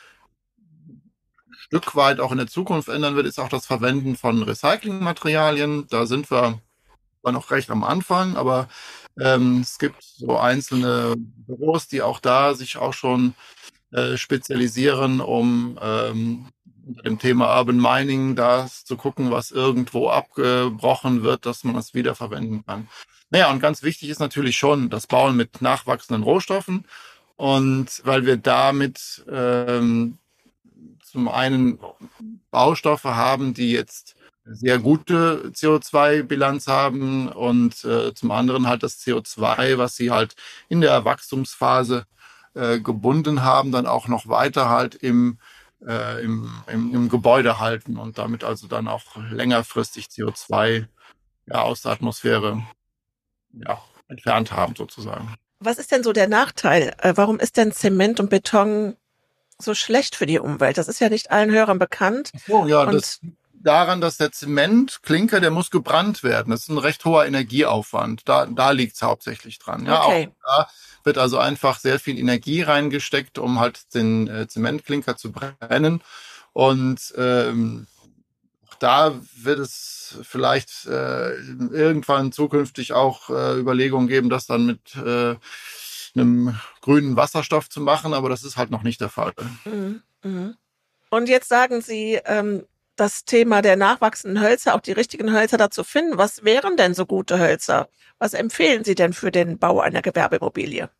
Stück 1.58 1.94
weit 1.96 2.18
auch 2.18 2.32
in 2.32 2.38
der 2.38 2.46
Zukunft 2.46 2.88
ändern 2.88 3.14
wird, 3.14 3.26
ist 3.26 3.38
auch 3.38 3.50
das 3.50 3.66
Verwenden 3.66 4.16
von 4.16 4.42
Recyclingmaterialien. 4.42 5.86
Da 5.88 6.06
sind 6.06 6.30
wir 6.30 6.60
zwar 7.22 7.32
noch 7.32 7.50
recht 7.50 7.70
am 7.70 7.84
Anfang, 7.84 8.36
aber 8.36 8.68
ähm, 9.18 9.60
es 9.60 9.78
gibt 9.78 10.02
so 10.02 10.36
einzelne 10.36 11.14
Büros, 11.16 11.88
die 11.88 12.02
auch 12.02 12.20
da 12.20 12.54
sich 12.54 12.76
auch 12.76 12.92
schon 12.92 13.34
äh, 13.92 14.16
spezialisieren, 14.16 15.20
um 15.20 15.78
ähm, 15.80 16.48
unter 16.84 17.02
dem 17.02 17.18
Thema 17.18 17.56
Urban 17.58 17.80
Mining 17.80 18.34
da 18.34 18.66
zu 18.66 18.96
gucken, 18.96 19.30
was 19.30 19.52
irgendwo 19.52 20.08
abgebrochen 20.08 21.22
wird, 21.22 21.46
dass 21.46 21.62
man 21.62 21.74
das 21.74 21.94
wiederverwenden 21.94 22.66
kann. 22.66 22.88
Naja, 23.30 23.50
und 23.50 23.60
ganz 23.60 23.82
wichtig 23.82 24.08
ist 24.08 24.18
natürlich 24.18 24.56
schon 24.56 24.90
das 24.90 25.06
Bauen 25.06 25.36
mit 25.36 25.62
nachwachsenden 25.62 26.24
Rohstoffen. 26.24 26.84
Und 27.36 28.02
weil 28.04 28.26
wir 28.26 28.36
damit 28.36 29.24
ähm, 29.30 30.18
zum 31.02 31.28
einen 31.28 31.78
Baustoffe 32.50 33.04
haben, 33.04 33.54
die 33.54 33.70
jetzt 33.70 34.16
sehr 34.44 34.78
gute 34.78 35.50
CO2-Bilanz 35.54 36.66
haben 36.66 37.28
und 37.28 37.84
äh, 37.84 38.12
zum 38.14 38.30
anderen 38.30 38.66
halt 38.66 38.82
das 38.82 38.98
CO2, 38.98 39.78
was 39.78 39.96
sie 39.96 40.10
halt 40.10 40.34
in 40.68 40.80
der 40.80 41.04
Wachstumsphase 41.04 42.06
äh, 42.54 42.80
gebunden 42.80 43.42
haben, 43.42 43.72
dann 43.72 43.86
auch 43.86 44.08
noch 44.08 44.28
weiter 44.28 44.68
halt 44.68 44.94
im, 44.94 45.38
äh, 45.86 46.22
im, 46.22 46.50
im, 46.66 46.94
im 46.94 47.08
Gebäude 47.08 47.60
halten 47.60 47.96
und 47.96 48.18
damit 48.18 48.44
also 48.44 48.66
dann 48.66 48.88
auch 48.88 49.16
längerfristig 49.30 50.06
CO2 50.06 50.86
ja, 51.46 51.62
aus 51.62 51.82
der 51.82 51.92
Atmosphäre 51.92 52.62
ja, 53.52 53.82
entfernt 54.08 54.52
haben 54.52 54.74
sozusagen. 54.76 55.34
Was 55.60 55.78
ist 55.78 55.92
denn 55.92 56.02
so 56.02 56.12
der 56.12 56.28
Nachteil? 56.28 56.94
Äh, 56.98 57.12
warum 57.16 57.38
ist 57.38 57.56
denn 57.56 57.72
Zement 57.72 58.18
und 58.18 58.30
Beton 58.30 58.96
so 59.58 59.74
schlecht 59.74 60.16
für 60.16 60.26
die 60.26 60.40
Umwelt? 60.40 60.78
Das 60.78 60.88
ist 60.88 61.00
ja 61.00 61.08
nicht 61.08 61.30
allen 61.30 61.52
Hörern 61.52 61.78
bekannt. 61.78 62.32
Oh 62.48 62.66
ja, 62.66 62.82
und 62.82 62.94
das 62.94 63.20
daran, 63.62 64.00
dass 64.00 64.16
der 64.16 64.32
Zementklinker, 64.32 65.40
der 65.40 65.50
muss 65.50 65.70
gebrannt 65.70 66.22
werden. 66.22 66.50
Das 66.50 66.62
ist 66.62 66.68
ein 66.68 66.78
recht 66.78 67.04
hoher 67.04 67.26
Energieaufwand. 67.26 68.28
Da, 68.28 68.46
da 68.46 68.70
liegt 68.70 68.96
es 68.96 69.02
hauptsächlich 69.02 69.58
dran. 69.58 69.86
Ja, 69.86 70.04
okay. 70.04 70.28
auch 70.28 70.58
da 70.58 70.68
wird 71.04 71.18
also 71.18 71.38
einfach 71.38 71.78
sehr 71.78 71.98
viel 71.98 72.18
Energie 72.18 72.62
reingesteckt, 72.62 73.38
um 73.38 73.60
halt 73.60 73.94
den 73.94 74.28
äh, 74.28 74.46
Zementklinker 74.48 75.16
zu 75.16 75.32
brennen. 75.32 76.02
Und 76.52 77.14
ähm, 77.16 77.86
da 78.78 79.14
wird 79.36 79.58
es 79.58 80.18
vielleicht 80.22 80.86
äh, 80.86 81.34
irgendwann 81.34 82.32
zukünftig 82.32 82.92
auch 82.92 83.30
äh, 83.30 83.58
Überlegungen 83.58 84.08
geben, 84.08 84.28
das 84.28 84.46
dann 84.46 84.66
mit 84.66 84.96
äh, 84.96 85.36
einem 86.14 86.58
grünen 86.80 87.16
Wasserstoff 87.16 87.68
zu 87.70 87.80
machen, 87.80 88.12
aber 88.12 88.28
das 88.28 88.42
ist 88.42 88.56
halt 88.56 88.70
noch 88.70 88.82
nicht 88.82 89.00
der 89.00 89.08
Fall. 89.08 89.32
Mhm. 89.64 90.02
Mhm. 90.22 90.56
Und 91.10 91.28
jetzt 91.28 91.48
sagen 91.48 91.80
Sie, 91.80 92.18
ähm, 92.24 92.64
das 92.96 93.24
Thema 93.24 93.62
der 93.62 93.76
nachwachsenden 93.76 94.42
Hölzer, 94.42 94.74
auch 94.74 94.80
die 94.80 94.92
richtigen 94.92 95.32
Hölzer 95.32 95.56
dazu 95.56 95.84
finden. 95.84 96.18
Was 96.18 96.44
wären 96.44 96.76
denn 96.76 96.94
so 96.94 97.06
gute 97.06 97.38
Hölzer? 97.38 97.88
Was 98.18 98.34
empfehlen 98.34 98.84
Sie 98.84 98.94
denn 98.94 99.12
für 99.12 99.30
den 99.32 99.58
Bau 99.58 99.80
einer 99.80 100.02
Gewerbeimmobilie? 100.02 100.90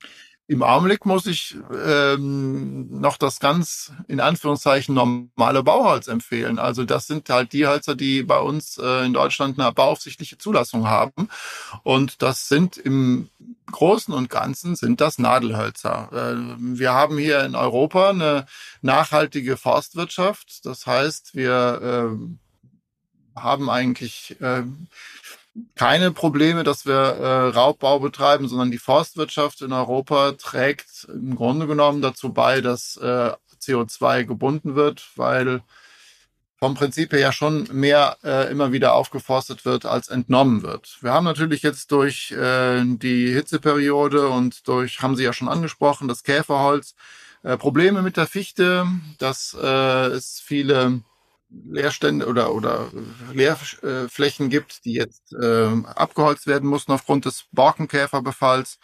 Im 0.53 0.63
Augenblick 0.63 1.07
muss 1.07 1.25
ich 1.25 1.57
ähm, 1.87 3.01
noch 3.01 3.17
das 3.17 3.41
ganz 3.41 3.91
in 4.07 4.21
Anführungszeichen 4.21 4.95
normale 4.95 5.63
Bauholz 5.63 6.09
empfehlen. 6.09 6.59
Also 6.59 6.85
das 6.85 7.07
sind 7.07 7.31
halt 7.31 7.55
die 7.55 7.67
Hölzer, 7.67 7.95
die 7.95 8.23
bei 8.23 8.39
uns 8.39 8.77
äh, 8.77 9.07
in 9.07 9.15
Deutschland 9.15 9.59
eine 9.59 9.73
bauaufsichtliche 9.73 10.37
Zulassung 10.37 10.87
haben. 10.87 11.31
Und 11.85 12.21
das 12.21 12.49
sind 12.49 12.77
im 12.77 13.31
Großen 13.71 14.13
und 14.13 14.29
Ganzen 14.29 14.77
sind 14.77 15.01
das 15.01 15.19
Nadelhölzer. 15.19 16.11
Äh, 16.13 16.59
wir 16.59 16.93
haben 16.93 17.17
hier 17.17 17.45
in 17.45 17.55
Europa 17.55 18.11
eine 18.11 18.45
nachhaltige 18.83 19.57
Forstwirtschaft. 19.57 20.67
Das 20.67 20.87
heißt, 20.87 21.35
wir 21.35 22.13
äh, 22.13 23.41
haben 23.41 23.71
eigentlich 23.71 24.39
äh, 24.43 24.65
keine 25.75 26.13
Probleme, 26.13 26.65
dass 26.65 26.87
wir 26.87 26.95
äh, 26.95 27.49
Raubbau 27.49 27.99
betreiben, 28.01 28.49
sondern 28.49 28.71
die 28.71 28.79
Forstwirtschaft 28.79 29.61
in 29.63 29.73
Europa 29.73 30.33
trägt 30.33 31.07
im 31.13 31.37
Grunde 31.37 31.67
genommen 31.67 32.01
dazu 32.01 32.33
bei, 32.33 32.61
dass 32.61 32.97
äh, 32.97 33.33
CO2 33.61 34.25
gebunden 34.25 34.75
wird, 34.75 35.11
weil 35.17 35.63
vom 36.59 36.75
Prinzip 36.75 37.13
her 37.13 37.19
ja 37.19 37.33
schon 37.33 37.69
mehr 37.73 38.19
äh, 38.23 38.51
immer 38.51 38.71
wieder 38.71 38.95
aufgeforstet 38.95 39.65
wird, 39.65 39.85
als 39.85 40.09
entnommen 40.09 40.63
wird. 40.63 40.99
Wir 41.01 41.13
haben 41.13 41.25
natürlich 41.25 41.63
jetzt 41.63 41.91
durch 41.91 42.31
äh, 42.31 42.83
die 42.85 43.33
Hitzeperiode 43.33 44.29
und 44.29 44.69
durch, 44.69 45.03
haben 45.03 45.17
Sie 45.17 45.25
ja 45.25 45.33
schon 45.33 45.49
angesprochen, 45.49 46.07
das 46.07 46.23
Käferholz, 46.23 46.95
äh, 47.43 47.57
Probleme 47.57 48.03
mit 48.03 48.17
der 48.17 48.29
Fichte, 48.29 48.87
dass 49.19 49.57
äh, 49.61 50.07
es 50.07 50.41
viele 50.41 51.01
Leerstände 51.71 52.27
oder, 52.27 52.55
oder 52.55 52.91
Leerflächen 53.33 54.49
gibt, 54.49 54.85
die 54.85 54.95
jetzt 54.95 55.33
äh, 55.35 55.69
abgeholzt 55.95 56.47
werden 56.47 56.69
mussten 56.69 56.93
aufgrund 56.93 57.25
des 57.25 57.45
Borkenkäferbefalls. 57.53 58.79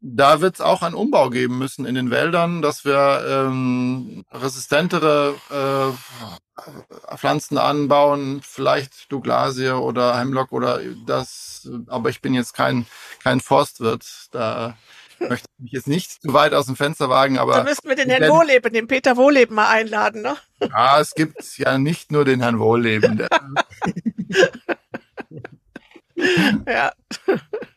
Da 0.00 0.42
wird 0.42 0.56
es 0.56 0.60
auch 0.60 0.82
einen 0.82 0.94
Umbau 0.94 1.30
geben 1.30 1.56
müssen 1.56 1.86
in 1.86 1.94
den 1.94 2.10
Wäldern, 2.10 2.60
dass 2.60 2.84
wir 2.84 3.24
ähm, 3.26 4.24
resistentere 4.30 5.34
äh, 5.48 7.16
Pflanzen 7.16 7.56
anbauen, 7.56 8.42
vielleicht 8.44 9.10
Douglasie 9.10 9.70
oder 9.70 10.18
Hemlock 10.18 10.52
oder 10.52 10.80
das, 11.06 11.70
aber 11.86 12.10
ich 12.10 12.20
bin 12.20 12.34
jetzt 12.34 12.52
kein, 12.52 12.86
kein 13.22 13.40
Forstwirt. 13.40 14.28
Da 14.32 14.76
möchte 15.20 15.48
mich 15.58 15.72
jetzt 15.72 15.88
nicht 15.88 16.22
zu 16.22 16.32
weit 16.32 16.54
aus 16.54 16.66
dem 16.66 16.76
Fenster 16.76 17.08
wagen, 17.08 17.38
aber. 17.38 17.54
Da 17.54 17.64
müssten 17.64 17.88
wir 17.88 17.96
den 17.96 18.10
Herrn 18.10 18.30
Wohleben, 18.30 18.72
den 18.72 18.86
Peter 18.86 19.16
Wohleben 19.16 19.54
mal 19.54 19.68
einladen, 19.68 20.22
ne? 20.22 20.36
Ja, 20.60 21.00
es 21.00 21.14
gibt 21.14 21.42
ja 21.58 21.78
nicht 21.78 22.12
nur 22.12 22.24
den 22.24 22.40
Herrn 22.40 22.58
Wohleben. 22.58 23.26
Ja. 26.66 26.92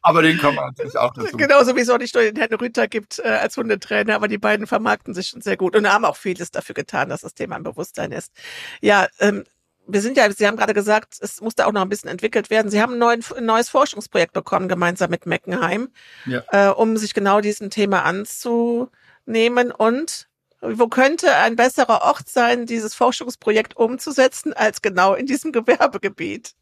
Aber 0.02 0.22
den 0.22 0.38
kann 0.38 0.56
man 0.56 0.68
natürlich 0.68 0.96
auch 0.98 1.14
dazu. 1.14 1.36
Genauso 1.38 1.76
wie 1.76 1.82
es 1.82 1.90
auch 1.90 1.98
nicht 1.98 2.14
nur 2.14 2.24
den 2.24 2.36
Herrn 2.36 2.54
Rüther 2.54 2.88
gibt 2.88 3.20
äh, 3.20 3.28
als 3.28 3.58
Hundetrainer, 3.58 4.16
aber 4.16 4.28
die 4.28 4.38
beiden 4.38 4.68
vermarkten 4.68 5.14
sich 5.14 5.30
schon 5.30 5.42
sehr 5.42 5.58
gut 5.58 5.76
und 5.76 5.92
haben 5.92 6.06
auch 6.06 6.16
vieles 6.16 6.52
dafür 6.52 6.76
getan, 6.76 7.10
dass 7.10 7.22
das 7.22 7.34
Thema 7.34 7.56
ein 7.56 7.64
Bewusstsein 7.64 8.12
ist. 8.12 8.32
Ja, 8.80 9.08
ähm, 9.20 9.44
wir 9.88 10.02
sind 10.02 10.18
ja, 10.18 10.30
Sie 10.32 10.46
haben 10.46 10.58
gerade 10.58 10.74
gesagt, 10.74 11.18
es 11.22 11.42
musste 11.42 11.66
auch 11.66 11.72
noch 11.72 11.82
ein 11.82 11.90
bisschen 11.90 12.10
entwickelt 12.10 12.50
werden. 12.50 12.70
Sie 12.70 12.82
haben 12.82 12.94
ein, 12.94 13.00
neuen, 13.00 13.24
ein 13.36 13.46
neues 13.46 13.70
Forschungsprojekt 13.70 14.34
bekommen, 14.34 14.68
gemeinsam 14.68 15.10
mit 15.10 15.26
Meckenheim, 15.26 15.90
ja. 16.26 16.44
äh, 16.52 16.70
um 16.70 16.98
sich 16.98 17.14
genau 17.14 17.42
diesem 17.42 17.70
Thema 17.70 18.04
anzunehmen. 18.04 19.72
Und 19.72 20.28
wo 20.62 20.88
könnte 20.88 21.36
ein 21.36 21.56
besserer 21.56 22.02
Ort 22.04 22.30
sein, 22.30 22.66
dieses 22.66 22.94
Forschungsprojekt 22.96 23.78
umzusetzen, 23.78 24.54
als 24.54 24.82
genau 24.82 25.14
in 25.14 25.26
diesem 25.26 25.52
Gewerbegebiet? 25.54 26.54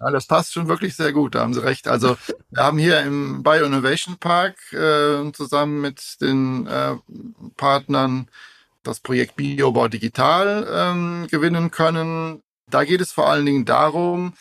Ja, 0.00 0.10
das 0.10 0.26
passt 0.26 0.52
schon 0.52 0.66
wirklich 0.66 0.96
sehr 0.96 1.12
gut, 1.12 1.34
da 1.34 1.40
haben 1.40 1.54
Sie 1.54 1.62
recht. 1.62 1.88
Also 1.88 2.16
wir 2.50 2.62
haben 2.62 2.78
hier 2.78 3.00
im 3.00 3.42
Bio 3.42 3.64
Innovation 3.66 4.16
Park 4.18 4.72
äh, 4.72 5.30
zusammen 5.32 5.80
mit 5.80 6.20
den 6.20 6.66
äh, 6.66 6.96
Partnern 7.56 8.28
das 8.88 9.00
Projekt 9.00 9.36
Biobau 9.36 9.88
Digital 9.88 10.66
ähm, 10.70 11.26
gewinnen 11.30 11.70
können. 11.70 12.40
Da 12.70 12.84
geht 12.84 13.00
es 13.00 13.12
vor 13.12 13.28
allen 13.28 13.46
Dingen 13.46 13.64
darum, 13.64 14.32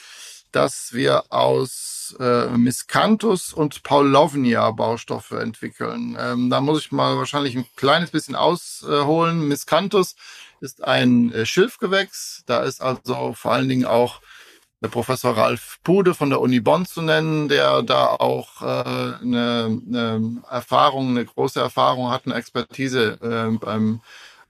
dass 0.52 0.94
wir 0.94 1.26
aus 1.32 2.16
äh, 2.20 2.48
Miscanthus 2.48 3.52
und 3.54 3.84
Paulovnia 3.84 4.72
Baustoffe 4.72 5.32
entwickeln. 5.32 6.18
Ähm, 6.20 6.50
da 6.50 6.62
muss 6.62 6.80
ich 6.80 6.92
mal 6.92 7.18
wahrscheinlich 7.18 7.56
ein 7.56 7.66
kleines 7.76 8.12
bisschen 8.12 8.36
ausholen. 8.36 9.48
Miscanthus 9.48 10.16
ist 10.62 10.84
ein 10.84 11.34
äh, 11.34 11.46
Schilfgewächs. 11.46 12.44
Da 12.46 12.64
ist 12.64 12.82
also 12.82 13.34
vor 13.34 13.52
allen 13.52 13.68
Dingen 13.68 13.86
auch 13.86 14.22
der 14.82 14.90
Professor 14.90 15.36
Ralf 15.36 15.80
Pude 15.84 16.14
von 16.14 16.30
der 16.30 16.40
Uni 16.40 16.60
Bonn 16.60 16.86
zu 16.86 17.02
nennen, 17.02 17.50
der 17.50 17.82
da 17.82 18.08
auch 18.08 18.62
äh, 18.62 18.66
eine, 19.22 19.82
eine 19.88 20.42
Erfahrung, 20.50 21.10
eine 21.10 21.26
große 21.26 21.60
Erfahrung 21.60 22.12
hat, 22.12 22.26
eine 22.26 22.36
Expertise 22.36 23.20
äh, 23.22 23.58
beim 23.58 24.02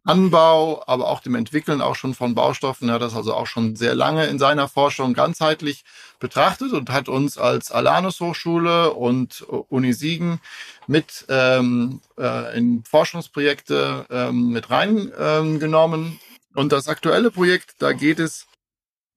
Anbau, 0.08 0.84
aber 0.88 1.08
auch 1.08 1.20
dem 1.20 1.36
Entwickeln 1.36 1.82
auch 1.82 1.96
schon 1.96 2.14
von 2.14 2.34
Baustoffen. 2.34 2.88
Er 2.90 2.96
hat 2.96 3.02
das 3.02 3.16
also 3.16 3.34
auch 3.34 3.48
schon 3.48 3.76
sehr 3.76 3.94
lange 3.94 4.26
in 4.28 4.40
seiner 4.40 4.68
Forschung 4.68 5.14
ganzheitlich 5.14 5.84
betrachtet 6.20 6.72
und 6.72 6.90
hat 6.90 7.10
uns 7.10 7.38
als 7.38 7.72
Alanus 7.72 8.20
Hochschule 8.20 8.94
und 8.94 9.42
Uni 9.42 9.94
Siegen 9.94 10.40
mit 10.88 11.26
ähm, 11.30 12.02
äh, 12.18 12.58
in 12.58 12.84
Forschungsprojekte 12.84 14.06
ähm, 14.10 14.50
mit 14.50 14.70
reingenommen. 14.70 16.20
Und 16.56 16.72
das 16.72 16.88
aktuelle 16.88 17.30
Projekt, 17.30 17.76
da 17.80 17.92
geht 17.92 18.20
es 18.20 18.48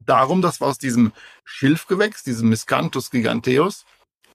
darum, 0.01 0.43
dass 0.43 0.61
wir 0.61 0.67
aus 0.67 0.79
diesem 0.79 1.13
Schilfgewächs, 1.45 2.25
diesem 2.25 2.49
Miscanthus 2.49 3.11
giganteus, 3.11 3.85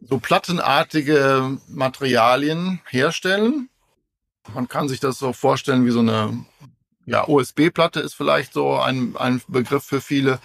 so 0.02 0.20
plattenartige 0.20 1.58
Materialien 1.68 2.82
herstellen. 2.90 3.70
Man 4.54 4.68
kann 4.68 4.88
sich 4.88 5.00
das 5.00 5.20
so 5.20 5.34
vorstellen 5.34 5.86
wie 5.86 5.92
so 5.92 6.00
eine 6.00 6.46
ja, 7.06 7.28
OSB-Platte 7.28 8.00
ist 8.00 8.16
vielleicht 8.16 8.54
so 8.54 8.76
ein, 8.76 9.16
ein 9.16 9.42
Begriff 9.48 9.84
für 9.84 10.02
viele. 10.02 10.40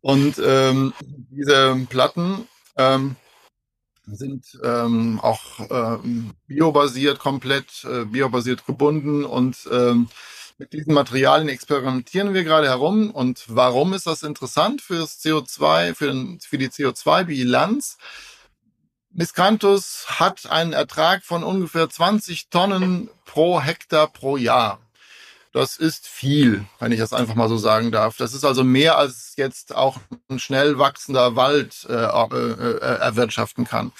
Und 0.00 0.40
ähm, 0.44 0.94
diese 1.30 1.86
Platten 1.88 2.48
ähm, 2.76 3.16
sind 4.06 4.58
ähm, 4.64 5.20
auch 5.20 5.42
ähm, 5.70 6.32
biobasiert, 6.46 7.18
komplett 7.18 7.84
äh, 7.84 8.04
biobasiert 8.04 8.66
gebunden 8.66 9.24
und 9.24 9.68
ähm, 9.70 10.08
mit 10.58 10.72
diesen 10.72 10.94
Materialien 10.94 11.48
experimentieren 11.48 12.34
wir 12.34 12.44
gerade 12.44 12.68
herum. 12.68 13.10
Und 13.10 13.44
warum 13.48 13.92
ist 13.94 14.06
das 14.06 14.22
interessant 14.22 14.80
fürs 14.80 15.20
CO2, 15.20 15.94
für, 15.94 16.06
den, 16.06 16.40
für 16.40 16.58
die 16.58 16.68
CO2-Bilanz? 16.68 17.98
Miscanthus 19.14 20.06
hat 20.08 20.50
einen 20.50 20.72
Ertrag 20.72 21.22
von 21.24 21.44
ungefähr 21.44 21.88
20 21.88 22.48
Tonnen 22.48 23.10
pro 23.26 23.60
Hektar 23.60 24.06
pro 24.06 24.36
Jahr. 24.36 24.80
Das 25.52 25.76
ist 25.76 26.06
viel, 26.06 26.64
wenn 26.78 26.92
ich 26.92 26.98
das 26.98 27.12
einfach 27.12 27.34
mal 27.34 27.48
so 27.48 27.58
sagen 27.58 27.92
darf. 27.92 28.16
Das 28.16 28.32
ist 28.32 28.44
also 28.44 28.64
mehr, 28.64 28.96
als 28.96 29.34
jetzt 29.36 29.74
auch 29.74 29.98
ein 30.30 30.38
schnell 30.38 30.78
wachsender 30.78 31.36
Wald 31.36 31.86
äh, 31.90 31.92
äh, 31.92 32.52
äh 32.52 32.98
erwirtschaften 33.00 33.66
kann. 33.66 33.92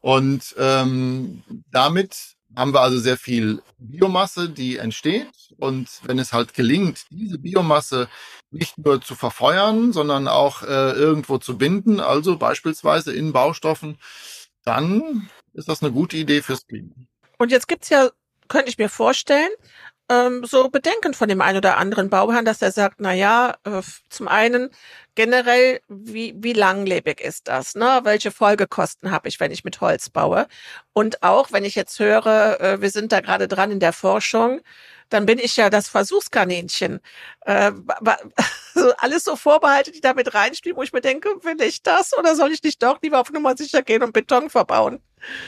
Und 0.00 0.56
ähm, 0.58 1.44
damit 1.70 2.36
haben 2.56 2.74
wir 2.74 2.80
also 2.80 2.98
sehr 2.98 3.16
viel 3.16 3.62
Biomasse, 3.78 4.48
die 4.48 4.78
entsteht. 4.78 5.28
Und 5.58 5.88
wenn 6.02 6.18
es 6.18 6.32
halt 6.32 6.54
gelingt, 6.54 7.06
diese 7.10 7.38
Biomasse 7.38 8.08
nicht 8.50 8.78
nur 8.78 9.00
zu 9.00 9.14
verfeuern, 9.14 9.92
sondern 9.92 10.26
auch 10.26 10.62
äh, 10.62 10.92
irgendwo 10.92 11.38
zu 11.38 11.56
binden, 11.56 12.00
also 12.00 12.36
beispielsweise 12.36 13.12
in 13.12 13.32
Baustoffen, 13.32 13.98
dann 14.66 15.30
ist 15.54 15.68
das 15.68 15.82
eine 15.82 15.92
gute 15.92 16.16
Idee 16.16 16.42
fürs 16.42 16.66
Klima. 16.66 16.94
Und 17.38 17.50
jetzt 17.50 17.68
gibt's 17.68 17.88
ja, 17.88 18.10
könnte 18.48 18.68
ich 18.68 18.78
mir 18.78 18.88
vorstellen, 18.88 19.50
ähm, 20.08 20.44
so 20.44 20.68
Bedenken 20.68 21.14
von 21.14 21.28
dem 21.28 21.40
einen 21.40 21.58
oder 21.58 21.76
anderen 21.76 22.10
Bauherrn, 22.10 22.44
dass 22.44 22.62
er 22.62 22.72
sagt, 22.72 22.96
na 23.00 23.12
ja, 23.12 23.56
äh, 23.64 23.82
zum 24.08 24.28
einen 24.28 24.70
generell, 25.14 25.80
wie, 25.88 26.34
wie 26.36 26.52
langlebig 26.52 27.20
ist 27.20 27.48
das? 27.48 27.74
Ne? 27.74 28.00
Welche 28.04 28.30
Folgekosten 28.30 29.10
habe 29.10 29.28
ich, 29.28 29.40
wenn 29.40 29.50
ich 29.50 29.64
mit 29.64 29.80
Holz 29.80 30.10
baue? 30.10 30.46
Und 30.92 31.22
auch, 31.22 31.52
wenn 31.52 31.64
ich 31.64 31.74
jetzt 31.74 31.98
höre, 31.98 32.60
äh, 32.60 32.80
wir 32.80 32.90
sind 32.90 33.12
da 33.12 33.20
gerade 33.20 33.48
dran 33.48 33.70
in 33.70 33.80
der 33.80 33.92
Forschung, 33.92 34.60
dann 35.08 35.26
bin 35.26 35.38
ich 35.38 35.56
ja 35.56 35.70
das 35.70 35.88
Versuchskaninchen. 35.88 37.00
Äh, 37.42 37.72
alles 38.98 39.24
so 39.24 39.36
Vorbehalte, 39.36 39.92
die 39.92 40.00
damit 40.00 40.34
reinspielen, 40.34 40.76
wo 40.76 40.82
ich 40.82 40.92
mir 40.92 41.00
denke, 41.00 41.28
will 41.42 41.60
ich 41.62 41.82
das 41.82 42.16
oder 42.16 42.34
soll 42.36 42.52
ich 42.52 42.62
nicht 42.62 42.82
doch 42.82 43.00
lieber 43.02 43.20
auf 43.20 43.30
Nummer 43.32 43.56
sicher 43.56 43.82
gehen 43.82 44.02
und 44.02 44.12
Beton 44.12 44.50
verbauen? 44.50 45.00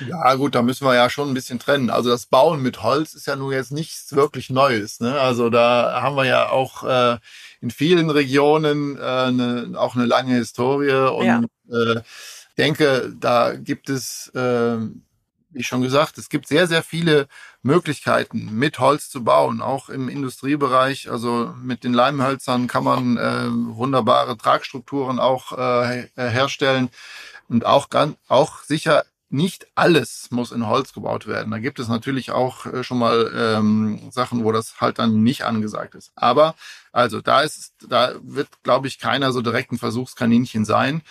Ja, 0.07 0.35
gut, 0.35 0.55
da 0.55 0.63
müssen 0.63 0.87
wir 0.87 0.95
ja 0.95 1.11
schon 1.11 1.29
ein 1.29 1.35
bisschen 1.35 1.59
trennen. 1.59 1.91
Also 1.91 2.11
das 2.11 2.27
Bauen 2.27 2.63
mit 2.63 2.83
Holz 2.83 3.15
ist 3.15 3.27
ja 3.27 3.37
nun 3.37 3.53
jetzt 3.53 3.73
nichts 3.73 4.15
wirklich 4.15 4.51
Neues. 4.51 5.01
Ne? 5.01 5.19
Also 5.21 5.51
da 5.51 6.01
haben 6.03 6.17
wir 6.17 6.27
ja 6.27 6.51
auch 6.51 6.85
äh, 6.85 7.19
in 7.61 7.71
vielen 7.71 8.11
Regionen 8.11 8.97
äh, 8.97 9.01
eine, 9.01 9.73
auch 9.77 9.95
eine 9.95 10.07
lange 10.07 10.35
Historie 10.35 10.93
und 10.93 11.27
ja. 11.27 11.43
äh, 11.71 12.01
denke, 12.57 13.15
da 13.19 13.55
gibt 13.55 13.89
es, 13.89 14.29
äh, 14.35 14.77
wie 15.51 15.63
schon 15.63 15.83
gesagt, 15.83 16.19
es 16.19 16.29
gibt 16.29 16.47
sehr, 16.49 16.67
sehr 16.67 16.83
viele 16.83 17.29
Möglichkeiten, 17.63 18.51
mit 18.53 18.79
Holz 18.79 19.11
zu 19.11 19.25
bauen, 19.25 19.63
auch 19.63 19.89
im 19.89 20.09
Industriebereich. 20.09 21.11
Also 21.11 21.55
mit 21.63 21.85
den 21.85 21.95
Leimhölzern 21.95 22.67
kann 22.67 22.85
man 22.85 23.17
äh, 23.17 23.47
wunderbare 23.51 24.37
Tragstrukturen 24.37 25.19
auch 25.19 25.57
äh, 25.57 26.09
herstellen 26.17 26.91
und 27.49 27.65
auch 27.65 27.89
ganz, 27.89 28.17
auch 28.29 28.63
sicher 28.63 29.05
nicht 29.31 29.67
alles 29.75 30.29
muss 30.31 30.53
in 30.53 30.67
Holz 30.67 30.93
gebaut 30.93 31.27
werden. 31.27 31.51
Da 31.51 31.59
gibt 31.59 31.79
es 31.79 31.89
natürlich 31.89 32.31
auch 32.31 32.65
äh, 32.67 32.83
schon 32.83 32.99
mal 32.99 33.31
ähm, 33.35 34.11
Sachen, 34.11 34.45
wo 34.45 34.53
das 34.53 34.81
halt 34.81 34.99
dann 34.99 35.23
nicht 35.23 35.45
angesagt 35.45 35.95
ist. 35.95 36.13
Aber 36.17 36.55
also 36.93 37.21
da 37.21 37.43
ist, 37.43 37.75
da 37.87 38.15
wird, 38.23 38.49
glaube 38.63 38.87
ich, 38.87 38.99
keiner 38.99 39.33
so 39.33 39.43
direkt 39.43 39.73
ein 39.73 39.79
Versuchskaninchen 39.79 40.65
sein. 40.65 41.03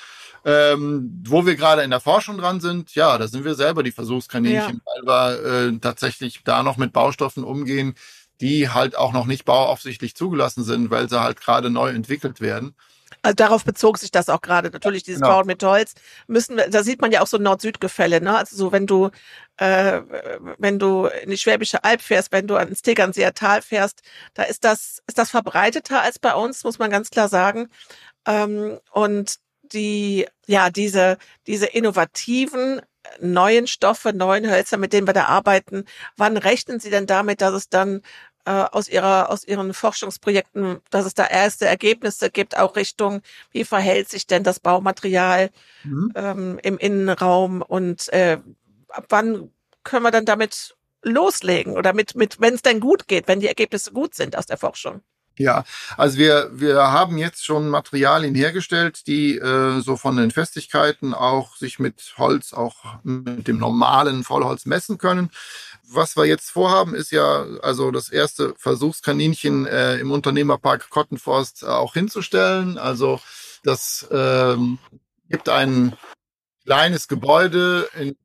Ähm, 0.46 1.24
wo 1.28 1.46
wir 1.46 1.56
gerade 1.56 1.84
in 1.84 1.90
der 1.90 2.00
Forschung 2.00 2.38
dran 2.38 2.62
sind, 2.62 2.96
ja, 2.96 3.18
da 3.18 3.28
sind 3.28 3.44
wir 3.44 3.56
selber 3.56 3.84
die 3.84 3.92
Versuchskaninchen, 3.92 4.82
ja. 4.86 5.04
weil 5.04 5.06
wir 5.06 5.68
äh, 5.68 5.80
tatsächlich 5.80 6.42
da 6.44 6.64
noch 6.64 6.78
mit 6.78 6.94
Baustoffen 6.94 7.44
umgehen, 7.44 7.96
die 8.40 8.70
halt 8.70 8.96
auch 8.96 9.14
noch 9.14 9.26
nicht 9.26 9.46
bauaufsichtlich 9.46 10.16
zugelassen 10.16 10.64
sind, 10.64 10.90
weil 10.90 11.10
sie 11.10 11.22
halt 11.22 11.42
gerade 11.42 11.70
neu 11.70 11.90
entwickelt 11.90 12.40
werden. 12.40 12.76
Also 13.22 13.36
darauf 13.36 13.64
bezog 13.64 13.98
sich 13.98 14.12
das 14.12 14.30
auch 14.30 14.42
gerade. 14.42 14.70
Natürlich 14.70 15.04
dieses 15.04 15.22
genau. 15.22 15.36
Bauen 15.36 15.48
mit 15.48 15.64
Holz 15.64 15.94
müssen 16.28 16.58
da 16.70 16.84
sieht 16.84 17.02
man 17.02 17.12
ja 17.12 17.22
auch 17.22 17.28
so 17.28 17.38
Nord-Süd-Gefälle, 17.38 18.22
ne? 18.22 18.38
Also 18.38 18.56
so 18.56 18.72
wenn 18.72 18.88
du 18.88 19.10
äh, 19.58 20.02
wenn 20.58 20.80
du 20.80 21.08
in 21.08 21.30
die 21.30 21.38
Schwäbische 21.38 21.84
Alb 21.84 22.02
fährst, 22.02 22.32
wenn 22.32 22.48
du 22.48 22.56
ans 22.56 22.82
Tegernseer 22.82 23.34
Tal 23.34 23.62
fährst, 23.62 24.02
da 24.34 24.44
ist 24.44 24.64
das 24.64 25.02
ist 25.08 25.18
das 25.18 25.30
verbreiteter 25.30 26.02
als 26.02 26.20
bei 26.20 26.34
uns, 26.34 26.64
muss 26.64 26.80
man 26.80 26.92
ganz 26.92 27.10
klar 27.10 27.30
sagen. 27.30 27.70
Ähm, 28.28 28.80
und 28.92 29.38
die 29.64 30.28
ja 30.46 30.70
diese 30.70 31.18
diese 31.48 31.66
innovativen 31.68 32.82
neuen 33.20 33.68
Stoffe, 33.68 34.14
neuen 34.14 34.50
Hölzer, 34.50 34.78
mit 34.78 34.94
denen 34.94 35.08
wir 35.08 35.14
da 35.14 35.26
arbeiten, 35.26 35.86
wann 36.18 36.38
rechnen 36.38 36.80
Sie 36.80 36.90
denn 36.90 37.08
damit, 37.08 37.42
dass 37.42 37.54
es 37.54 37.70
dann 37.70 38.02
aus 38.48 38.88
ihrer 38.88 39.30
aus 39.30 39.44
ihren 39.44 39.74
Forschungsprojekten, 39.74 40.80
dass 40.90 41.06
es 41.06 41.14
da 41.14 41.26
erste 41.26 41.66
Ergebnisse 41.66 42.30
gibt, 42.30 42.58
auch 42.58 42.76
Richtung, 42.76 43.22
wie 43.52 43.64
verhält 43.64 44.10
sich 44.10 44.28
denn 44.28 44.44
das 44.44 44.60
Baumaterial 44.60 45.50
mhm. 45.84 46.14
ähm, 46.16 46.60
im 46.64 46.78
Innenraum 46.78 47.62
und 47.62 48.12
äh, 48.14 48.40
ab 48.90 49.06
wann 49.10 49.52
können 49.84 50.04
wir 50.04 50.12
dann 50.12 50.26
damit 50.26 50.76
loslegen 51.04 51.78
oder 51.78 51.94
mit 51.94 52.16
mit 52.16 52.40
wenn 52.40 52.56
es 52.56 52.62
denn 52.62 52.80
gut 52.80 53.08
geht, 53.08 53.28
wenn 53.28 53.40
die 53.40 53.48
Ergebnisse 53.48 53.92
gut 53.92 54.16
sind 54.16 54.38
aus 54.38 54.46
der 54.46 54.58
Forschung? 54.58 55.02
Ja, 55.38 55.66
also 55.98 56.18
wir, 56.18 56.50
wir 56.52 56.78
haben 56.78 57.18
jetzt 57.20 57.46
schon 57.46 57.70
Materialien 57.70 58.34
hergestellt, 58.34 59.06
die 59.06 59.38
äh, 59.38 59.82
so 59.82 59.96
von 59.96 60.18
den 60.18 60.32
Festigkeiten 60.32 61.14
auch 61.14 61.56
sich 61.56 61.78
mit 61.78 62.16
Holz, 62.18 62.54
auch 62.54 62.76
mit 63.04 63.48
dem 63.48 63.60
normalen 63.60 64.24
Vollholz 64.24 64.66
messen 64.66 64.98
können 64.98 65.30
was 65.90 66.18
wir 66.18 66.26
jetzt 66.26 66.50
vorhaben, 66.50 66.96
ist 66.96 67.12
ja 67.12 67.46
also 67.62 67.92
das 67.92 68.10
erste 68.10 68.54
Versuchskaninchen 68.58 69.66
äh, 69.66 69.98
im 69.98 70.12
Unternehmerpark 70.12 70.90
Kottenforst 70.90 71.64
äh, 71.64 71.68
auch 71.68 71.94
hinzustellen. 71.94 72.78
Also 72.78 73.20
das 73.64 74.08
ähm, 74.12 74.80
gibt 75.30 75.50
ein 75.50 75.96
kleines 76.66 77.08
Gebäude 77.08 77.90
in, 77.98 78.16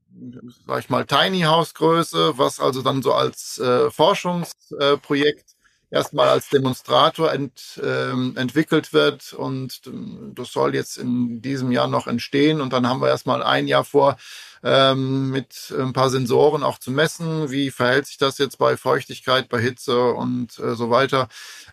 sag 0.66 0.80
ich 0.80 0.90
mal, 0.90 1.06
Tiny 1.06 1.42
House 1.42 1.74
Größe, 1.74 2.36
was 2.36 2.60
also 2.60 2.82
dann 2.82 3.02
so 3.02 3.12
als 3.12 3.58
äh, 3.58 3.90
Forschungsprojekt 3.90 5.54
erstmal 5.92 6.28
als 6.28 6.48
Demonstrator 6.48 7.32
ent, 7.32 7.80
ähm, 7.84 8.34
entwickelt 8.36 8.92
wird 8.94 9.34
und 9.34 9.82
ähm, 9.86 10.32
das 10.34 10.50
soll 10.50 10.74
jetzt 10.74 10.96
in 10.96 11.42
diesem 11.42 11.70
Jahr 11.70 11.86
noch 11.86 12.06
entstehen 12.06 12.62
und 12.62 12.72
dann 12.72 12.88
haben 12.88 13.02
wir 13.02 13.08
erstmal 13.08 13.42
ein 13.42 13.68
Jahr 13.68 13.84
vor, 13.84 14.16
ähm, 14.64 15.30
mit 15.30 15.72
ein 15.76 15.92
paar 15.92 16.08
Sensoren 16.08 16.62
auch 16.62 16.78
zu 16.78 16.90
messen, 16.90 17.50
wie 17.50 17.70
verhält 17.70 18.06
sich 18.06 18.16
das 18.16 18.38
jetzt 18.38 18.56
bei 18.56 18.78
Feuchtigkeit, 18.78 19.50
bei 19.50 19.60
Hitze 19.60 20.12
und 20.12 20.58
äh, 20.58 20.76
so 20.76 20.88
weiter. 20.88 21.28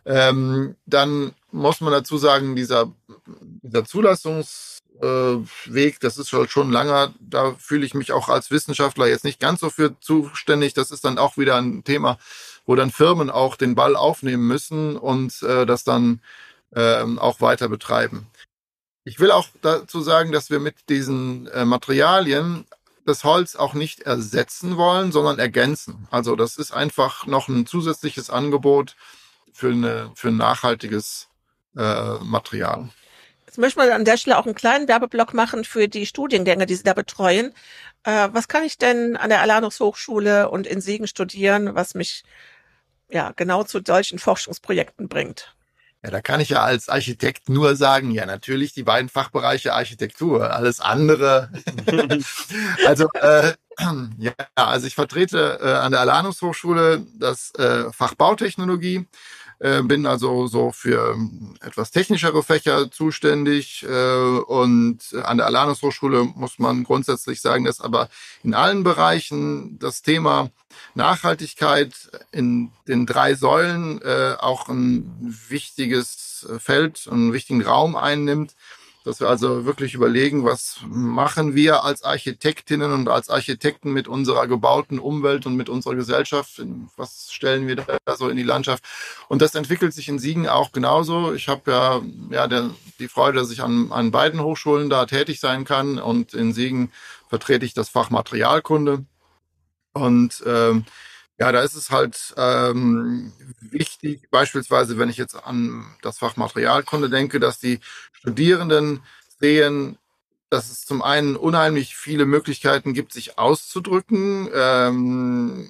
Ähm, 0.05 0.76
dann 0.86 1.32
muss 1.51 1.80
man 1.80 1.93
dazu 1.93 2.17
sagen, 2.17 2.55
dieser, 2.55 2.91
dieser 3.61 3.86
Zulassungsweg, 3.86 5.99
das 5.99 6.17
ist 6.17 6.34
halt 6.34 6.51
schon 6.51 6.72
langer. 6.72 7.13
Da 7.20 7.53
fühle 7.57 7.86
ich 7.86 7.93
mich 7.93 8.11
auch 8.11 8.28
als 8.28 8.49
Wissenschaftler 8.51 9.07
jetzt 9.07 9.24
nicht 9.24 9.39
ganz 9.39 9.59
so 9.59 9.70
für 9.70 9.99
zuständig. 9.99 10.74
Das 10.74 10.89
ist 10.91 11.05
dann 11.05 11.20
auch 11.20 11.38
wieder 11.38 11.57
ein 11.57 11.84
Thema, 11.84 12.17
wo 12.70 12.76
dann 12.76 12.91
Firmen 12.91 13.32
auch 13.32 13.55
den 13.55 13.74
Ball 13.74 13.95
aufnehmen 13.95 14.45
müssen 14.45 14.95
und 14.95 15.41
äh, 15.41 15.65
das 15.65 15.84
dann 15.84 16.22
ähm, 16.76 17.17
auch 17.17 17.41
weiter 17.41 17.67
betreiben. 17.67 18.28
Ich 19.03 19.20
will 19.20 19.32
auch 19.32 19.47
dazu 19.63 20.01
sagen, 20.01 20.32
dass 20.32 20.51
wir 20.51 20.59
mit 20.59 20.88
diesen 20.88 21.47
äh, 21.47 21.65
Materialien 21.65 22.67
das 23.07 23.24
Holz 23.24 23.55
auch 23.55 23.74
nicht 23.74 24.01
ersetzen 24.01 24.78
wollen, 24.78 25.11
sondern 25.11 25.39
ergänzen. 25.39 26.07
Also 26.11 26.36
das 26.36 26.57
ist 26.57 26.72
einfach 26.72 27.26
noch 27.26 27.47
ein 27.47 27.65
zusätzliches 27.65 28.30
Angebot 28.30 28.95
für, 29.51 29.72
eine, 29.72 30.11
für 30.13 30.28
ein 30.28 30.38
nachhaltiges 30.38 31.28
äh, 31.76 32.20
Material. 32.22 32.89
Jetzt 33.47 33.57
möchte 33.57 33.80
man 33.80 33.89
an 33.89 34.05
der 34.05 34.17
Stelle 34.17 34.38
auch 34.38 34.45
einen 34.45 34.53
kleinen 34.53 34.88
Werbeblock 34.88 35.34
machen 35.34 35.63
für 35.63 35.88
die 35.88 36.05
Studiengänge, 36.05 36.67
die 36.67 36.76
Sie 36.76 36.84
da 36.84 36.93
betreuen. 36.93 37.51
Äh, 38.03 38.30
was 38.32 38.47
kann 38.47 38.63
ich 38.63 38.78
denn 38.78 39.17
an 39.17 39.32
der 39.32 39.41
Alanus 39.41 39.80
Hochschule 39.80 40.51
und 40.51 40.67
in 40.67 40.82
Siegen 40.82 41.07
studieren, 41.07 41.74
was 41.74 41.95
mich 41.95 42.24
ja 43.10 43.32
genau 43.36 43.64
zu 43.64 43.82
solchen 43.86 44.20
Forschungsprojekten 44.20 45.07
bringt? 45.07 45.55
Ja, 46.03 46.12
da 46.12 46.22
kann 46.22 46.39
ich 46.39 46.49
ja 46.49 46.64
als 46.64 46.88
Architekt 46.88 47.49
nur 47.49 47.76
sagen, 47.76 48.12
ja, 48.12 48.26
natürlich 48.26 48.74
die 48.74 48.84
beiden 48.84 49.10
Fachbereiche 49.10 49.74
Architektur, 49.74 50.53
alles 50.53 50.80
andere. 50.80 51.49
also, 52.88 53.10
äh, 53.16 53.53
ja, 54.18 54.32
also 54.55 54.88
ich 54.88 54.95
vertrete 54.95 55.60
äh, 55.62 55.74
an 55.74 55.91
der 55.91 55.99
Alanus 55.99 56.41
Hochschule 56.41 57.05
das 57.18 57.53
äh, 57.55 57.91
Fach 57.91 58.14
Bautechnologie 58.16 59.07
äh, 59.60 59.82
bin 59.84 60.05
also 60.05 60.47
so 60.47 60.72
für 60.72 61.18
etwas 61.62 61.91
technischere 61.91 62.43
Fächer 62.43 62.89
zuständig 62.91 63.86
äh, 63.88 64.39
und 64.39 64.99
an 65.24 65.38
der 65.38 65.45
Alanus 65.45 65.82
Hochschule 65.82 66.24
muss 66.24 66.60
man 66.60 66.84
grundsätzlich 66.84 67.41
sagen, 67.41 67.66
dass 67.66 67.82
aber 67.82 68.10
in 68.43 68.53
allen 68.53 68.84
Bereichen 68.84 69.78
das 69.80 70.01
Thema 70.01 70.49
Nachhaltigkeit 70.95 71.93
in 72.32 72.72
den 72.88 73.05
drei 73.05 73.36
Säulen 73.36 74.01
äh, 74.01 74.36
auch 74.39 74.70
ein 74.70 75.14
wichtiges 75.49 76.47
Feld, 76.60 77.07
einen 77.12 77.34
wichtigen 77.34 77.62
Raum 77.62 77.95
einnimmt 77.95 78.55
dass 79.06 79.20
wir 79.20 79.30
also 79.30 79.66
wirklich 79.66 79.93
überlegen, 79.93 80.43
was 80.43 80.82
machen 80.86 81.56
wir 81.56 81.84
als 81.84 82.04
Architektinnen 82.04 82.91
und 82.91 83.08
als 83.08 83.30
Architekten 83.30 83.91
mit 83.91 84.08
unserer 84.08 84.47
gebauten 84.47 85.00
Umwelt 85.00 85.45
und 85.45 85.56
mit 85.56 85.70
unserer 85.70 85.95
Gesellschaft, 85.95 86.62
was 86.97 87.32
stellen 87.32 87.68
wir 87.68 87.78
da 87.78 88.16
so 88.16 88.30
in 88.30 88.38
die 88.38 88.43
Landschaft. 88.43 88.84
Und 89.30 89.41
das 89.41 89.56
entwickelt 89.56 89.93
sich 89.93 90.10
in 90.10 90.20
Siegen 90.20 90.47
auch 90.47 90.72
genauso. 90.72 91.34
Ich 91.34 91.47
habe 91.47 91.72
ja, 91.72 92.02
ja 92.30 92.47
der, 92.47 92.72
die 93.00 93.08
Freude, 93.08 93.39
dass 93.39 93.52
ich 93.52 93.62
an, 93.62 93.91
an 93.91 94.12
beiden 94.12 94.41
Hochschulen 94.41 94.89
da 94.89 95.06
tätig 95.06 95.39
sein 95.39 95.64
kann 95.64 95.97
und 95.97 96.34
in 96.34 96.54
Siegen 96.54 96.91
vertrete 97.30 97.66
ich 97.66 97.74
das 97.74 97.89
Fach 97.89 98.10
Materialkunde. 98.10 99.06
Und 99.93 100.43
ähm, 100.45 100.86
ja, 101.39 101.53
da 101.53 101.61
ist 101.61 101.75
es 101.75 101.89
halt 101.89 102.33
ähm, 102.37 103.31
wichtig, 103.61 104.29
beispielsweise, 104.29 104.97
wenn 104.97 105.09
ich 105.09 105.17
jetzt 105.17 105.35
an 105.35 105.85
das 106.01 106.17
Fach 106.17 106.35
Materialkunde 106.35 107.09
denke, 107.09 107.39
dass 107.39 107.59
die 107.59 107.79
Studierenden 108.11 109.01
sehen, 109.39 109.97
dass 110.49 110.69
es 110.69 110.85
zum 110.85 111.01
einen 111.01 111.37
unheimlich 111.37 111.95
viele 111.95 112.25
Möglichkeiten 112.25 112.93
gibt, 112.93 113.13
sich 113.13 113.37
auszudrücken. 113.37 114.49
Ähm, 114.53 115.69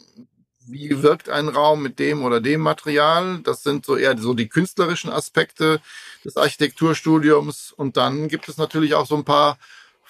wie 0.65 1.03
wirkt 1.03 1.30
ein 1.30 1.49
Raum 1.49 1.84
mit 1.84 1.99
dem 1.99 2.24
oder 2.24 2.41
dem 2.41 2.61
Material? 2.61 3.39
Das 3.43 3.61
sind 3.61 3.86
so 3.86 3.95
eher 3.95 4.17
so 4.17 4.34
die 4.34 4.49
künstlerischen 4.49 5.11
Aspekte 5.11 5.82
des 6.26 6.36
Architekturstudiums. 6.38 7.74
Und 7.74 7.95
dann 7.95 8.28
gibt 8.28 8.49
es 8.49 8.57
natürlich 8.57 8.95
auch 8.95 9.05
so 9.05 9.15
ein 9.15 9.26
paar 9.26 9.59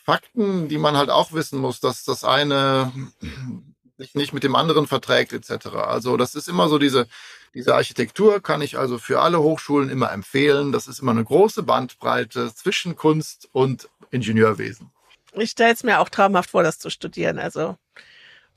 Fakten, 0.05 0.69
die 0.69 0.77
man 0.77 0.95
halt 0.95 1.09
auch 1.09 1.33
wissen 1.33 1.59
muss, 1.59 1.81
dass 1.81 2.05
das 2.05 2.23
eine 2.23 2.91
sich 3.99 4.15
nicht 4.15 4.33
mit 4.33 4.43
dem 4.43 4.55
anderen 4.55 4.87
verträgt 4.87 5.33
etc. 5.33 5.67
Also 5.75 6.17
das 6.17 6.33
ist 6.33 6.47
immer 6.47 6.69
so 6.69 6.79
diese, 6.79 7.07
diese 7.53 7.75
Architektur 7.75 8.41
kann 8.41 8.61
ich 8.61 8.77
also 8.77 8.97
für 8.97 9.19
alle 9.19 9.39
Hochschulen 9.39 9.89
immer 9.89 10.11
empfehlen. 10.11 10.71
Das 10.71 10.87
ist 10.87 10.99
immer 10.99 11.11
eine 11.11 11.23
große 11.23 11.63
Bandbreite 11.63 12.53
zwischen 12.55 12.95
Kunst 12.95 13.49
und 13.51 13.89
Ingenieurwesen. 14.09 14.89
Ich 15.33 15.51
stelle 15.51 15.73
es 15.73 15.83
mir 15.83 15.99
auch 15.99 16.09
traumhaft 16.09 16.49
vor, 16.49 16.63
das 16.63 16.79
zu 16.79 16.89
studieren. 16.89 17.37
Also 17.37 17.77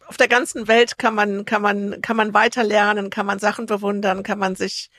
auf 0.07 0.16
der 0.16 0.28
ganzen 0.28 0.68
Welt 0.68 0.97
kann 0.99 1.14
man, 1.14 1.45
kann 1.45 1.61
man, 1.61 2.01
kann 2.01 2.16
man 2.16 2.32
weiter 2.32 2.62
lernen, 2.62 3.11
kann 3.11 3.26
man 3.26 3.38
Sachen 3.38 3.66
bewundern, 3.66 4.22
kann 4.22 4.38
man 4.38 4.55
sich 4.55 4.90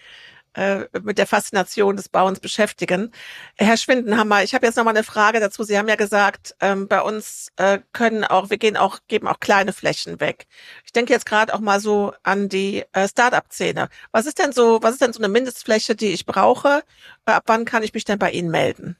mit 1.01 1.17
der 1.17 1.27
Faszination 1.27 1.95
des 1.95 2.09
Bauens 2.09 2.39
beschäftigen. 2.39 3.11
Herr 3.57 3.77
Schwindenhammer, 3.77 4.43
ich 4.43 4.53
habe 4.53 4.65
jetzt 4.65 4.75
noch 4.75 4.83
mal 4.83 4.91
eine 4.91 5.03
Frage 5.03 5.39
dazu. 5.39 5.63
Sie 5.63 5.77
haben 5.77 5.87
ja 5.87 5.95
gesagt, 5.95 6.55
ähm, 6.61 6.87
bei 6.87 7.01
uns 7.01 7.51
äh, 7.57 7.79
können 7.91 8.23
auch, 8.23 8.49
wir 8.49 8.57
gehen 8.57 8.77
auch, 8.77 8.99
geben 9.07 9.27
auch 9.27 9.39
kleine 9.39 9.73
Flächen 9.73 10.19
weg. 10.19 10.45
Ich 10.85 10.91
denke 10.91 11.13
jetzt 11.13 11.25
gerade 11.25 11.53
auch 11.53 11.59
mal 11.59 11.79
so 11.79 12.13
an 12.23 12.49
die 12.49 12.83
äh, 12.93 13.07
Start-up-Szene. 13.07 13.89
Was 14.11 14.25
ist 14.25 14.39
denn 14.39 14.51
so, 14.51 14.79
was 14.83 14.93
ist 14.93 15.01
denn 15.01 15.13
so 15.13 15.19
eine 15.19 15.29
Mindestfläche, 15.29 15.95
die 15.95 16.13
ich 16.13 16.25
brauche? 16.25 16.83
Ab 17.25 17.43
wann 17.47 17.65
kann 17.65 17.83
ich 17.83 17.93
mich 17.93 18.05
denn 18.05 18.19
bei 18.19 18.31
Ihnen 18.31 18.51
melden? 18.51 18.97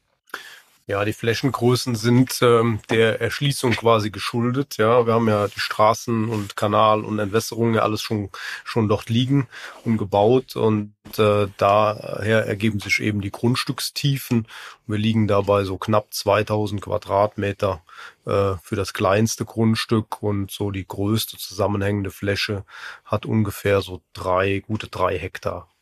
Ja, 0.85 1.05
die 1.05 1.13
Flächengrößen 1.13 1.95
sind 1.95 2.39
ähm, 2.41 2.81
der 2.89 3.21
Erschließung 3.21 3.71
quasi 3.71 4.11
geschuldet. 4.11 4.75
Ja, 4.75 5.05
wir 5.05 5.13
haben 5.13 5.29
ja 5.29 5.47
die 5.47 5.59
Straßen 5.61 6.27
und 6.27 6.57
Kanal 6.57 7.05
und 7.05 7.19
Entwässerung 7.19 7.73
ja 7.73 7.83
alles 7.83 8.01
schon 8.01 8.29
schon 8.65 8.89
dort 8.89 9.07
liegen 9.09 9.47
und 9.85 9.97
gebaut 9.97 10.57
und 10.57 10.93
äh, 11.17 11.47
daher 11.55 12.47
ergeben 12.47 12.81
sich 12.81 12.99
eben 12.99 13.21
die 13.21 13.31
Grundstückstiefen. 13.31 14.45
Wir 14.85 14.97
liegen 14.97 15.25
dabei 15.29 15.63
so 15.63 15.77
knapp 15.77 16.13
2000 16.13 16.81
Quadratmeter 16.81 17.81
äh, 18.25 18.55
für 18.61 18.75
das 18.75 18.93
kleinste 18.93 19.45
Grundstück 19.45 20.21
und 20.21 20.51
so 20.51 20.69
die 20.69 20.85
größte 20.85 21.37
zusammenhängende 21.37 22.11
Fläche 22.11 22.65
hat 23.05 23.25
ungefähr 23.25 23.81
so 23.81 24.01
drei 24.11 24.59
gute 24.59 24.89
drei 24.89 25.17
Hektar. 25.17 25.72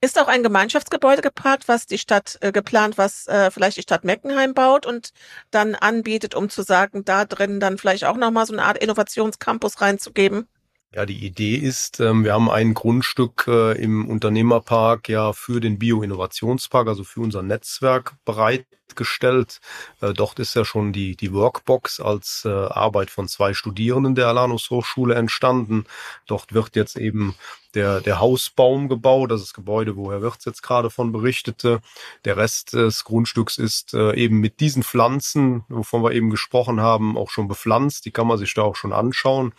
Ist 0.00 0.16
auch 0.16 0.28
ein 0.28 0.44
Gemeinschaftsgebäude 0.44 1.22
geparkt, 1.22 1.66
was 1.66 1.86
die 1.86 1.98
Stadt 1.98 2.38
äh, 2.40 2.52
geplant, 2.52 2.98
was 2.98 3.26
äh, 3.26 3.50
vielleicht 3.50 3.78
die 3.78 3.82
Stadt 3.82 4.04
Meckenheim 4.04 4.54
baut 4.54 4.86
und 4.86 5.10
dann 5.50 5.74
anbietet, 5.74 6.36
um 6.36 6.48
zu 6.48 6.62
sagen, 6.62 7.04
da 7.04 7.24
drin 7.24 7.58
dann 7.58 7.78
vielleicht 7.78 8.04
auch 8.04 8.16
nochmal 8.16 8.46
so 8.46 8.52
eine 8.52 8.62
Art 8.62 8.78
Innovationscampus 8.78 9.80
reinzugeben? 9.80 10.46
Ja, 10.94 11.04
die 11.04 11.26
Idee 11.26 11.56
ist, 11.56 12.00
ähm, 12.00 12.24
wir 12.24 12.32
haben 12.32 12.48
ein 12.48 12.72
Grundstück 12.72 13.44
äh, 13.46 13.72
im 13.72 14.08
Unternehmerpark 14.08 15.08
ja 15.08 15.34
für 15.34 15.60
den 15.60 15.78
Bio-Innovationspark, 15.78 16.88
also 16.88 17.04
für 17.04 17.20
unser 17.20 17.42
Netzwerk 17.42 18.14
bereitgestellt. 18.24 19.60
Äh, 20.00 20.14
dort 20.14 20.38
ist 20.38 20.54
ja 20.54 20.64
schon 20.64 20.94
die, 20.94 21.14
die 21.14 21.34
Workbox 21.34 22.00
als 22.00 22.44
äh, 22.46 22.48
Arbeit 22.48 23.10
von 23.10 23.28
zwei 23.28 23.52
Studierenden 23.52 24.14
der 24.14 24.28
Alanus 24.28 24.70
Hochschule 24.70 25.14
entstanden. 25.14 25.84
Dort 26.26 26.54
wird 26.54 26.74
jetzt 26.74 26.96
eben 26.96 27.34
der, 27.78 28.00
der 28.00 28.18
Hausbaum 28.18 28.88
gebaut, 28.88 29.30
das 29.30 29.40
ist 29.40 29.50
das 29.50 29.54
Gebäude, 29.54 29.94
wo 29.94 30.10
Herr 30.10 30.20
Wirtz 30.20 30.44
jetzt 30.44 30.64
gerade 30.64 30.90
von 30.90 31.12
berichtete. 31.12 31.80
Der 32.24 32.36
Rest 32.36 32.72
des 32.72 33.04
Grundstücks 33.04 33.56
ist 33.56 33.94
äh, 33.94 34.14
eben 34.14 34.40
mit 34.40 34.58
diesen 34.58 34.82
Pflanzen, 34.82 35.64
wovon 35.68 36.02
wir 36.02 36.10
eben 36.10 36.28
gesprochen 36.28 36.80
haben, 36.80 37.16
auch 37.16 37.30
schon 37.30 37.46
bepflanzt. 37.46 38.04
Die 38.04 38.10
kann 38.10 38.26
man 38.26 38.36
sich 38.36 38.52
da 38.52 38.62
auch 38.62 38.74
schon 38.74 38.92
anschauen. 38.92 39.52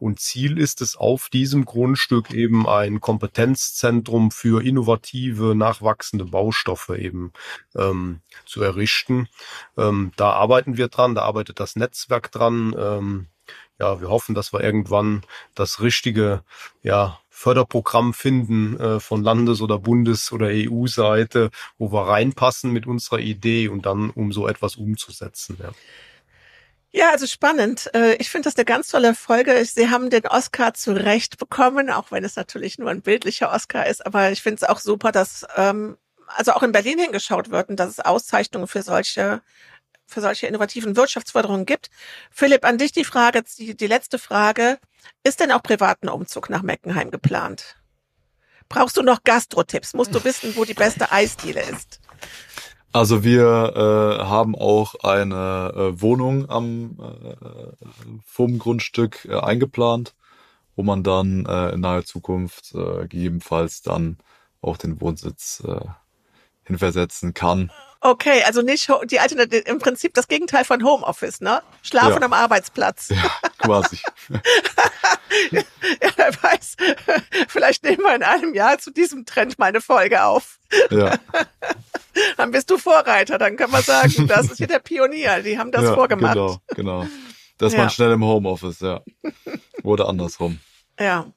Und 0.00 0.18
Ziel 0.18 0.58
ist 0.58 0.82
es 0.82 0.96
auf 0.96 1.28
diesem 1.28 1.64
Grundstück 1.64 2.32
eben 2.32 2.68
ein 2.68 3.00
Kompetenzzentrum 3.00 4.32
für 4.32 4.64
innovative, 4.64 5.54
nachwachsende 5.54 6.24
Baustoffe 6.24 6.98
eben 6.98 7.32
ähm, 7.76 8.20
zu 8.46 8.62
errichten. 8.62 9.28
Ähm, 9.78 10.10
da 10.16 10.32
arbeiten 10.32 10.76
wir 10.76 10.88
dran, 10.88 11.14
da 11.14 11.22
arbeitet 11.22 11.60
das 11.60 11.76
Netzwerk 11.76 12.32
dran. 12.32 12.74
Ähm, 12.76 13.26
ja, 13.80 14.00
wir 14.00 14.10
hoffen, 14.10 14.34
dass 14.34 14.52
wir 14.52 14.60
irgendwann 14.60 15.22
das 15.54 15.80
richtige, 15.80 16.42
ja, 16.82 17.18
Förderprogramm 17.30 18.12
finden 18.12 18.78
äh, 18.78 19.00
von 19.00 19.22
Landes- 19.22 19.62
oder 19.62 19.78
Bundes- 19.78 20.30
oder 20.30 20.48
EU-Seite, 20.50 21.50
wo 21.78 21.90
wir 21.90 22.06
reinpassen 22.06 22.70
mit 22.70 22.86
unserer 22.86 23.18
Idee 23.18 23.68
und 23.68 23.86
dann 23.86 24.10
um 24.10 24.30
so 24.30 24.46
etwas 24.46 24.76
umzusetzen. 24.76 25.56
Ja. 25.58 25.70
Ja, 26.92 27.10
also 27.12 27.26
spannend. 27.26 27.88
Äh, 27.94 28.16
ich 28.16 28.28
finde 28.30 28.48
das 28.48 28.56
eine 28.56 28.64
ganz 28.64 28.88
tolle 28.88 29.14
Folge. 29.14 29.64
Sie 29.64 29.88
haben 29.88 30.10
den 30.10 30.26
Oscar 30.26 30.74
zu 30.74 30.92
Recht 30.92 31.38
bekommen, 31.38 31.88
auch 31.88 32.10
wenn 32.10 32.24
es 32.24 32.36
natürlich 32.36 32.78
nur 32.78 32.90
ein 32.90 33.00
bildlicher 33.00 33.52
Oscar 33.52 33.86
ist. 33.86 34.04
Aber 34.04 34.32
ich 34.32 34.42
finde 34.42 34.56
es 34.56 34.68
auch 34.68 34.80
super, 34.80 35.12
dass 35.12 35.46
ähm, 35.56 35.96
also 36.26 36.52
auch 36.52 36.62
in 36.62 36.72
Berlin 36.72 36.98
hingeschaut 36.98 37.50
wird 37.50 37.68
und 37.68 37.76
dass 37.76 37.90
es 37.90 38.00
Auszeichnungen 38.00 38.66
für 38.66 38.82
solche 38.82 39.40
für 40.10 40.20
solche 40.20 40.46
innovativen 40.46 40.96
Wirtschaftsförderungen 40.96 41.66
gibt. 41.66 41.90
Philipp, 42.30 42.64
an 42.64 42.78
dich 42.78 42.92
die 42.92 43.04
Frage, 43.04 43.42
die, 43.58 43.76
die 43.76 43.86
letzte 43.86 44.18
Frage. 44.18 44.78
Ist 45.24 45.40
denn 45.40 45.52
auch 45.52 45.62
privaten 45.62 46.08
Umzug 46.08 46.50
nach 46.50 46.62
Meckenheim 46.62 47.10
geplant? 47.10 47.76
Brauchst 48.68 48.96
du 48.96 49.02
noch 49.02 49.24
Gastro-Tipps? 49.24 49.94
Musst 49.94 50.14
du 50.14 50.22
wissen, 50.24 50.54
wo 50.56 50.64
die 50.64 50.74
beste 50.74 51.10
Eisdiele 51.10 51.62
ist? 51.62 52.00
Also 52.92 53.22
wir 53.22 53.72
äh, 53.76 54.24
haben 54.24 54.56
auch 54.56 54.96
eine 55.04 55.72
äh, 55.74 56.00
Wohnung 56.00 56.50
am 56.50 56.98
äh, 57.00 57.34
vom 58.24 58.58
Grundstück 58.58 59.26
äh, 59.26 59.38
eingeplant, 59.38 60.14
wo 60.74 60.82
man 60.82 61.04
dann 61.04 61.46
äh, 61.46 61.70
in 61.70 61.80
naher 61.80 62.04
Zukunft 62.04 62.74
äh, 62.74 63.06
gegebenenfalls 63.06 63.82
dann 63.82 64.18
auch 64.60 64.76
den 64.76 65.00
Wohnsitz 65.00 65.62
äh, 65.66 65.84
hinversetzen 66.64 67.32
kann. 67.32 67.70
Okay, 68.02 68.42
also 68.44 68.62
nicht 68.62 68.90
die 69.04 69.20
Alternative, 69.20 69.62
im 69.62 69.78
Prinzip 69.78 70.14
das 70.14 70.26
Gegenteil 70.26 70.64
von 70.64 70.82
Homeoffice, 70.82 71.40
ne? 71.42 71.62
Schlafen 71.82 72.20
ja. 72.20 72.26
am 72.26 72.32
Arbeitsplatz. 72.32 73.10
Ja, 73.10 73.30
quasi. 73.58 73.98
ja, 75.50 75.62
wer 76.16 76.42
weiß, 76.42 76.76
vielleicht 77.48 77.84
nehmen 77.84 78.02
wir 78.02 78.14
in 78.14 78.22
einem 78.22 78.54
Jahr 78.54 78.78
zu 78.78 78.90
diesem 78.90 79.26
Trend 79.26 79.58
mal 79.58 79.66
eine 79.66 79.80
Folge 79.80 80.24
auf. 80.24 80.58
Ja. 80.90 81.18
Dann 82.36 82.50
bist 82.50 82.70
du 82.70 82.76
Vorreiter, 82.76 83.38
dann 83.38 83.56
kann 83.56 83.70
man 83.70 83.82
sagen, 83.82 84.26
das 84.26 84.50
ist 84.50 84.58
hier 84.58 84.66
der 84.66 84.80
Pionier, 84.80 85.42
die 85.42 85.58
haben 85.58 85.70
das 85.70 85.84
ja, 85.84 85.94
vorgemacht. 85.94 86.34
Genau, 86.34 86.58
genau. 86.74 87.06
Das 87.56 87.72
ja. 87.72 87.78
man 87.78 87.90
schnell 87.90 88.10
im 88.10 88.24
Homeoffice, 88.24 88.80
ja. 88.80 89.00
Oder 89.84 90.08
andersrum. 90.08 90.58
Ja. 90.98 91.32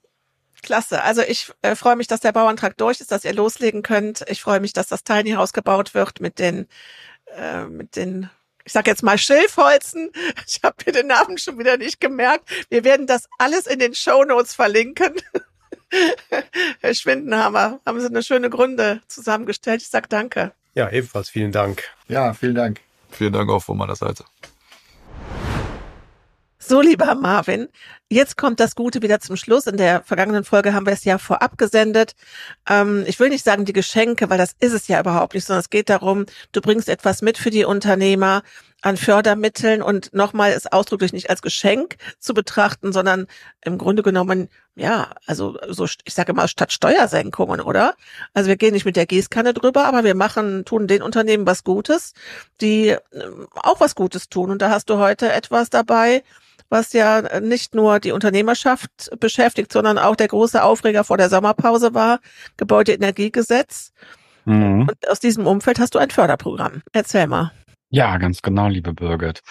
Klasse. 0.64 1.04
Also 1.04 1.22
ich 1.22 1.52
äh, 1.62 1.76
freue 1.76 1.96
mich, 1.96 2.08
dass 2.08 2.22
der 2.22 2.32
Bauantrag 2.32 2.78
durch 2.78 3.00
ist, 3.00 3.12
dass 3.12 3.26
ihr 3.26 3.34
loslegen 3.34 3.84
könnt. 3.84 4.26
Ich 4.28 4.42
freue 4.42 4.60
mich, 4.60 4.74
dass 4.74 4.88
das 4.88 5.04
Tiny 5.04 5.32
House 5.34 5.54
gebaut 5.54 5.94
wird 5.94 6.20
mit 6.20 6.40
den, 6.40 6.68
äh, 7.38 7.66
mit 7.66 7.96
den, 7.96 8.30
ich 8.66 8.74
sag 8.74 8.88
jetzt 8.88 9.04
mal 9.04 9.18
Schilfholzen. 9.18 10.12
Ich 10.48 10.62
habe 10.64 10.76
mir 10.86 10.92
den 10.92 11.08
Namen 11.08 11.38
schon 11.38 11.60
wieder 11.60 11.78
nicht 11.78 12.02
gemerkt. 12.02 12.50
Wir 12.70 12.84
werden 12.84 13.06
das 13.06 13.28
alles 13.38 13.68
in 13.68 13.80
den 13.80 13.94
Show 13.94 14.24
Notes 14.24 14.54
verlinken. 14.56 15.14
Herr 16.80 16.94
Schwindenhammer, 16.96 17.80
haben 17.86 18.00
Sie 18.00 18.08
eine 18.08 18.24
schöne 18.24 18.50
Gründe 18.50 19.02
zusammengestellt. 19.08 19.82
Ich 19.84 19.90
sag 19.90 20.10
danke. 20.10 20.54
Ja, 20.74 20.90
ebenfalls 20.90 21.30
vielen 21.30 21.52
Dank. 21.52 21.84
Ja, 22.08 22.34
vielen 22.34 22.56
Dank. 22.56 22.82
Vielen 23.12 23.34
Dank 23.34 23.50
auch 23.52 23.64
von 23.64 23.78
meiner 23.78 23.96
Seite. 23.96 24.26
So, 26.66 26.80
lieber 26.80 27.14
Marvin, 27.16 27.68
jetzt 28.10 28.38
kommt 28.38 28.62
das 28.62 28.76
Gute 28.76 29.02
wieder 29.02 29.20
zum 29.20 29.36
Schluss. 29.36 29.68
In 29.68 29.76
der 29.76 30.02
vergangenen 30.04 30.46
Folge 30.46 30.74
haben 30.74 30.86
wir 30.86 30.94
es 30.94 31.04
ja 31.04 31.18
vorab 31.18 31.58
gesendet. 31.58 32.14
Ähm, 32.70 33.04
ich 33.06 33.20
will 33.20 33.28
nicht 33.28 33.44
sagen 33.44 33.66
die 33.66 33.74
Geschenke, 33.74 34.30
weil 34.30 34.38
das 34.38 34.56
ist 34.62 34.72
es 34.72 34.88
ja 34.88 35.02
überhaupt 35.02 35.34
nicht, 35.34 35.46
sondern 35.46 35.60
es 35.60 35.70
geht 35.70 35.90
darum, 35.90 36.26
du 36.54 36.62
bringst 36.62 36.88
etwas 36.88 37.22
mit 37.22 37.38
für 37.38 37.50
die 37.50 37.66
Unternehmer 37.66 38.44
an 38.82 38.96
Fördermitteln 38.96 39.82
und 39.82 40.14
nochmal 40.14 40.54
ist 40.54 40.72
ausdrücklich 40.72 41.12
nicht 41.12 41.30
als 41.30 41.42
Geschenk 41.42 41.98
zu 42.20 42.34
betrachten, 42.34 42.94
sondern 42.94 43.28
im 43.66 43.78
Grunde 43.78 44.02
genommen, 44.02 44.48
ja, 44.76 45.12
also 45.26 45.58
so, 45.68 45.86
ich 45.86 46.14
sage 46.14 46.34
mal, 46.34 46.48
statt 46.48 46.72
Steuersenkungen, 46.72 47.60
oder? 47.60 47.96
Also 48.34 48.48
wir 48.48 48.56
gehen 48.56 48.74
nicht 48.74 48.86
mit 48.86 48.96
der 48.96 49.06
Gießkanne 49.06 49.54
drüber, 49.54 49.86
aber 49.86 50.06
wir 50.06 50.16
machen, 50.16 50.64
tun 50.64 50.88
den 50.88 51.02
Unternehmen 51.02 51.46
was 51.46 51.66
Gutes, 51.66 52.14
die 52.62 52.90
äh, 52.90 53.00
auch 53.54 53.82
was 53.82 53.96
Gutes 53.96 54.30
tun. 54.30 54.50
Und 54.50 54.62
da 54.62 54.70
hast 54.70 54.90
du 54.90 54.98
heute 54.98 55.32
etwas 55.32 55.70
dabei, 55.70 56.24
was 56.74 56.92
ja 56.92 57.40
nicht 57.40 57.76
nur 57.76 58.00
die 58.00 58.12
Unternehmerschaft 58.12 59.12
beschäftigt, 59.20 59.72
sondern 59.72 60.00
auch 60.00 60.16
der 60.16 60.28
große 60.28 60.62
Aufreger 60.62 61.04
vor 61.04 61.18
der 61.18 61.30
Sommerpause 61.30 61.94
war, 61.94 62.20
Gebäudeenergiegesetz. 62.58 63.94
Mhm. 64.46 64.90
Und 64.90 65.10
aus 65.10 65.20
diesem 65.20 65.46
Umfeld 65.46 65.80
hast 65.80 65.94
du 65.94 66.00
ein 66.00 66.10
Förderprogramm. 66.10 66.82
Erzähl 66.92 67.28
mal. 67.28 67.52
Ja, 67.92 68.18
ganz 68.18 68.42
genau, 68.42 68.68
liebe 68.70 68.92
Birgit. 68.92 69.42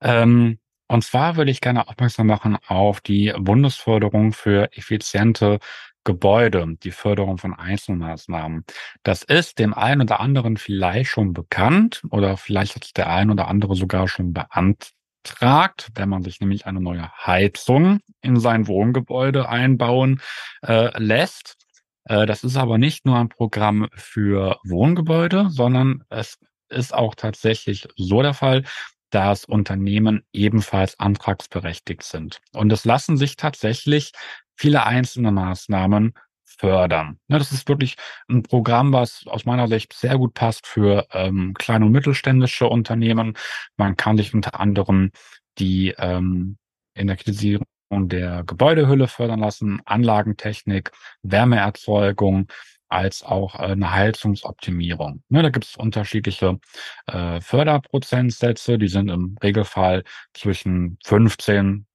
Ähm, 0.00 0.60
und 0.86 1.02
zwar 1.02 1.36
würde 1.36 1.50
ich 1.50 1.60
gerne 1.60 1.88
aufmerksam 1.88 2.28
machen 2.28 2.56
auf 2.68 3.00
die 3.00 3.34
Bundesförderung 3.36 4.32
für 4.32 4.72
effiziente 4.72 5.58
Gebäude, 6.04 6.76
die 6.84 6.92
Förderung 6.92 7.38
von 7.38 7.54
Einzelmaßnahmen. 7.54 8.64
Das 9.02 9.24
ist 9.24 9.58
dem 9.58 9.74
einen 9.74 10.02
oder 10.02 10.20
anderen 10.20 10.56
vielleicht 10.56 11.10
schon 11.10 11.32
bekannt 11.32 12.02
oder 12.10 12.36
vielleicht 12.36 12.76
hat 12.76 12.96
der 12.96 13.10
ein 13.10 13.30
oder 13.30 13.48
andere 13.48 13.74
sogar 13.74 14.06
schon 14.06 14.32
beantragt 14.32 14.94
tragt, 15.22 15.88
wenn 15.94 16.08
man 16.08 16.22
sich 16.22 16.40
nämlich 16.40 16.66
eine 16.66 16.80
neue 16.80 17.10
Heizung 17.26 18.00
in 18.20 18.38
sein 18.38 18.66
Wohngebäude 18.66 19.48
einbauen 19.48 20.20
äh, 20.62 20.96
lässt. 20.98 21.56
Äh, 22.04 22.26
das 22.26 22.44
ist 22.44 22.56
aber 22.56 22.78
nicht 22.78 23.04
nur 23.04 23.18
ein 23.18 23.28
Programm 23.28 23.88
für 23.94 24.58
Wohngebäude, 24.64 25.48
sondern 25.50 26.04
es 26.08 26.38
ist 26.68 26.94
auch 26.94 27.14
tatsächlich 27.14 27.88
so 27.96 28.22
der 28.22 28.34
Fall, 28.34 28.64
dass 29.10 29.44
Unternehmen 29.44 30.24
ebenfalls 30.32 30.98
antragsberechtigt 30.98 32.02
sind. 32.02 32.40
Und 32.52 32.72
es 32.72 32.84
lassen 32.84 33.16
sich 33.16 33.36
tatsächlich 33.36 34.12
viele 34.54 34.84
einzelne 34.84 35.32
Maßnahmen 35.32 36.12
fördern. 36.58 37.18
Ja, 37.28 37.38
das 37.38 37.52
ist 37.52 37.68
wirklich 37.68 37.96
ein 38.28 38.42
Programm, 38.42 38.92
was 38.92 39.24
aus 39.26 39.44
meiner 39.44 39.68
Sicht 39.68 39.92
sehr 39.92 40.18
gut 40.18 40.34
passt 40.34 40.66
für 40.66 41.06
ähm, 41.12 41.54
kleine 41.54 41.86
und 41.86 41.92
mittelständische 41.92 42.66
Unternehmen. 42.66 43.34
Man 43.76 43.96
kann 43.96 44.16
sich 44.16 44.34
unter 44.34 44.60
anderem 44.60 45.10
die 45.58 45.94
ähm, 45.98 46.58
Energetisierung 46.94 47.64
der 47.90 48.44
Gebäudehülle 48.44 49.08
fördern 49.08 49.40
lassen, 49.40 49.80
Anlagentechnik, 49.84 50.90
Wärmeerzeugung, 51.22 52.48
als 52.88 53.22
auch 53.22 53.54
äh, 53.54 53.64
eine 53.64 53.92
Heizungsoptimierung. 53.92 55.22
Ne, 55.28 55.42
da 55.42 55.50
gibt 55.50 55.66
es 55.66 55.76
unterschiedliche 55.76 56.58
äh, 57.06 57.40
Förderprozentsätze, 57.40 58.78
die 58.78 58.88
sind 58.88 59.08
im 59.10 59.36
Regelfall 59.42 60.04
zwischen 60.34 60.98
15 61.04 61.86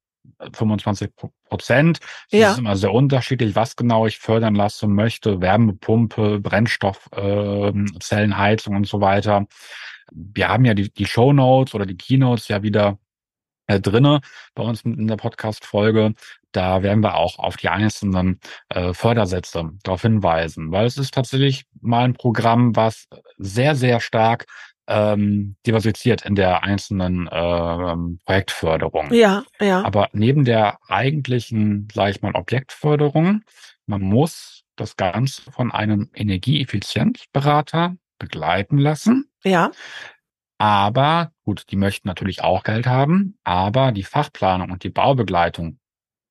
25 0.52 1.10
Prozent. 1.48 2.00
Das 2.30 2.40
ja. 2.40 2.52
ist 2.52 2.58
immer 2.58 2.76
sehr 2.76 2.92
unterschiedlich, 2.92 3.56
was 3.56 3.76
genau 3.76 4.06
ich 4.06 4.18
fördern 4.18 4.54
lassen 4.54 4.94
möchte. 4.94 5.40
Wärmepumpe, 5.40 6.40
Brennstoffzellenheizung 6.40 8.72
ähm, 8.72 8.78
und 8.78 8.86
so 8.86 9.00
weiter. 9.00 9.46
Wir 10.12 10.48
haben 10.48 10.64
ja 10.64 10.74
die, 10.74 10.92
die 10.92 11.06
Show 11.06 11.32
Notes 11.32 11.74
oder 11.74 11.86
die 11.86 11.96
Keynotes 11.96 12.48
ja 12.48 12.62
wieder 12.62 12.98
äh, 13.66 13.80
drinne 13.80 14.20
bei 14.54 14.62
uns 14.62 14.82
in 14.82 15.06
der 15.06 15.16
Podcast-Folge. 15.16 16.14
Da 16.52 16.82
werden 16.82 17.02
wir 17.02 17.14
auch 17.14 17.38
auf 17.38 17.56
die 17.56 17.68
einzelnen 17.68 18.40
äh, 18.68 18.92
Fördersätze 18.92 19.70
darauf 19.82 20.02
hinweisen, 20.02 20.70
weil 20.70 20.86
es 20.86 20.98
ist 20.98 21.14
tatsächlich 21.14 21.64
mal 21.80 22.04
ein 22.04 22.14
Programm, 22.14 22.76
was 22.76 23.06
sehr, 23.38 23.74
sehr 23.74 24.00
stark 24.00 24.46
ähm, 24.86 25.56
diversifiziert 25.66 26.24
in 26.24 26.34
der 26.34 26.62
einzelnen 26.62 27.26
äh, 27.26 28.24
Projektförderung. 28.24 29.12
Ja, 29.12 29.44
ja. 29.60 29.82
Aber 29.82 30.08
neben 30.12 30.44
der 30.44 30.78
eigentlichen, 30.88 31.88
sage 31.92 32.10
ich 32.10 32.22
mal, 32.22 32.34
Objektförderung, 32.34 33.42
man 33.86 34.02
muss 34.02 34.64
das 34.76 34.96
Ganze 34.96 35.50
von 35.50 35.70
einem 35.70 36.10
Energieeffizienzberater 36.14 37.96
begleiten 38.18 38.78
lassen. 38.78 39.30
Ja. 39.42 39.70
Aber 40.58 41.32
gut, 41.44 41.64
die 41.70 41.76
möchten 41.76 42.08
natürlich 42.08 42.42
auch 42.42 42.62
Geld 42.62 42.86
haben, 42.86 43.38
aber 43.44 43.92
die 43.92 44.04
Fachplanung 44.04 44.70
und 44.70 44.84
die 44.84 44.90
Baubegleitung, 44.90 45.78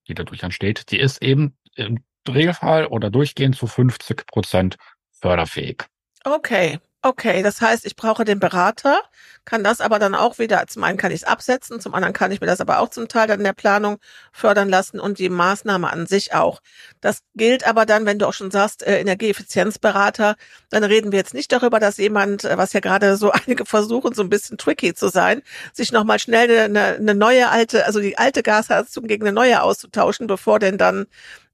die 0.07 0.13
dadurch 0.13 0.43
entsteht, 0.43 0.91
die 0.91 0.99
ist 0.99 1.21
eben 1.21 1.57
im 1.75 2.03
Regelfall 2.27 2.85
oder 2.85 3.09
durchgehend 3.09 3.55
zu 3.55 3.67
50 3.67 4.25
Prozent 4.27 4.77
förderfähig. 5.11 5.83
Okay, 6.23 6.79
Okay, 7.05 7.43
das 7.43 7.59
heißt, 7.59 7.85
ich 7.85 7.97
brauche 7.97 8.23
den 8.23 8.39
Berater, 8.39 8.97
kann 9.43 9.61
das 9.61 9.81
aber 9.81 9.99
dann 9.99 10.15
auch 10.15 10.39
wieder, 10.39 10.65
zum 10.67 10.85
einen 10.85 10.97
kann 10.97 11.11
ich 11.11 11.23
es 11.23 11.23
absetzen, 11.25 11.81
zum 11.81 11.93
anderen 11.93 12.13
kann 12.13 12.31
ich 12.31 12.39
mir 12.39 12.47
das 12.47 12.61
aber 12.61 12.79
auch 12.79 12.87
zum 12.87 13.09
Teil 13.09 13.27
dann 13.27 13.41
in 13.41 13.43
der 13.43 13.51
Planung 13.51 13.97
fördern 14.31 14.69
lassen 14.69 15.01
und 15.01 15.19
die 15.19 15.27
Maßnahme 15.27 15.91
an 15.91 16.07
sich 16.07 16.33
auch. 16.33 16.61
Das 17.01 17.19
gilt 17.35 17.67
aber 17.67 17.85
dann, 17.85 18.05
wenn 18.05 18.19
du 18.19 18.25
auch 18.25 18.33
schon 18.33 18.51
sagst, 18.51 18.83
äh, 18.83 19.01
Energieeffizienzberater, 19.01 20.35
dann 20.69 20.85
reden 20.85 21.11
wir 21.11 21.19
jetzt 21.19 21.33
nicht 21.33 21.51
darüber, 21.51 21.81
dass 21.81 21.97
jemand, 21.97 22.45
äh, 22.45 22.57
was 22.57 22.71
ja 22.71 22.79
gerade 22.79 23.17
so 23.17 23.31
einige 23.45 23.65
versuchen, 23.65 24.13
so 24.13 24.21
ein 24.21 24.29
bisschen 24.29 24.57
tricky 24.57 24.93
zu 24.93 25.09
sein, 25.09 25.41
sich 25.73 25.91
nochmal 25.91 26.19
schnell 26.19 26.57
eine, 26.57 26.95
eine 26.95 27.15
neue 27.15 27.49
alte, 27.49 27.85
also 27.85 27.99
die 27.99 28.17
alte 28.17 28.43
Gasheizung 28.43 29.07
gegen 29.07 29.23
eine 29.23 29.33
neue 29.33 29.61
auszutauschen, 29.61 30.27
bevor 30.27 30.57
denn 30.59 30.77
dann 30.77 31.07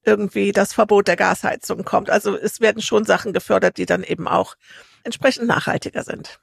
irgendwie 0.05 0.51
das 0.51 0.73
Verbot 0.73 1.07
der 1.07 1.15
Gasheizung 1.15 1.83
kommt. 1.85 2.09
Also 2.11 2.37
es 2.37 2.61
werden 2.61 2.81
schon 2.83 3.05
Sachen 3.05 3.33
gefördert, 3.33 3.77
die 3.77 3.85
dann 3.87 4.03
eben 4.03 4.27
auch 4.27 4.55
entsprechend 5.03 5.47
nachhaltiger 5.47 6.03
sind. 6.03 6.39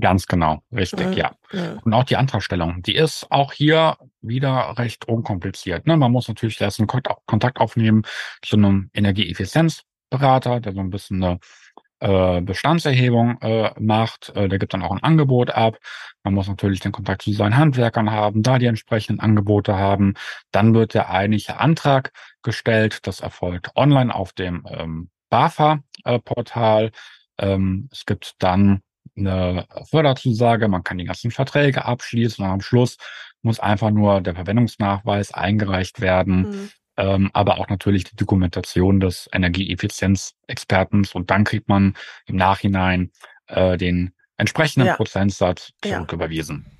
Ganz 0.00 0.26
genau, 0.28 0.62
richtig, 0.72 1.08
mhm. 1.08 1.12
ja. 1.14 1.32
Mhm. 1.52 1.80
Und 1.82 1.92
auch 1.92 2.04
die 2.04 2.16
Antragstellung, 2.16 2.82
die 2.82 2.94
ist 2.94 3.26
auch 3.30 3.52
hier 3.52 3.96
wieder 4.20 4.74
recht 4.78 5.08
unkompliziert. 5.08 5.86
Ne? 5.86 5.96
Man 5.96 6.12
muss 6.12 6.28
natürlich 6.28 6.60
erst 6.60 6.78
einen 6.78 6.86
Kontakt 6.86 7.58
aufnehmen 7.58 8.02
zu 8.42 8.56
einem 8.56 8.90
Energieeffizienzberater, 8.94 10.60
der 10.60 10.72
so 10.72 10.80
ein 10.80 10.90
bisschen 10.90 11.24
eine 11.24 11.40
äh, 12.00 12.40
Bestandserhebung 12.40 13.40
äh, 13.40 13.72
macht. 13.80 14.30
Äh, 14.36 14.48
der 14.48 14.60
gibt 14.60 14.72
dann 14.72 14.82
auch 14.82 14.92
ein 14.92 15.02
Angebot 15.02 15.50
ab. 15.50 15.78
Man 16.22 16.34
muss 16.34 16.46
natürlich 16.46 16.78
den 16.78 16.92
Kontakt 16.92 17.22
zu 17.22 17.32
seinen 17.32 17.56
Handwerkern 17.56 18.12
haben, 18.12 18.44
da 18.44 18.58
die 18.58 18.66
entsprechenden 18.66 19.18
Angebote 19.18 19.76
haben. 19.76 20.14
Dann 20.52 20.74
wird 20.74 20.94
der 20.94 21.10
eigentliche 21.10 21.58
Antrag 21.58 22.12
gestellt. 22.42 23.00
Das 23.08 23.18
erfolgt 23.18 23.74
online 23.74 24.14
auf 24.14 24.32
dem 24.32 24.64
ähm, 24.70 25.10
BAFA-Portal. 25.30 26.92
Äh, 27.38 27.48
ähm, 27.52 27.88
es 27.92 28.04
gibt 28.06 28.34
dann 28.38 28.82
eine 29.16 29.66
Förderzusage, 29.90 30.68
man 30.68 30.84
kann 30.84 30.98
die 30.98 31.04
ganzen 31.04 31.30
Verträge 31.30 31.84
abschließen 31.84 32.44
und 32.44 32.50
am 32.50 32.60
Schluss 32.60 32.96
muss 33.42 33.58
einfach 33.58 33.90
nur 33.90 34.20
der 34.20 34.34
Verwendungsnachweis 34.34 35.32
eingereicht 35.32 36.00
werden, 36.00 36.40
mhm. 36.42 36.70
ähm, 36.96 37.30
aber 37.32 37.58
auch 37.58 37.68
natürlich 37.68 38.04
die 38.04 38.16
Dokumentation 38.16 39.00
des 39.00 39.28
Energieeffizienzexpertens 39.32 41.14
und 41.14 41.30
dann 41.30 41.44
kriegt 41.44 41.68
man 41.68 41.94
im 42.26 42.36
Nachhinein 42.36 43.10
äh, 43.48 43.76
den 43.76 44.12
entsprechenden 44.36 44.86
ja. 44.86 44.96
Prozentsatz 44.96 45.72
zurücküberwiesen. 45.82 46.66
Ja. 46.66 46.72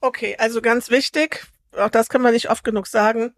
Okay, 0.00 0.36
also 0.38 0.60
ganz 0.60 0.90
wichtig, 0.90 1.46
auch 1.76 1.90
das 1.90 2.08
können 2.08 2.24
wir 2.24 2.32
nicht 2.32 2.50
oft 2.50 2.64
genug 2.64 2.86
sagen, 2.86 3.34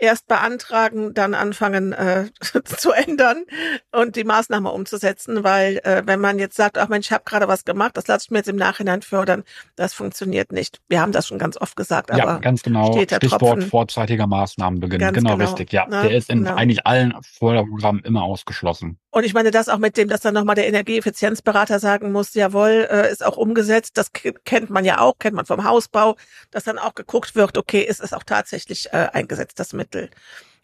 erst 0.00 0.26
beantragen, 0.26 1.14
dann 1.14 1.34
anfangen 1.34 1.92
äh, 1.92 2.26
zu 2.64 2.92
ändern 2.92 3.44
und 3.92 4.16
die 4.16 4.24
Maßnahme 4.24 4.70
umzusetzen, 4.70 5.44
weil 5.44 5.78
äh, 5.84 6.02
wenn 6.04 6.20
man 6.20 6.38
jetzt 6.38 6.56
sagt, 6.56 6.78
ach 6.78 6.88
Mensch, 6.88 7.06
ich 7.06 7.12
habe 7.12 7.24
gerade 7.24 7.48
was 7.48 7.64
gemacht, 7.64 7.96
das 7.96 8.06
lasse 8.06 8.26
ich 8.26 8.30
mir 8.30 8.38
jetzt 8.38 8.48
im 8.48 8.56
Nachhinein 8.56 9.02
fördern, 9.02 9.44
das 9.76 9.94
funktioniert 9.94 10.52
nicht. 10.52 10.80
Wir 10.88 11.00
haben 11.00 11.12
das 11.12 11.28
schon 11.28 11.38
ganz 11.38 11.56
oft 11.56 11.76
gesagt, 11.76 12.10
aber 12.10 12.18
ja, 12.18 12.38
ganz 12.38 12.62
genau. 12.62 12.92
Steht 12.92 13.10
der 13.10 13.16
Stichwort 13.16 13.40
Tropfen. 13.40 13.70
vorzeitiger 13.70 14.26
Maßnahmenbeginn. 14.26 14.98
Genau, 14.98 15.12
genau, 15.12 15.34
richtig. 15.34 15.72
Ja, 15.72 15.86
Na, 15.88 16.02
der 16.02 16.16
ist 16.16 16.30
in 16.30 16.44
genau. 16.44 16.56
eigentlich 16.56 16.86
allen 16.86 17.14
Förderprogrammen 17.22 18.02
immer 18.04 18.22
ausgeschlossen. 18.22 18.98
Und 19.14 19.22
ich 19.22 19.32
meine, 19.32 19.52
das 19.52 19.68
auch 19.68 19.78
mit 19.78 19.96
dem, 19.96 20.08
dass 20.08 20.22
dann 20.22 20.34
nochmal 20.34 20.56
der 20.56 20.66
Energieeffizienzberater 20.66 21.78
sagen 21.78 22.10
muss, 22.10 22.34
jawohl, 22.34 22.88
äh, 22.90 23.12
ist 23.12 23.24
auch 23.24 23.36
umgesetzt. 23.36 23.96
Das 23.96 24.10
kennt 24.12 24.70
man 24.70 24.84
ja 24.84 24.98
auch, 24.98 25.20
kennt 25.20 25.36
man 25.36 25.46
vom 25.46 25.62
Hausbau, 25.62 26.16
dass 26.50 26.64
dann 26.64 26.80
auch 26.80 26.96
geguckt 26.96 27.36
wird, 27.36 27.56
okay, 27.56 27.82
ist 27.82 28.00
es 28.00 28.12
auch 28.12 28.24
tatsächlich 28.24 28.92
äh, 28.92 29.08
eingesetzt, 29.12 29.60
das 29.60 29.72
Mittel. 29.72 30.10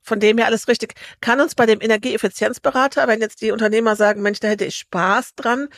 Von 0.02 0.18
dem 0.18 0.36
her 0.36 0.48
alles 0.48 0.66
richtig. 0.66 0.94
Kann 1.20 1.40
uns 1.40 1.54
bei 1.54 1.64
dem 1.64 1.80
Energieeffizienzberater, 1.80 3.06
wenn 3.06 3.20
jetzt 3.20 3.40
die 3.40 3.52
Unternehmer 3.52 3.94
sagen, 3.94 4.20
Mensch, 4.20 4.40
da 4.40 4.48
hätte 4.48 4.64
ich 4.64 4.74
Spaß 4.78 5.36
dran, 5.36 5.68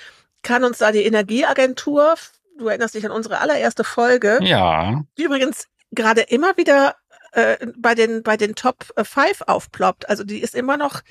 kann 0.40 0.64
uns 0.64 0.78
da 0.78 0.92
die 0.92 1.04
Energieagentur, 1.04 2.14
du 2.58 2.68
erinnerst 2.68 2.94
dich 2.94 3.04
an 3.04 3.12
unsere 3.12 3.40
allererste 3.40 3.84
Folge, 3.84 4.38
Ja, 4.40 5.02
die 5.18 5.24
übrigens 5.24 5.66
gerade 5.90 6.22
immer 6.22 6.56
wieder 6.56 6.96
äh, 7.32 7.66
bei 7.76 7.94
den 7.94 8.22
bei 8.22 8.38
den 8.38 8.54
Top 8.54 8.86
5 8.96 9.42
aufploppt. 9.46 10.08
Also 10.08 10.24
die 10.24 10.40
ist 10.40 10.54
immer 10.54 10.78
noch 10.78 11.00
äh, 11.00 11.02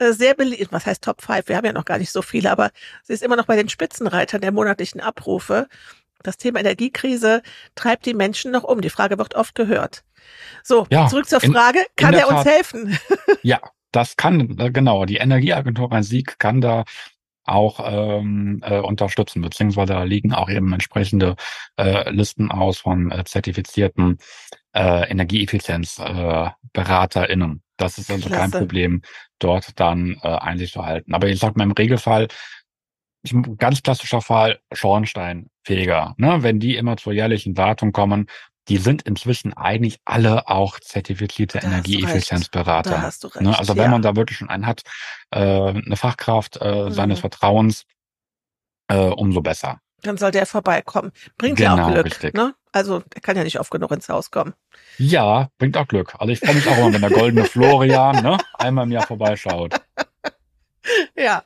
sehr 0.00 0.34
beliebt. 0.34 0.72
Was 0.72 0.86
heißt 0.86 1.02
Top 1.02 1.22
5? 1.22 1.48
Wir 1.48 1.56
haben 1.56 1.66
ja 1.66 1.72
noch 1.72 1.84
gar 1.84 1.98
nicht 1.98 2.10
so 2.12 2.22
viele, 2.22 2.50
aber 2.50 2.70
sie 3.02 3.12
ist 3.12 3.22
immer 3.22 3.36
noch 3.36 3.46
bei 3.46 3.56
den 3.56 3.68
Spitzenreitern 3.68 4.40
der 4.40 4.52
monatlichen 4.52 5.00
Abrufe. 5.00 5.68
Das 6.22 6.36
Thema 6.36 6.60
Energiekrise 6.60 7.42
treibt 7.74 8.06
die 8.06 8.14
Menschen 8.14 8.50
noch 8.50 8.64
um. 8.64 8.80
Die 8.80 8.90
Frage 8.90 9.18
wird 9.18 9.34
oft 9.34 9.54
gehört. 9.54 10.02
So, 10.62 10.86
Ja, 10.90 11.06
zurück 11.08 11.28
zur 11.28 11.42
in- 11.42 11.52
Frage. 11.52 11.78
Kann 11.96 12.12
der 12.12 12.22
er 12.22 12.28
uns 12.36 12.44
helfen? 12.44 12.98
ja, 13.42 13.60
das 13.92 14.16
kann, 14.16 14.58
äh, 14.58 14.70
genau, 14.70 15.04
die 15.04 15.16
Energieagentur 15.16 15.90
Rhein-Sieg 15.92 16.38
kann 16.38 16.60
da 16.60 16.84
auch 17.44 17.80
ähm, 17.82 18.60
äh, 18.62 18.78
unterstützen, 18.78 19.40
beziehungsweise 19.40 19.94
da 19.94 20.02
liegen 20.02 20.34
auch 20.34 20.50
eben 20.50 20.72
entsprechende 20.72 21.34
äh, 21.78 22.10
Listen 22.10 22.50
aus 22.50 22.78
von 22.78 23.10
äh, 23.10 23.24
zertifizierten 23.24 24.18
äh, 24.74 25.08
Energieeffizienzberaterinnen. 25.10 26.46
Äh, 26.46 26.50
BeraterInnen. 26.74 27.62
Das 27.78 27.96
ist 27.96 28.10
also 28.10 28.28
kein. 28.28 28.50
Problem, 28.50 29.02
dort 29.38 29.78
dann 29.80 30.18
äh, 30.22 30.28
Einsicht 30.28 30.74
zu 30.74 30.84
halten. 30.84 31.14
Aber 31.14 31.28
ich 31.28 31.38
sag 31.38 31.56
mal 31.56 31.64
im 31.64 31.72
Regelfall, 31.72 32.28
ich, 33.22 33.34
ganz 33.56 33.82
klassischer 33.82 34.20
Fall, 34.20 34.60
Schornsteinfeger. 34.72 36.14
Ne? 36.18 36.42
Wenn 36.42 36.60
die 36.60 36.76
immer 36.76 36.96
zur 36.96 37.12
jährlichen 37.12 37.56
Wartung 37.56 37.92
kommen, 37.92 38.26
die 38.68 38.76
sind 38.76 39.02
inzwischen 39.02 39.54
eigentlich 39.54 39.98
alle 40.04 40.48
auch 40.48 40.78
zertifizierte. 40.78 41.58
Energieeffizienzberater. 41.58 42.90
Da 42.90 43.02
hast 43.02 43.24
du 43.24 43.28
recht. 43.28 43.40
Ne? 43.40 43.58
Also 43.58 43.76
wenn 43.76 43.84
ja. 43.84 43.90
man 43.90 44.02
da 44.02 44.14
wirklich 44.14 44.38
schon 44.38 44.50
einen 44.50 44.66
hat, 44.66 44.82
äh, 45.30 45.38
eine 45.38 45.96
Fachkraft 45.96 46.60
äh, 46.60 46.90
seines 46.90 47.18
Mhm. 47.18 47.22
Vertrauens, 47.22 47.84
äh, 48.88 48.98
umso 48.98 49.40
besser. 49.40 49.80
Dann 50.02 50.16
soll 50.16 50.30
der 50.30 50.46
vorbeikommen. 50.46 51.12
Bringt 51.36 51.58
ja 51.60 51.72
auch 51.72 51.76
Genau, 51.76 51.92
Glück. 51.92 52.06
richtig. 52.06 52.34
Ne? 52.34 52.54
Also 52.72 53.02
er 53.14 53.20
kann 53.20 53.36
ja 53.36 53.44
nicht 53.44 53.58
oft 53.58 53.70
genug 53.70 53.90
ins 53.90 54.08
Haus 54.08 54.30
kommen. 54.30 54.54
Ja, 54.98 55.48
bringt 55.58 55.76
auch 55.76 55.88
Glück. 55.88 56.14
Also 56.18 56.32
ich 56.32 56.40
freue 56.40 56.54
mich 56.54 56.66
auch 56.68 56.76
immer, 56.78 56.92
wenn 56.92 57.00
der 57.00 57.10
goldene 57.10 57.44
Florian 57.46 58.22
ne, 58.22 58.38
einmal 58.54 58.84
im 58.84 58.92
Jahr 58.92 59.06
vorbeischaut. 59.06 59.74
Ja. 61.16 61.42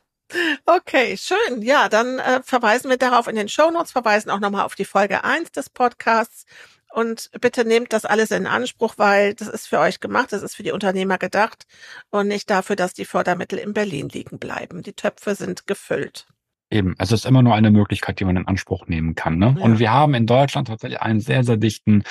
Okay, 0.65 1.17
schön. 1.17 1.61
Ja, 1.61 1.89
dann 1.89 2.17
äh, 2.19 2.41
verweisen 2.43 2.89
wir 2.89 2.97
darauf 2.97 3.27
in 3.27 3.35
den 3.35 3.49
Shownotes, 3.49 3.91
verweisen 3.91 4.31
auch 4.31 4.39
nochmal 4.39 4.63
auf 4.65 4.73
die 4.75 4.85
Folge 4.85 5.23
1 5.23 5.51
des 5.51 5.69
Podcasts. 5.69 6.45
Und 6.93 7.29
bitte 7.41 7.65
nehmt 7.65 7.91
das 7.91 8.05
alles 8.05 8.31
in 8.31 8.47
Anspruch, 8.47 8.93
weil 8.97 9.33
das 9.33 9.47
ist 9.47 9.67
für 9.67 9.79
euch 9.79 9.99
gemacht, 9.99 10.31
das 10.31 10.43
ist 10.43 10.55
für 10.55 10.63
die 10.63 10.71
Unternehmer 10.71 11.17
gedacht 11.17 11.65
und 12.11 12.27
nicht 12.27 12.49
dafür, 12.49 12.75
dass 12.75 12.93
die 12.93 13.05
Fördermittel 13.05 13.57
in 13.59 13.73
Berlin 13.73 14.09
liegen 14.09 14.39
bleiben. 14.39 14.81
Die 14.83 14.93
Töpfe 14.93 15.35
sind 15.35 15.67
gefüllt. 15.67 16.27
Eben, 16.73 16.95
es 16.97 17.11
ist 17.11 17.27
immer 17.27 17.43
nur 17.43 17.53
eine 17.53 17.69
Möglichkeit, 17.69 18.19
die 18.19 18.25
man 18.25 18.35
in 18.35 18.47
Anspruch 18.47 18.87
nehmen 18.87 19.13
kann. 19.13 19.37
Ne? 19.37 19.53
Ja. 19.59 19.63
Und 19.63 19.77
wir 19.77 19.91
haben 19.91 20.15
in 20.15 20.25
Deutschland 20.25 20.67
tatsächlich 20.67 20.99
einen 21.01 21.19
sehr, 21.19 21.43
sehr 21.43 21.57
dichten 21.57 22.03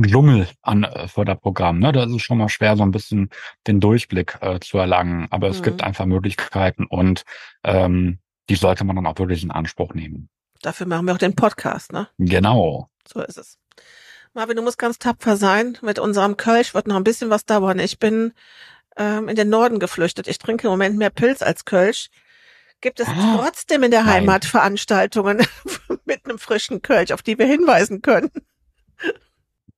Dschungel 0.00 0.46
an 0.62 0.84
äh, 0.84 1.08
Förderprogrammen. 1.08 1.82
Ne? 1.82 1.90
Da 1.90 2.04
ist 2.04 2.12
es 2.12 2.22
schon 2.22 2.38
mal 2.38 2.48
schwer, 2.48 2.76
so 2.76 2.84
ein 2.84 2.92
bisschen 2.92 3.30
den 3.66 3.80
Durchblick 3.80 4.38
äh, 4.40 4.60
zu 4.60 4.78
erlangen. 4.78 5.26
Aber 5.30 5.48
es 5.48 5.58
Mhm. 5.58 5.64
gibt 5.64 5.82
einfach 5.82 6.06
Möglichkeiten 6.06 6.86
und 6.86 7.24
ähm, 7.64 8.20
die 8.48 8.54
sollte 8.54 8.84
man 8.84 8.94
dann 8.94 9.06
auch 9.06 9.18
wirklich 9.18 9.42
in 9.42 9.50
Anspruch 9.50 9.94
nehmen. 9.94 10.28
Dafür 10.62 10.86
machen 10.86 11.06
wir 11.06 11.14
auch 11.14 11.18
den 11.18 11.34
Podcast, 11.34 11.92
ne? 11.92 12.06
Genau. 12.18 12.88
So 13.12 13.20
ist 13.20 13.36
es. 13.36 13.58
Marvin, 14.32 14.54
du 14.54 14.62
musst 14.62 14.78
ganz 14.78 15.00
tapfer 15.00 15.36
sein. 15.36 15.76
Mit 15.82 15.98
unserem 15.98 16.36
Kölsch 16.36 16.72
wird 16.72 16.86
noch 16.86 16.96
ein 16.96 17.04
bisschen 17.04 17.30
was 17.30 17.46
dauern. 17.46 17.80
Ich 17.80 17.98
bin 17.98 18.32
ähm, 18.96 19.28
in 19.28 19.34
den 19.34 19.48
Norden 19.48 19.80
geflüchtet. 19.80 20.28
Ich 20.28 20.38
trinke 20.38 20.68
im 20.68 20.70
Moment 20.70 20.98
mehr 20.98 21.10
Pilz 21.10 21.42
als 21.42 21.64
Kölsch. 21.64 22.10
Gibt 22.84 23.00
es 23.00 23.08
Ah, 23.08 23.38
trotzdem 23.38 23.82
in 23.82 23.90
der 23.90 24.04
nein. 24.04 24.12
Heimat 24.12 24.44
Veranstaltungen 24.44 25.38
mit 26.04 26.26
einem 26.26 26.38
frischen 26.38 26.82
Kölsch, 26.82 27.12
auf 27.12 27.22
die 27.22 27.38
wir 27.38 27.46
hinweisen 27.46 28.02
können? 28.02 28.30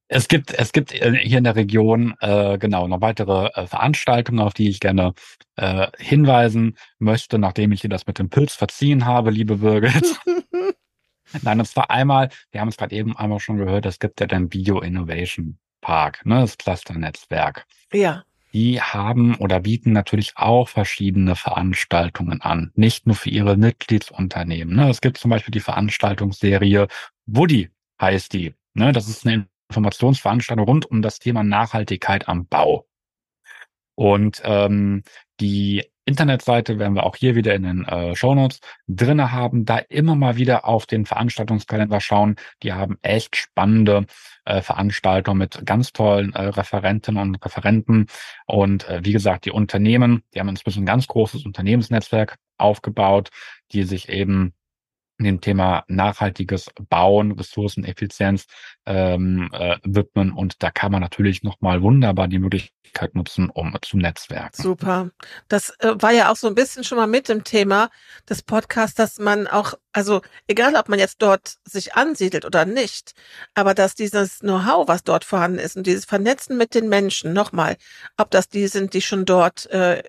Es 0.09 0.27
gibt, 0.29 0.53
es 0.55 0.73
gibt 0.73 0.93
äh, 0.93 1.13
hier 1.15 1.39
in 1.39 1.45
der 1.45 1.55
Region 1.57 2.15
äh, 2.21 2.59
genau 2.59 2.89
noch 2.89 3.01
weitere 3.01 3.47
äh, 3.55 3.67
Veranstaltungen, 3.69 4.41
auf 4.41 4.55
die 4.55 4.69
ich 4.71 4.81
gerne 4.81 5.15
äh, 5.57 5.87
hinweisen 5.99 6.77
möchte, 6.99 7.39
nachdem 7.39 7.71
ich 7.73 7.81
dir 7.81 7.89
das 7.89 8.07
mit 8.09 8.19
dem 8.19 8.29
Pilz 8.29 8.55
verziehen 8.55 9.05
habe, 9.07 9.31
liebe 9.31 9.57
Birgit. 9.59 10.17
Nein, 11.43 11.61
und 11.61 11.67
zwar 11.67 11.91
einmal, 11.91 12.31
wir 12.53 12.61
haben 12.61 12.69
es 12.69 12.77
gerade 12.77 12.95
eben 12.95 13.17
einmal 13.17 13.41
schon 13.41 13.57
gehört, 13.59 13.87
es 13.87 13.99
gibt 14.01 14.21
ja 14.21 14.27
den 14.27 14.49
Bio 14.49 14.81
Innovation 14.81 15.59
Park, 15.81 16.25
ne, 16.27 16.41
das 16.41 16.59
Cluster-Netzwerk. 16.59 17.67
ja, 17.93 18.25
Die 18.57 18.81
haben 18.81 19.35
oder 19.35 19.61
bieten 19.61 19.93
natürlich 19.93 20.39
auch 20.39 20.71
verschiedene 20.71 21.37
Veranstaltungen 21.37 22.41
an, 22.41 22.73
nicht 22.75 23.07
nur 23.07 23.15
für 23.15 23.29
ihre 23.29 23.59
Mitgliedsunternehmen. 23.59 24.75
Ne. 24.75 24.89
Es 24.89 25.03
gibt 25.03 25.19
zum 25.19 25.31
Beispiel 25.31 25.53
die 25.53 25.61
Veranstaltungsserie 25.61 26.89
Woody 27.27 27.69
heißt 28.01 28.33
die. 28.33 28.55
Ne. 28.73 28.93
Das 28.93 29.11
ist 29.11 29.27
eine 29.27 29.47
Informationsveranstaltung 29.69 30.65
rund 30.65 30.87
um 30.87 31.03
das 31.03 31.19
Thema 31.19 31.43
Nachhaltigkeit 31.43 32.29
am 32.31 32.47
Bau. 32.47 32.87
Und 33.95 34.41
ähm, 34.43 35.03
die 35.39 35.85
Internetseite 36.07 36.79
werden 36.79 36.95
wir 36.95 37.05
auch 37.05 37.17
hier 37.17 37.35
wieder 37.35 37.55
in 37.55 37.65
den 37.65 37.85
äh, 37.85 38.15
Shownotes 38.15 38.61
drinne 38.87 39.33
haben, 39.33 39.65
da 39.65 39.79
immer 39.79 40.15
mal 40.15 40.37
wieder 40.37 40.65
auf 40.65 40.87
den 40.87 41.05
Veranstaltungskalender 41.05 42.01
schauen. 42.01 42.37
Die 42.63 42.73
haben 42.73 42.97
echt 43.03 43.35
spannende 43.35 44.07
äh, 44.45 44.63
Veranstaltungen 44.63 45.39
mit 45.39 45.67
ganz 45.67 45.93
tollen 45.93 46.33
äh, 46.33 46.43
Referentinnen 46.43 47.21
und 47.21 47.45
Referenten. 47.45 48.07
Und 48.47 48.89
äh, 48.89 49.01
wie 49.05 49.13
gesagt, 49.13 49.47
die 49.47 49.51
Unternehmen, 49.51 50.23
die 50.33 50.39
haben 50.39 50.49
inzwischen 50.49 50.85
ein 50.85 50.87
ganz 50.87 51.09
großes 51.09 51.45
Unternehmensnetzwerk 51.45 52.37
aufgebaut, 52.57 53.31
die 53.73 53.83
sich 53.83 54.09
eben 54.09 54.55
dem 55.25 55.41
Thema 55.41 55.85
nachhaltiges 55.89 56.71
Bauen, 56.89 57.33
Ressourceneffizienz 57.33 58.47
ähm, 58.85 59.49
äh, 59.53 59.79
widmen. 59.83 60.33
Und 60.33 60.63
da 60.63 60.71
kann 60.71 60.93
man 60.93 61.01
natürlich 61.01 61.43
nochmal 61.43 61.83
wunderbar 61.83 62.29
die 62.29 62.39
Möglichkeit 62.39 63.15
nutzen, 63.15 63.51
um 63.51 63.77
zu 63.83 63.97
netzwerken. 63.97 64.63
super. 64.63 65.11
Das 65.49 65.71
äh, 65.79 65.95
war 65.99 66.13
ja 66.13 66.31
auch 66.31 66.37
so 66.37 66.47
ein 66.49 66.55
bisschen 66.55 66.85
schon 66.85 66.99
mal 66.99 67.07
mit 67.07 67.29
dem 67.29 67.45
Thema 67.45 67.91
des 68.29 68.43
Podcasts, 68.43 68.95
dass 68.95 69.19
man 69.19 69.47
auch, 69.47 69.75
also 69.93 70.23
egal 70.47 70.75
ob 70.77 70.89
man 70.89 70.99
jetzt 70.99 71.23
dort 71.23 71.57
sich 71.65 71.95
ansiedelt 71.95 72.45
oder 72.45 72.65
nicht, 72.65 73.13
aber 73.55 73.75
dass 73.75 73.95
dieses 73.95 74.41
Know-how, 74.41 74.89
was 74.89 75.03
dort 75.03 75.25
vorhanden 75.25 75.59
ist 75.59 75.77
und 75.77 75.87
dieses 75.87 76.05
Vernetzen 76.05 76.57
mit 76.57 76.75
den 76.75 76.89
Menschen, 76.89 77.33
nochmal, 77.33 77.77
ob 78.17 78.31
das 78.31 78.49
die 78.49 78.67
sind, 78.67 78.95
die 78.95 79.03
schon 79.03 79.25
dort 79.25 79.67
äh, 79.71 80.03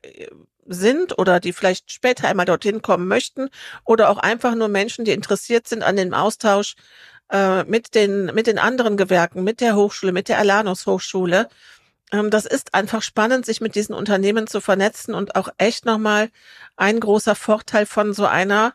sind 0.67 1.17
oder 1.17 1.39
die 1.39 1.53
vielleicht 1.53 1.91
später 1.91 2.27
einmal 2.27 2.45
dorthin 2.45 2.81
kommen 2.81 3.07
möchten 3.07 3.49
oder 3.85 4.09
auch 4.09 4.17
einfach 4.17 4.55
nur 4.55 4.67
Menschen, 4.67 5.05
die 5.05 5.11
interessiert 5.11 5.67
sind 5.67 5.83
an 5.83 5.95
dem 5.95 6.13
Austausch 6.13 6.75
äh, 7.31 7.63
mit 7.65 7.95
den 7.95 8.25
mit 8.27 8.47
den 8.47 8.59
anderen 8.59 8.97
Gewerken, 8.97 9.43
mit 9.43 9.61
der 9.61 9.75
Hochschule, 9.75 10.11
mit 10.11 10.29
der 10.29 10.39
Alanus 10.39 10.85
Hochschule. 10.85 11.49
Ähm, 12.11 12.29
das 12.29 12.45
ist 12.45 12.73
einfach 12.73 13.01
spannend, 13.01 13.45
sich 13.45 13.61
mit 13.61 13.75
diesen 13.75 13.95
Unternehmen 13.95 14.47
zu 14.47 14.61
vernetzen 14.61 15.13
und 15.13 15.35
auch 15.35 15.49
echt 15.57 15.85
nochmal 15.85 16.29
ein 16.75 16.99
großer 16.99 17.35
Vorteil 17.35 17.85
von 17.85 18.13
so 18.13 18.25
einer 18.25 18.73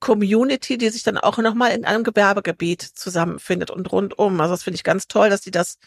Community, 0.00 0.78
die 0.78 0.90
sich 0.90 1.02
dann 1.02 1.18
auch 1.18 1.38
nochmal 1.38 1.72
in 1.72 1.84
einem 1.84 2.04
Gewerbegebiet 2.04 2.82
zusammenfindet 2.82 3.70
und 3.70 3.90
rundum. 3.90 4.40
Also 4.40 4.54
das 4.54 4.62
finde 4.62 4.76
ich 4.76 4.84
ganz 4.84 5.08
toll, 5.08 5.28
dass 5.30 5.40
die 5.40 5.50
das 5.50 5.78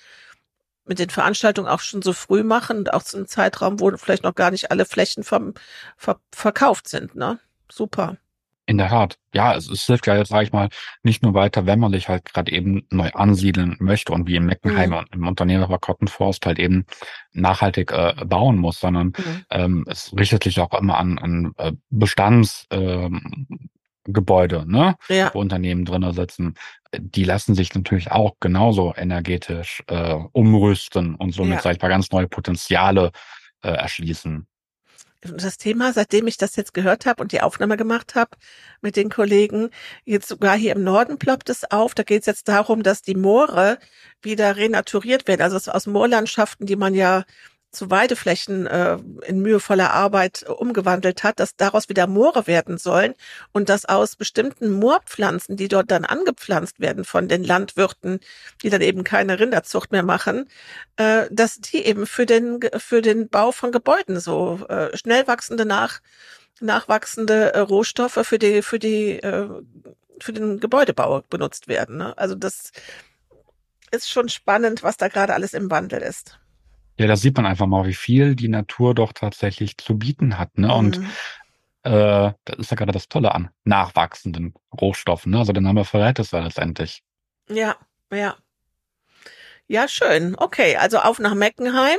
mit 0.92 1.00
den 1.00 1.10
Veranstaltungen 1.10 1.70
auch 1.70 1.80
schon 1.80 2.02
so 2.02 2.12
früh 2.12 2.44
machen 2.44 2.80
und 2.80 2.94
auch 2.94 3.02
zu 3.02 3.16
einem 3.16 3.26
Zeitraum, 3.26 3.80
wo 3.80 3.96
vielleicht 3.96 4.24
noch 4.24 4.36
gar 4.36 4.52
nicht 4.52 4.72
alle 4.72 4.84
Flächen 4.84 5.24
vom, 5.24 5.54
ver, 5.96 6.20
verkauft 6.34 6.90
sind. 6.90 7.16
Ne? 7.16 7.40
Super. 7.72 8.18
In 8.66 8.78
der 8.78 8.90
Tat. 8.90 9.18
Ja, 9.34 9.56
es, 9.56 9.70
es 9.70 9.86
hilft 9.86 10.06
ja 10.08 10.18
jetzt, 10.18 10.28
sage 10.28 10.44
ich 10.44 10.52
mal, 10.52 10.68
nicht 11.02 11.24
nur 11.24 11.34
weiter, 11.34 11.66
wenn 11.66 11.80
man 11.80 11.94
sich 11.94 12.10
halt 12.10 12.26
gerade 12.26 12.52
eben 12.52 12.86
neu 12.90 13.10
ansiedeln 13.12 13.78
möchte 13.80 14.12
und 14.12 14.28
wie 14.28 14.36
im 14.36 14.48
Meckenheim 14.48 14.90
Mhm. 14.90 14.96
und 14.98 15.08
im 15.14 15.28
Unternehmen 15.28 15.66
bei 15.70 15.78
Kottenforst 15.78 16.46
halt 16.46 16.60
eben 16.60 16.86
nachhaltig 17.32 17.94
äh, 17.94 18.14
bauen 18.26 18.58
muss, 18.58 18.82
sondern 18.82 19.08
Mhm. 19.18 19.46
ähm, 19.50 19.86
es 19.88 20.14
richtet 20.18 20.44
sich 20.44 20.60
auch 20.60 20.74
immer 20.78 20.98
an, 20.98 21.18
an 21.20 21.54
äh, 21.58 21.72
Bestandsgebäude, 21.90 23.06
ähm, 23.06 23.70
Gebäude, 24.06 24.66
ne? 24.70 24.96
Ja, 25.10 25.32
wo 25.34 25.40
Unternehmen 25.40 25.86
drinnen 25.86 26.14
sitzen. 26.14 26.56
Die 26.98 27.24
lassen 27.24 27.56
sich 27.56 27.74
natürlich 27.74 28.12
auch 28.12 28.36
genauso 28.40 28.94
energetisch 28.96 29.84
äh, 29.88 30.16
umrüsten 30.34 31.16
und 31.16 31.34
somit, 31.34 31.56
Ja. 31.58 31.62
sag 31.62 31.76
ich 31.76 31.82
mal, 31.82 31.90
ganz 31.90 32.12
neue 32.12 32.28
Potenziale 32.28 33.12
äh, 33.64 33.70
erschließen. 33.70 34.48
das 35.22 35.58
Thema, 35.58 35.94
seitdem 35.94 36.26
ich 36.26 36.38
das 36.38 36.56
jetzt 36.56 36.74
gehört 36.74 37.06
habe 37.06 37.22
und 37.22 37.32
die 37.32 37.42
Aufnahme 37.42 37.78
gemacht 37.78 38.16
habe 38.16 38.32
mit 38.82 38.96
den 38.96 39.10
Kollegen, 39.10 39.70
jetzt 40.04 40.28
sogar 40.28 40.58
hier 40.58 40.76
im 40.76 40.84
Norden 40.84 41.20
ploppt 41.20 41.50
es 41.52 41.70
auf. 41.70 41.94
Da 41.94 42.02
geht 42.02 42.22
es 42.22 42.26
jetzt 42.26 42.48
darum, 42.48 42.82
dass 42.82 43.04
die 43.04 43.14
Moore 43.16 43.78
wieder 44.24 44.56
renaturiert 44.56 45.28
werden. 45.28 45.42
Also 45.44 45.72
aus 45.72 45.86
Moorlandschaften, 45.86 46.66
die 46.66 46.76
man 46.76 46.96
ja 46.96 47.24
zu 47.72 47.90
Weideflächen 47.90 48.68
äh, 48.68 48.98
in 49.26 49.42
mühevoller 49.42 49.92
Arbeit 49.92 50.44
umgewandelt 50.44 51.24
hat, 51.24 51.40
dass 51.40 51.56
daraus 51.56 51.88
wieder 51.90 52.06
Moore 52.06 52.46
werden 52.48 52.78
sollen 52.78 53.14
und 53.54 53.70
dass 53.70 53.86
aus 53.86 54.16
bestimmten 54.16 54.72
Moorpflanzen, 54.72 55.56
die 55.56 55.70
dort 55.70 55.90
dann 55.90 56.06
angepflanzt 56.06 56.80
werden 56.80 57.06
von 57.06 57.28
den 57.28 57.44
Landwirten, 57.44 58.20
die 58.62 58.70
dann 58.70 58.82
eben 58.82 59.04
keine 59.04 59.40
Rinderzucht 59.40 59.92
mehr 59.92 60.04
machen, 60.04 60.50
äh, 60.98 61.28
dass 61.32 61.60
die 61.60 61.86
eben 61.86 62.06
für 62.06 62.26
den 62.26 62.60
für 62.78 63.02
den 63.02 63.30
Bau 63.30 63.52
von 63.52 63.72
Gebäuden 63.72 64.20
so 64.20 64.60
äh, 64.68 64.96
schnell 64.98 65.28
wachsende 65.28 65.66
nach 65.66 66.02
nachwachsende 66.60 67.54
äh, 67.54 67.60
Rohstoffe 67.60 68.20
für 68.24 68.38
die 68.38 68.62
für 68.62 68.80
die 68.80 69.20
äh, 69.20 69.50
für 70.20 70.34
den 70.34 70.60
Gebäudebau 70.60 71.24
benutzt 71.30 71.68
werden. 71.68 71.98
Ne? 71.98 72.18
Also 72.18 72.36
das 72.36 72.72
ist 73.92 74.10
schon 74.10 74.30
spannend, 74.30 74.84
was 74.84 74.98
da 74.98 75.08
gerade 75.08 75.34
alles 75.34 75.54
im 75.54 75.72
Wandel 75.72 76.02
ist. 76.02 76.41
Ja, 77.02 77.08
da 77.08 77.16
sieht 77.16 77.36
man 77.36 77.48
einfach 77.48 77.66
mal, 77.66 77.88
wie 77.88 77.96
viel 77.96 78.36
die 78.36 78.48
Natur 78.48 78.94
doch 78.94 79.12
tatsächlich 79.12 79.78
zu 79.78 79.98
bieten 79.98 80.38
hat. 80.38 80.56
Ne? 80.58 80.68
Mhm. 80.68 80.74
Und 80.74 80.98
äh, 81.82 82.32
das 82.46 82.58
ist 82.60 82.70
ja 82.70 82.78
gerade 82.78 82.92
das 82.92 83.10
Tolle 83.10 83.34
an 83.34 83.50
nachwachsenden 83.64 84.54
Rohstoffen. 84.80 85.32
Ne? 85.32 85.40
Also 85.40 85.52
der 85.52 85.64
Name 85.64 85.84
verrät 85.84 86.20
es 86.20 86.30
ja 86.30 86.42
letztendlich. 86.42 87.02
Ja, 87.50 87.76
ja. 88.14 88.36
Ja, 89.68 89.88
schön. 89.88 90.36
Okay, 90.38 90.76
also 90.76 91.00
auf 91.00 91.18
nach 91.18 91.34
Meckenheim. 91.34 91.98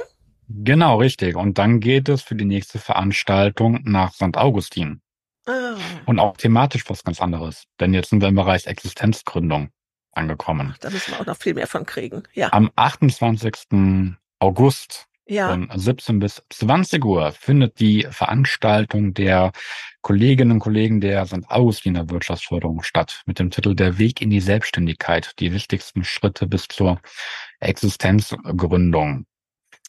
Genau, 0.48 0.98
richtig. 0.98 1.34
Und 1.34 1.58
dann 1.58 1.80
geht 1.80 2.08
es 2.08 2.22
für 2.22 2.36
die 2.36 2.44
nächste 2.44 2.78
Veranstaltung 2.78 3.80
nach 3.82 4.12
St. 4.12 4.36
Augustin. 4.36 5.00
Ah. 5.46 5.74
Und 6.06 6.20
auch 6.20 6.36
thematisch 6.36 6.88
was 6.88 7.02
ganz 7.02 7.20
anderes. 7.20 7.64
Denn 7.80 7.92
jetzt 7.92 8.10
sind 8.10 8.20
wir 8.20 8.28
im 8.28 8.36
Bereich 8.36 8.66
Existenzgründung 8.66 9.70
angekommen. 10.12 10.70
Ach, 10.74 10.78
da 10.78 10.90
müssen 10.90 11.12
wir 11.12 11.20
auch 11.20 11.26
noch 11.26 11.36
viel 11.36 11.54
mehr 11.54 11.66
von 11.66 11.86
kriegen. 11.86 12.22
Ja. 12.34 12.52
Am 12.52 12.70
28. 12.76 14.18
August 14.42 15.06
ja. 15.26 15.48
von 15.50 15.70
17 15.72 16.18
bis 16.18 16.42
20 16.50 17.04
Uhr 17.04 17.30
findet 17.30 17.78
die 17.78 18.08
Veranstaltung 18.10 19.14
der 19.14 19.52
Kolleginnen 20.00 20.50
und 20.50 20.58
Kollegen 20.58 21.00
der 21.00 21.24
St. 21.26 21.48
Augustiner 21.48 22.10
Wirtschaftsförderung 22.10 22.82
statt 22.82 23.22
mit 23.26 23.38
dem 23.38 23.50
Titel 23.50 23.76
Der 23.76 23.98
Weg 23.98 24.20
in 24.20 24.30
die 24.30 24.40
Selbstständigkeit, 24.40 25.38
die 25.38 25.52
wichtigsten 25.52 26.02
Schritte 26.02 26.48
bis 26.48 26.66
zur 26.66 27.00
Existenzgründung. 27.60 29.26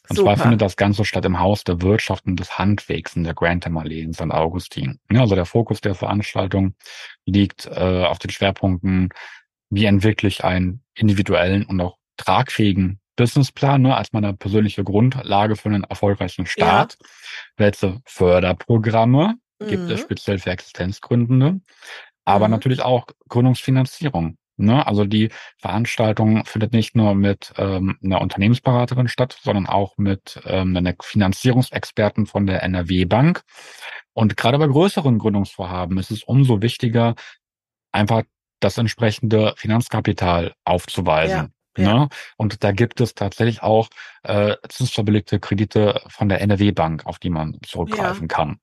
Und 0.08 0.16
Super. 0.16 0.36
zwar 0.36 0.44
findet 0.44 0.62
das 0.62 0.76
Ganze 0.76 1.04
statt 1.04 1.24
im 1.24 1.40
Haus 1.40 1.64
der 1.64 1.82
Wirtschaft 1.82 2.26
und 2.26 2.38
des 2.38 2.56
Handwegs 2.56 3.16
in 3.16 3.24
der 3.24 3.34
Grantham 3.34 3.76
Allee 3.76 4.02
in 4.02 4.12
St. 4.12 4.30
Augustin. 4.30 5.00
Ja, 5.10 5.22
also 5.22 5.34
der 5.34 5.46
Fokus 5.46 5.80
der 5.80 5.96
Veranstaltung 5.96 6.76
liegt 7.26 7.66
äh, 7.66 8.04
auf 8.04 8.20
den 8.20 8.30
Schwerpunkten, 8.30 9.08
wie 9.70 9.86
entwickle 9.86 10.28
ich 10.28 10.44
einen 10.44 10.84
individuellen 10.94 11.64
und 11.64 11.80
auch 11.80 11.96
tragfähigen 12.16 13.00
Businessplan 13.16 13.82
ne, 13.82 13.96
als 13.96 14.12
meine 14.12 14.34
persönliche 14.34 14.84
Grundlage 14.84 15.56
für 15.56 15.68
einen 15.68 15.84
erfolgreichen 15.84 16.46
Start. 16.46 16.96
Ja. 17.00 17.08
Welche 17.56 18.00
Förderprogramme 18.04 19.34
mhm. 19.58 19.66
gibt 19.66 19.90
es 19.90 20.00
mhm. 20.00 20.04
speziell 20.04 20.38
für 20.38 20.50
Existenzgründende? 20.50 21.60
Aber 22.24 22.48
mhm. 22.48 22.52
natürlich 22.52 22.82
auch 22.82 23.06
Gründungsfinanzierung. 23.28 24.36
Ne? 24.56 24.86
Also 24.86 25.04
die 25.04 25.30
Veranstaltung 25.58 26.44
findet 26.44 26.72
nicht 26.72 26.94
nur 26.94 27.14
mit 27.14 27.52
ähm, 27.56 27.98
einer 28.02 28.20
Unternehmensberaterin 28.20 29.08
statt, 29.08 29.36
sondern 29.42 29.66
auch 29.66 29.96
mit 29.96 30.40
ähm, 30.44 30.76
einer 30.76 30.94
Finanzierungsexperten 31.00 32.26
von 32.26 32.46
der 32.46 32.62
NRW 32.62 33.04
Bank. 33.04 33.42
Und 34.12 34.36
gerade 34.36 34.58
bei 34.58 34.68
größeren 34.68 35.18
Gründungsvorhaben 35.18 35.98
ist 35.98 36.12
es 36.12 36.22
umso 36.22 36.62
wichtiger, 36.62 37.16
einfach 37.90 38.22
das 38.60 38.78
entsprechende 38.78 39.54
Finanzkapital 39.56 40.54
aufzuweisen. 40.64 41.36
Ja, 41.36 41.48
ja. 41.78 41.94
Ne? 41.94 42.08
Und 42.36 42.64
da 42.64 42.72
gibt 42.72 43.00
es 43.00 43.14
tatsächlich 43.14 43.62
auch 43.62 43.88
äh, 44.22 44.56
zinsverbilligte 44.68 45.40
Kredite 45.40 46.02
von 46.08 46.28
der 46.28 46.40
NRW 46.40 46.72
Bank, 46.72 47.06
auf 47.06 47.18
die 47.18 47.30
man 47.30 47.58
zurückgreifen 47.64 48.28
ja. 48.28 48.36
kann. 48.36 48.58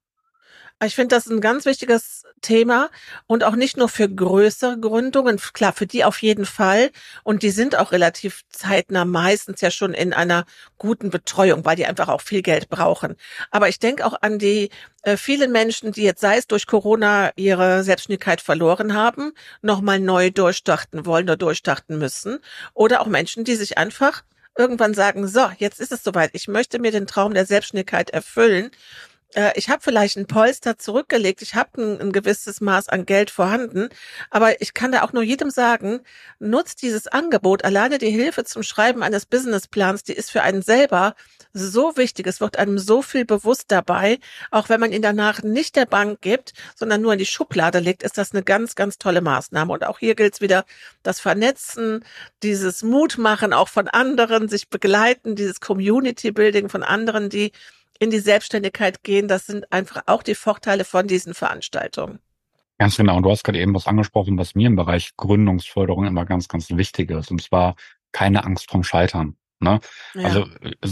Ich 0.83 0.95
finde 0.95 1.15
das 1.15 1.27
ein 1.27 1.41
ganz 1.41 1.65
wichtiges 1.65 2.23
Thema 2.41 2.89
und 3.27 3.43
auch 3.43 3.55
nicht 3.55 3.77
nur 3.77 3.87
für 3.87 4.09
größere 4.09 4.79
Gründungen, 4.79 5.37
klar, 5.53 5.73
für 5.73 5.85
die 5.85 6.03
auf 6.03 6.23
jeden 6.23 6.45
Fall. 6.45 6.89
Und 7.23 7.43
die 7.43 7.51
sind 7.51 7.75
auch 7.77 7.91
relativ 7.91 8.41
zeitnah 8.49 9.05
meistens 9.05 9.61
ja 9.61 9.69
schon 9.69 9.93
in 9.93 10.11
einer 10.11 10.45
guten 10.79 11.11
Betreuung, 11.11 11.65
weil 11.65 11.75
die 11.75 11.85
einfach 11.85 12.07
auch 12.07 12.21
viel 12.21 12.41
Geld 12.41 12.69
brauchen. 12.69 13.15
Aber 13.51 13.69
ich 13.69 13.77
denke 13.77 14.03
auch 14.07 14.23
an 14.23 14.39
die 14.39 14.71
äh, 15.03 15.17
vielen 15.17 15.51
Menschen, 15.51 15.91
die 15.91 16.01
jetzt 16.01 16.21
sei 16.21 16.37
es 16.37 16.47
durch 16.47 16.65
Corona 16.65 17.31
ihre 17.35 17.83
Selbstständigkeit 17.83 18.41
verloren 18.41 18.95
haben, 18.95 19.33
nochmal 19.61 19.99
neu 19.99 20.31
durchstarten 20.31 21.05
wollen 21.05 21.25
oder 21.25 21.37
durchstarten 21.37 21.99
müssen. 21.99 22.39
Oder 22.73 23.01
auch 23.01 23.07
Menschen, 23.07 23.43
die 23.43 23.55
sich 23.55 23.77
einfach 23.77 24.23
irgendwann 24.57 24.95
sagen, 24.95 25.27
so, 25.27 25.49
jetzt 25.59 25.79
ist 25.79 25.91
es 25.91 26.03
soweit, 26.03 26.31
ich 26.33 26.47
möchte 26.47 26.79
mir 26.79 26.91
den 26.91 27.07
Traum 27.07 27.33
der 27.33 27.45
Selbstständigkeit 27.45 28.09
erfüllen 28.09 28.71
äh, 29.35 29.51
ich 29.55 29.69
habe 29.69 29.81
vielleicht 29.81 30.17
ein 30.17 30.27
Polster 30.27 30.77
zurückgelegt, 30.77 31.41
ich 31.41 31.55
habe 31.55 31.81
ein, 31.81 32.01
ein, 32.01 32.11
gewisses 32.11 32.61
Maß 32.61 32.89
an 32.89 33.05
Geld 33.05 33.31
vorhanden, 33.31 33.89
aber 34.29 34.61
ich 34.61 34.73
kann 34.73 34.91
da 34.91 35.03
auch 35.03 35.13
nur 35.13 35.23
jedem 35.23 35.49
sagen, 35.49 36.01
nutzt 36.39 36.81
dieses 36.81 37.07
Angebot, 37.07 37.63
alleine 37.63 37.97
die 37.97 38.09
Hilfe 38.09 38.43
zum 38.43 38.63
Schreiben 38.63 39.03
eines 39.03 39.25
Businessplans, 39.25 40.03
die 40.03 40.13
ist 40.13 40.31
für 40.31 40.41
einen 40.43 40.61
selber 40.61 41.15
so 41.53 41.97
wichtig, 41.97 42.27
es 42.27 42.39
wird 42.39 42.57
einem 42.57 42.79
so 42.79 43.01
viel 43.01 43.25
bewusst 43.25 43.65
dabei, 43.69 44.19
auch 44.51 44.69
wenn 44.69 44.79
man 44.79 44.91
ihn 44.91 45.01
danach 45.01 45.43
nicht 45.43 45.75
der 45.75 45.85
Bank 45.85 46.21
gibt, 46.21 46.53
sondern 46.75 47.01
nur 47.01 47.13
in 47.13 47.19
die 47.19 47.25
Schublade 47.25 47.79
legt, 47.79 48.03
ist 48.03 48.17
das 48.17 48.31
eine 48.31 48.43
ganz, 48.43 48.75
ganz 48.75 48.97
tolle 48.97 49.21
Maßnahme. 49.21 49.73
Und 49.73 49.85
auch 49.85 49.99
hier 49.99 50.15
gilt 50.15 50.35
es 50.35 50.41
wieder, 50.41 50.65
das 51.03 51.19
Vernetzen, 51.19 52.05
dieses 52.43 52.83
Mutmachen 52.83 53.53
auch 53.53 53.67
von 53.67 53.87
anderen, 53.87 54.47
sich 54.47 54.69
begleiten, 54.69 55.35
dieses 55.35 55.59
Community-Building 55.59 56.69
von 56.69 56.83
anderen, 56.83 57.29
die 57.29 57.51
in 58.01 58.09
die 58.09 58.19
Selbstständigkeit 58.19 59.03
gehen. 59.03 59.27
Das 59.27 59.45
sind 59.45 59.71
einfach 59.71 60.01
auch 60.07 60.23
die 60.23 60.33
Vorteile 60.33 60.85
von 60.85 61.07
diesen 61.07 61.35
Veranstaltungen. 61.35 62.19
Ganz 62.79 62.97
genau. 62.97 63.15
Und 63.15 63.23
du 63.23 63.29
hast 63.29 63.43
gerade 63.43 63.59
eben 63.59 63.75
was 63.75 63.85
angesprochen, 63.85 64.39
was 64.39 64.55
mir 64.55 64.65
im 64.65 64.75
Bereich 64.75 65.11
Gründungsförderung 65.17 66.05
immer 66.07 66.25
ganz, 66.25 66.47
ganz 66.47 66.71
wichtig 66.71 67.11
ist. 67.11 67.29
Und 67.29 67.43
zwar 67.43 67.75
keine 68.11 68.43
Angst 68.43 68.71
vom 68.71 68.83
Scheitern. 68.83 69.37
Ne? 69.59 69.79
Ja. 70.15 70.23
Also 70.23 70.47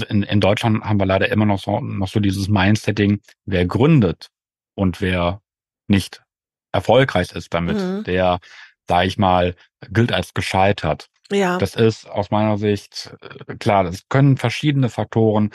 in, 0.08 0.22
in 0.22 0.40
Deutschland 0.40 0.84
haben 0.84 1.00
wir 1.00 1.08
leider 1.08 1.30
immer 1.30 1.48
noch 1.48 1.60
so, 1.60 1.80
noch 1.80 2.08
so 2.08 2.20
dieses 2.20 2.48
Mindsetting, 2.48 3.22
wer 3.46 3.66
gründet 3.66 4.30
und 4.76 5.02
wer 5.02 5.42
nicht 5.88 6.22
erfolgreich 6.72 7.32
ist 7.32 7.52
damit, 7.52 7.78
mhm. 7.78 8.04
der, 8.04 8.38
sage 8.88 9.08
ich 9.08 9.18
mal, 9.18 9.56
gilt 9.90 10.14
als 10.14 10.36
gescheitert. 10.36 11.10
Ja. 11.32 11.58
Das 11.58 11.76
ist 11.76 12.08
aus 12.08 12.30
meiner 12.30 12.60
Sicht, 12.60 13.16
äh, 13.48 13.56
klar, 13.56 13.84
das 13.84 14.08
können 14.10 14.38
verschiedene 14.38 14.90
Faktoren 14.90 15.50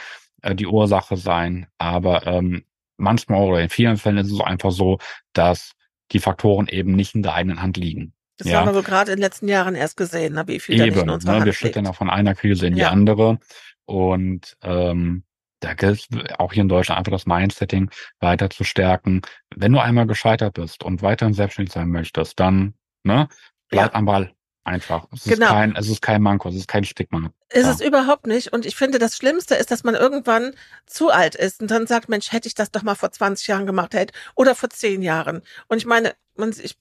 äh, 0.44 0.54
die 0.54 0.66
Ursache 0.66 1.16
sein. 1.16 1.66
Aber 1.78 2.26
ähm, 2.26 2.64
manchmal 2.96 3.42
oder 3.42 3.60
in 3.60 3.70
vielen 3.70 3.96
Fällen 3.96 4.18
ist 4.18 4.30
es 4.30 4.40
einfach 4.40 4.70
so, 4.70 4.98
dass 5.32 5.72
die 6.12 6.20
Faktoren 6.20 6.68
eben 6.68 6.94
nicht 6.94 7.14
in 7.14 7.22
der 7.22 7.34
eigenen 7.34 7.62
Hand 7.62 7.76
liegen. 7.76 8.12
Das 8.36 8.48
ja. 8.48 8.60
haben 8.60 8.66
wir 8.66 8.74
so 8.74 8.82
gerade 8.82 9.12
in 9.12 9.16
den 9.16 9.22
letzten 9.22 9.48
Jahren 9.48 9.74
erst 9.74 9.96
gesehen, 9.96 10.34
ne, 10.34 10.46
wie 10.46 10.60
viel 10.60 10.74
eben, 10.74 10.80
da 10.80 10.86
nicht 10.86 11.02
in 11.02 11.10
unserer 11.10 11.32
ne, 11.32 11.36
Hand 11.38 11.46
Wir 11.46 11.52
schlittern 11.52 11.84
ja 11.84 11.92
von 11.92 12.10
einer 12.10 12.34
Krise 12.34 12.66
in 12.66 12.76
ja. 12.76 12.88
die 12.88 12.92
andere. 12.92 13.38
Und 13.86 14.56
ähm, 14.62 15.24
da 15.60 15.74
gilt 15.74 16.08
auch 16.38 16.52
hier 16.52 16.62
in 16.62 16.68
Deutschland 16.68 16.98
einfach 16.98 17.12
das 17.12 17.26
Mindsetting 17.26 17.90
weiter 18.20 18.50
zu 18.50 18.64
stärken. 18.64 19.22
Wenn 19.54 19.72
du 19.72 19.78
einmal 19.78 20.06
gescheitert 20.06 20.54
bist 20.54 20.82
und 20.84 21.00
weiterhin 21.02 21.32
selbstständig 21.32 21.72
sein 21.72 21.88
möchtest, 21.88 22.38
dann 22.38 22.74
ne, 23.04 23.28
bleib 23.70 23.92
ja. 23.92 23.94
am 23.94 24.04
Ball. 24.04 24.33
Einfach. 24.64 25.06
Es 25.12 25.24
genau. 25.24 25.46
ist 25.46 25.52
kein, 25.52 25.76
es 25.76 25.88
ist 25.88 26.00
kein 26.00 26.22
Manko, 26.22 26.48
es 26.48 26.54
ist 26.54 26.68
kein 26.68 26.84
Stigma. 26.84 27.30
Ist 27.50 27.66
ja. 27.66 27.70
es 27.70 27.80
überhaupt 27.82 28.26
nicht. 28.26 28.50
Und 28.52 28.64
ich 28.64 28.76
finde, 28.76 28.98
das 28.98 29.14
Schlimmste 29.14 29.54
ist, 29.54 29.70
dass 29.70 29.84
man 29.84 29.94
irgendwann 29.94 30.54
zu 30.86 31.10
alt 31.10 31.34
ist 31.34 31.60
und 31.60 31.70
dann 31.70 31.86
sagt, 31.86 32.08
Mensch, 32.08 32.32
hätte 32.32 32.48
ich 32.48 32.54
das 32.54 32.70
doch 32.70 32.82
mal 32.82 32.94
vor 32.94 33.12
20 33.12 33.46
Jahren 33.46 33.66
gemacht, 33.66 33.92
hätte, 33.92 34.14
oder 34.34 34.54
vor 34.54 34.70
10 34.70 35.02
Jahren. 35.02 35.42
Und 35.68 35.76
ich 35.76 35.84
meine, 35.84 36.14
man, 36.36 36.50
ich 36.50 36.78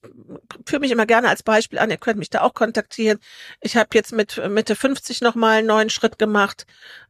führe 0.66 0.80
mich 0.80 0.90
immer 0.90 1.04
gerne 1.04 1.28
als 1.28 1.42
Beispiel 1.42 1.78
an, 1.78 1.90
ihr 1.90 1.98
könnt 1.98 2.18
mich 2.18 2.30
da 2.30 2.40
auch 2.40 2.54
kontaktieren. 2.54 3.18
Ich 3.60 3.76
habe 3.76 3.90
jetzt 3.92 4.12
mit 4.12 4.40
Mitte 4.48 4.74
50 4.74 5.20
nochmal 5.20 5.58
einen 5.58 5.68
neuen 5.68 5.90
Schritt 5.90 6.18
gemacht. 6.18 6.66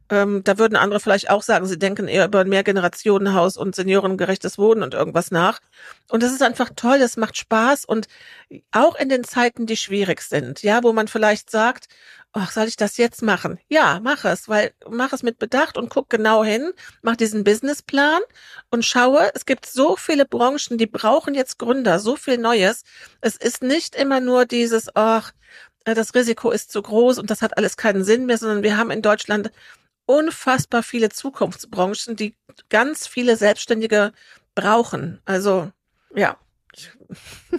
Ähm, 0.09 0.43
da 0.43 0.57
würden 0.57 0.75
andere 0.75 0.99
vielleicht 0.99 1.29
auch 1.29 1.41
sagen, 1.41 1.65
sie 1.65 1.79
denken 1.79 2.07
eher 2.07 2.25
über 2.25 2.41
ein 2.41 2.49
Mehrgenerationenhaus 2.49 3.57
und 3.57 3.75
seniorengerechtes 3.75 4.57
Wohnen 4.57 4.83
und 4.83 4.93
irgendwas 4.93 5.31
nach. 5.31 5.59
Und 6.09 6.21
das 6.21 6.31
ist 6.31 6.43
einfach 6.43 6.69
toll, 6.75 6.99
das 6.99 7.17
macht 7.17 7.37
Spaß 7.37 7.85
und 7.85 8.07
auch 8.71 8.95
in 8.95 9.09
den 9.09 9.23
Zeiten, 9.23 9.65
die 9.65 9.77
schwierig 9.77 10.21
sind, 10.21 10.61
ja, 10.61 10.83
wo 10.83 10.93
man 10.93 11.07
vielleicht 11.07 11.49
sagt, 11.49 11.87
ach, 12.33 12.51
soll 12.51 12.67
ich 12.67 12.75
das 12.75 12.97
jetzt 12.97 13.21
machen? 13.21 13.59
Ja, 13.69 13.99
mach 14.03 14.25
es, 14.25 14.49
weil 14.49 14.73
mach 14.89 15.13
es 15.13 15.23
mit 15.23 15.39
Bedacht 15.39 15.77
und 15.77 15.89
guck 15.89 16.09
genau 16.09 16.43
hin, 16.43 16.71
mach 17.01 17.15
diesen 17.15 17.43
Businessplan 17.43 18.21
und 18.69 18.85
schaue, 18.85 19.31
es 19.33 19.45
gibt 19.45 19.65
so 19.65 19.95
viele 19.95 20.25
Branchen, 20.25 20.77
die 20.77 20.85
brauchen 20.85 21.33
jetzt 21.33 21.57
Gründer, 21.59 21.99
so 21.99 22.15
viel 22.17 22.37
Neues. 22.37 22.83
Es 23.21 23.37
ist 23.37 23.63
nicht 23.63 23.95
immer 23.95 24.19
nur 24.19 24.45
dieses, 24.45 24.89
ach, 24.95 25.31
das 25.85 26.13
Risiko 26.15 26.51
ist 26.51 26.71
zu 26.71 26.81
groß 26.81 27.19
und 27.19 27.29
das 27.29 27.41
hat 27.41 27.57
alles 27.57 27.77
keinen 27.77 28.03
Sinn 28.03 28.25
mehr, 28.25 28.37
sondern 28.37 28.63
wir 28.63 28.77
haben 28.77 28.91
in 28.91 29.01
Deutschland 29.01 29.51
unfassbar 30.05 30.83
viele 30.83 31.09
Zukunftsbranchen, 31.09 32.15
die 32.15 32.35
ganz 32.69 33.07
viele 33.07 33.37
Selbstständige 33.37 34.13
brauchen. 34.53 35.21
Also, 35.25 35.71
ja. 36.13 36.37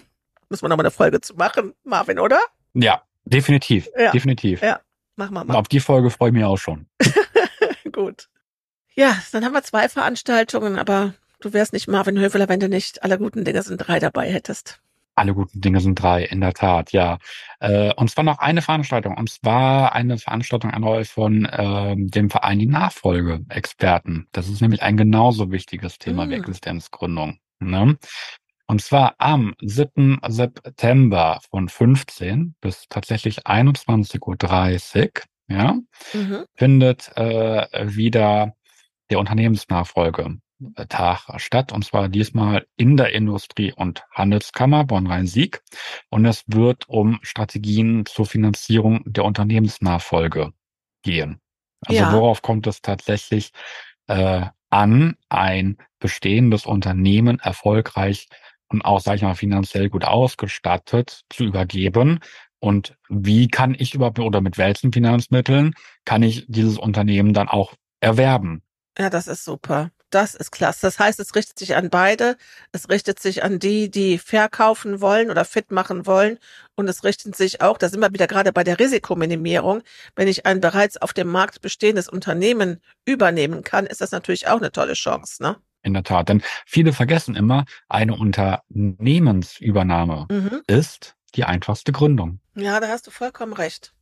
Muss 0.49 0.63
man 0.63 0.69
noch 0.69 0.77
mal 0.77 0.85
eine 0.85 0.91
Folge 0.91 1.21
zu 1.21 1.35
machen, 1.35 1.75
Marvin, 1.83 2.19
oder? 2.19 2.39
Ja, 2.75 3.03
definitiv. 3.25 3.89
Ja. 3.99 4.13
Definitiv. 4.13 4.63
Ja, 4.63 4.81
mach 5.17 5.31
mal 5.31 5.45
mal. 5.45 5.57
Auf 5.57 5.69
die 5.69 5.81
Folge 5.81 6.11
freue 6.11 6.29
ich 6.29 6.35
mich 6.35 6.45
auch 6.45 6.59
schon. 6.59 6.87
Gut. 7.93 8.29
Ja, 8.95 9.17
dann 9.33 9.45
haben 9.45 9.53
wir 9.53 9.63
zwei 9.63 9.89
Veranstaltungen, 9.89 10.79
aber 10.79 11.15
du 11.41 11.53
wärst 11.53 11.73
nicht 11.73 11.89
Marvin 11.89 12.19
Höveler, 12.19 12.49
wenn 12.49 12.61
du 12.61 12.69
nicht 12.69 13.03
alle 13.03 13.19
guten 13.19 13.45
Dinge 13.45 13.63
sind 13.63 13.79
drei 13.79 13.99
dabei 13.99 14.31
hättest. 14.33 14.81
Alle 15.17 15.35
guten 15.35 15.61
Dinge 15.61 15.81
sind 15.81 15.97
drei, 16.01 16.25
in 16.25 16.41
der 16.41 16.53
Tat, 16.53 16.93
ja. 16.93 17.19
Äh, 17.61 17.93
und 17.95 18.11
zwar 18.11 18.23
noch 18.25 18.39
eine 18.39 18.62
Veranstaltung, 18.62 19.17
und 19.17 19.31
zwar 19.31 19.95
eine 19.95 20.19
Veranstaltung 20.19 20.71
erneut 20.71 21.07
von 21.09 21.45
äh, 21.47 21.95
dem 21.97 22.31
Verein 22.31 22.59
Die 22.59 22.67
Nachfolge-Experten. 22.67 24.29
Das 24.33 24.49
ist 24.49 24.61
nämlich 24.61 24.83
ein 24.83 24.97
genauso 24.97 25.51
wichtiges 25.51 25.99
Thema 25.99 26.27
Mm. 26.27 26.31
wie 26.31 26.35
Existenzgründung. 26.35 27.39
Ne? 27.61 27.97
Und 28.69 28.83
zwar 28.83 29.14
am 29.19 29.55
7. 29.62 30.19
September 30.29 31.41
von 31.51 31.69
15 31.69 32.55
bis 32.61 32.87
tatsächlich 32.89 33.47
21.30 33.47 35.07
Uhr, 35.49 35.57
ja, 35.57 35.79
Mhm. 36.12 36.45
findet 36.55 37.17
äh, 37.17 37.67
wieder 37.97 38.55
der 39.11 39.21
Unternehmensnachfolge 39.21 40.39
Tag 40.89 41.29
statt, 41.39 41.73
und 41.73 41.85
zwar 41.85 42.09
diesmal 42.09 42.67
in 42.77 42.97
der 42.97 43.13
Industrie- 43.13 43.73
und 43.75 44.05
Handelskammer 44.11 44.85
Bonn-Rhein-Sieg. 44.85 45.63
Und 46.09 46.25
es 46.25 46.45
wird 46.47 46.89
um 46.89 47.19
Strategien 47.23 48.07
zur 48.07 48.27
Finanzierung 48.27 49.03
der 49.05 49.25
Unternehmensnachfolge 49.25 50.53
gehen. 51.03 51.41
Also 51.85 52.03
Ja. 52.03 52.13
worauf 52.13 52.43
kommt 52.43 52.67
es 52.67 52.81
tatsächlich 52.81 53.53
äh, 54.09 54.47
an, 54.71 55.17
ein 55.29 55.77
bestehendes 55.99 56.67
Unternehmen 56.67 57.39
erfolgreich 57.39 58.29
und 58.69 58.83
auch, 58.85 59.01
sage 59.01 59.17
ich 59.17 59.23
mal, 59.23 59.35
finanziell 59.35 59.91
gut 59.91 60.05
ausgestattet 60.05 61.23
zu 61.31 61.45
übergeben? 61.45 62.21
Und 62.59 62.97
wie 63.09 63.49
kann 63.49 63.77
ich 63.79 63.95
überhaupt 63.95 64.19
oder 64.19 64.41
mit 64.41 64.59
welchen 64.59 64.93
Finanzmitteln 64.93 65.75
kann 66.05 66.23
ich 66.23 66.47
dieses 66.49 66.79
Unternehmen 66.79 67.35
dann 67.35 67.49
auch 67.49 67.75
erwerben? 68.01 68.63
Ja, 68.99 69.11
das 69.11 69.27
ist 69.27 69.45
super. 69.45 69.91
Das 70.11 70.37
ist 70.37 70.53
klasse. 70.53 70.79
Das 70.83 71.01
heißt, 71.01 71.19
es 71.19 71.35
richtet 71.35 71.59
sich 71.59 71.75
an 71.75 71.91
beide. 71.91 72.37
Es 72.73 72.89
richtet 72.89 73.19
sich 73.19 73.43
an 73.43 73.59
die, 73.59 73.91
die 73.91 74.19
verkaufen 74.19 75.01
wollen 75.01 75.31
oder 75.31 75.45
fit 75.45 75.73
machen 75.73 76.07
wollen. 76.07 76.39
Und 76.77 76.87
es 76.89 77.03
richtet 77.03 77.35
sich 77.35 77.61
auch, 77.61 77.77
da 77.77 77.89
sind 77.89 77.99
wir 78.01 78.13
wieder 78.13 78.29
gerade 78.29 78.53
bei 78.53 78.63
der 78.63 78.79
Risikominimierung. 78.79 79.83
Wenn 80.15 80.29
ich 80.29 80.47
ein 80.47 80.61
bereits 80.61 80.97
auf 80.97 81.13
dem 81.13 81.27
Markt 81.29 81.61
bestehendes 81.61 82.09
Unternehmen 82.09 82.81
übernehmen 83.05 83.65
kann, 83.65 83.85
ist 83.87 84.01
das 84.01 84.13
natürlich 84.13 84.47
auch 84.47 84.59
eine 84.59 84.71
tolle 84.71 84.93
Chance, 84.95 85.43
ne? 85.43 85.57
In 85.83 85.93
der 85.95 86.05
Tat. 86.05 86.29
Denn 86.29 86.43
viele 86.67 86.93
vergessen 86.93 87.35
immer, 87.37 87.65
eine 87.89 88.15
Unternehmensübernahme 88.15 90.27
Mhm. 90.31 90.63
ist 90.67 91.15
die 91.35 91.45
einfachste 91.45 91.93
Gründung. 91.93 92.41
Ja, 92.55 92.81
da 92.81 92.89
hast 92.89 93.07
du 93.07 93.11
vollkommen 93.11 93.53
recht. 93.53 93.93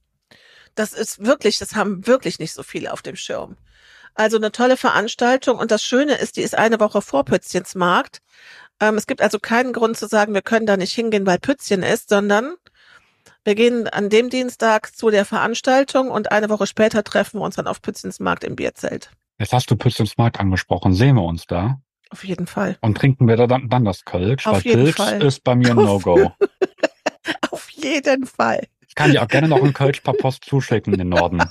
Das 0.74 0.92
ist 0.92 1.24
wirklich, 1.24 1.58
das 1.58 1.74
haben 1.74 2.06
wirklich 2.06 2.38
nicht 2.38 2.52
so 2.52 2.62
viele 2.62 2.92
auf 2.92 3.02
dem 3.02 3.16
Schirm. 3.16 3.56
Also 4.14 4.36
eine 4.36 4.52
tolle 4.52 4.76
Veranstaltung 4.76 5.58
und 5.58 5.70
das 5.70 5.82
Schöne 5.82 6.14
ist, 6.14 6.36
die 6.36 6.42
ist 6.42 6.56
eine 6.56 6.78
Woche 6.78 7.02
vor 7.02 7.24
Pützchens 7.24 7.74
Markt. 7.74 8.18
Ähm, 8.80 8.96
es 8.96 9.06
gibt 9.06 9.22
also 9.22 9.38
keinen 9.38 9.72
Grund 9.72 9.96
zu 9.96 10.06
sagen, 10.06 10.34
wir 10.34 10.42
können 10.42 10.66
da 10.66 10.76
nicht 10.76 10.92
hingehen, 10.92 11.26
weil 11.26 11.38
Pützchen 11.38 11.82
ist, 11.82 12.08
sondern 12.08 12.54
wir 13.44 13.54
gehen 13.54 13.88
an 13.88 14.08
dem 14.08 14.30
Dienstag 14.30 14.94
zu 14.96 15.10
der 15.10 15.24
Veranstaltung 15.24 16.10
und 16.10 16.32
eine 16.32 16.48
Woche 16.48 16.66
später 16.66 17.04
treffen 17.04 17.40
wir 17.40 17.44
uns 17.44 17.56
dann 17.56 17.66
auf 17.66 17.82
Pützchens 17.82 18.20
Markt 18.20 18.44
im 18.44 18.56
Bierzelt. 18.56 19.10
Jetzt 19.38 19.52
hast 19.52 19.70
du 19.70 19.76
Pützens 19.76 20.16
Markt 20.16 20.38
angesprochen. 20.38 20.94
Sehen 20.94 21.16
wir 21.16 21.24
uns 21.24 21.46
da? 21.46 21.80
Auf 22.10 22.24
jeden 22.24 22.46
Fall. 22.46 22.78
Und 22.80 22.96
trinken 22.96 23.26
wir 23.26 23.36
da 23.36 23.46
dann, 23.46 23.68
dann 23.68 23.84
das 23.84 24.04
Kölsch? 24.04 24.46
Auf 24.46 24.58
Weil 24.58 24.62
jeden 24.62 24.84
Pilz 24.84 24.96
Fall. 24.96 25.22
ist 25.22 25.42
bei 25.42 25.56
mir 25.56 25.70
ein 25.70 25.76
No-Go. 25.76 26.32
Auf 27.50 27.70
jeden 27.70 28.26
Fall. 28.26 28.68
Ich 28.94 29.02
kann 29.02 29.10
dir 29.10 29.22
auch 29.24 29.28
gerne 29.28 29.48
noch 29.48 29.60
einen 29.60 29.72
Kölsch 29.72 30.02
per 30.02 30.12
Post 30.12 30.44
zuschicken 30.44 30.92
in 30.92 31.00
den 31.00 31.08
Norden. 31.08 31.38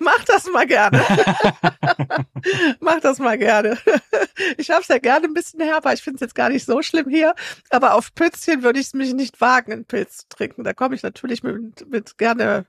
Mach 0.00 0.24
das 0.24 0.46
mal 0.52 0.66
gerne. 0.66 1.00
Mach 2.80 2.98
das 2.98 3.20
mal 3.20 3.38
gerne. 3.38 3.78
Ich 4.56 4.72
hab's 4.72 4.88
ja 4.88 4.98
gerne 4.98 5.26
ein 5.26 5.32
bisschen 5.32 5.60
herber. 5.60 5.92
Ich 5.92 6.02
finde 6.02 6.16
es 6.16 6.22
jetzt 6.22 6.34
gar 6.34 6.48
nicht 6.48 6.64
so 6.66 6.82
schlimm 6.82 7.08
hier. 7.08 7.36
Aber 7.70 7.94
auf 7.94 8.12
Pützchen 8.16 8.64
würde 8.64 8.80
ich 8.80 8.86
es 8.86 8.94
mich 8.94 9.14
nicht 9.14 9.40
wagen, 9.40 9.70
einen 9.70 9.84
Pilz 9.84 10.16
zu 10.16 10.28
trinken. 10.28 10.64
Da 10.64 10.72
komme 10.72 10.96
ich 10.96 11.04
natürlich 11.04 11.44
mit, 11.44 11.88
mit 11.88 12.18
gerne 12.18 12.66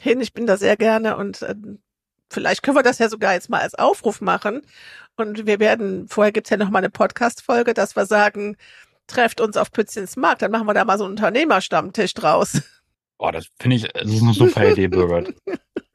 hin. 0.00 0.22
Ich 0.22 0.32
bin 0.32 0.46
da 0.46 0.56
sehr 0.56 0.78
gerne 0.78 1.18
und 1.18 1.42
äh, 1.42 1.54
vielleicht 2.30 2.62
können 2.62 2.78
wir 2.78 2.82
das 2.82 2.98
ja 2.98 3.10
sogar 3.10 3.34
jetzt 3.34 3.50
mal 3.50 3.60
als 3.60 3.74
Aufruf 3.74 4.22
machen. 4.22 4.62
Und 5.16 5.46
wir 5.46 5.60
werden, 5.60 6.08
vorher 6.08 6.32
gibt's 6.32 6.48
ja 6.48 6.56
noch 6.56 6.70
mal 6.70 6.78
eine 6.78 6.88
Podcast-Folge, 6.88 7.74
dass 7.74 7.94
wir 7.94 8.06
sagen, 8.06 8.56
trefft 9.08 9.40
uns 9.40 9.56
auf 9.56 9.72
Pützchens 9.72 10.16
Markt. 10.16 10.42
Dann 10.42 10.52
machen 10.52 10.66
wir 10.66 10.74
da 10.74 10.84
mal 10.84 10.98
so 10.98 11.04
einen 11.04 11.12
Unternehmerstammtisch 11.12 12.14
draus. 12.14 12.62
Boah, 13.18 13.32
das 13.32 13.48
finde 13.58 13.76
ich, 13.76 13.82
das 13.88 14.08
ist 14.08 14.22
eine 14.22 14.32
super 14.32 14.70
Idee, 14.70 14.86
Birgit. 14.86 15.34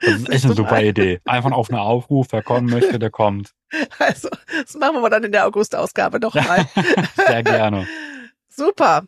Das 0.01 0.15
ist 0.15 0.29
echt 0.29 0.45
eine 0.45 0.53
super 0.55 0.81
Idee. 0.81 1.21
Einfach 1.23 1.51
auf 1.51 1.69
einen 1.69 1.79
Aufruf, 1.79 2.27
wer 2.31 2.43
kommen 2.43 2.69
möchte, 2.69 2.99
der 2.99 3.09
kommt. 3.09 3.53
Also, 3.97 4.29
das 4.61 4.75
machen 4.75 5.01
wir 5.01 5.09
dann 5.09 5.23
in 5.23 5.31
der 5.31 5.47
August-Ausgabe 5.47 6.19
noch 6.19 6.35
mal. 6.35 6.65
Sehr 7.15 7.43
gerne. 7.43 7.87
Super, 8.49 9.05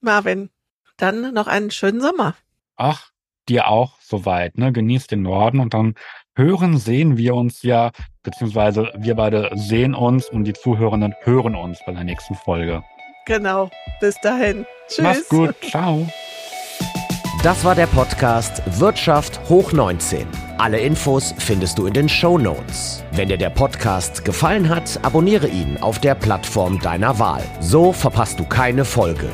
Marvin. 0.00 0.50
Dann 0.98 1.32
noch 1.32 1.46
einen 1.46 1.70
schönen 1.70 2.00
Sommer. 2.00 2.34
Ach, 2.76 3.10
dir 3.48 3.68
auch 3.68 3.98
soweit, 4.00 4.58
ne? 4.58 4.72
Genießt 4.72 5.10
den 5.10 5.22
Norden 5.22 5.58
und 5.60 5.74
dann 5.74 5.94
hören, 6.36 6.76
sehen 6.76 7.16
wir 7.16 7.34
uns 7.34 7.62
ja, 7.62 7.92
beziehungsweise 8.22 8.92
wir 8.96 9.14
beide 9.14 9.50
sehen 9.54 9.94
uns 9.94 10.28
und 10.28 10.44
die 10.44 10.52
Zuhörenden 10.52 11.14
hören 11.22 11.54
uns 11.54 11.80
bei 11.86 11.92
der 11.92 12.04
nächsten 12.04 12.34
Folge. 12.34 12.84
Genau. 13.24 13.70
Bis 14.00 14.16
dahin. 14.20 14.66
Tschüss. 14.88 15.02
Mach's 15.02 15.28
gut. 15.28 15.54
Ciao. 15.70 16.06
Das 17.42 17.64
war 17.64 17.74
der 17.74 17.86
Podcast 17.88 18.62
Wirtschaft 18.80 19.38
hoch 19.48 19.72
19. 19.72 20.26
Alle 20.56 20.78
Infos 20.78 21.34
findest 21.38 21.78
du 21.78 21.86
in 21.86 21.92
den 21.92 22.08
Show 22.08 22.38
Notes. 22.38 23.04
Wenn 23.12 23.28
dir 23.28 23.36
der 23.36 23.50
Podcast 23.50 24.24
gefallen 24.24 24.68
hat, 24.68 24.98
abonniere 25.02 25.48
ihn 25.48 25.76
auf 25.80 25.98
der 25.98 26.14
Plattform 26.14 26.80
deiner 26.80 27.18
Wahl. 27.18 27.42
So 27.60 27.92
verpasst 27.92 28.40
du 28.40 28.44
keine 28.44 28.84
Folge. 28.84 29.28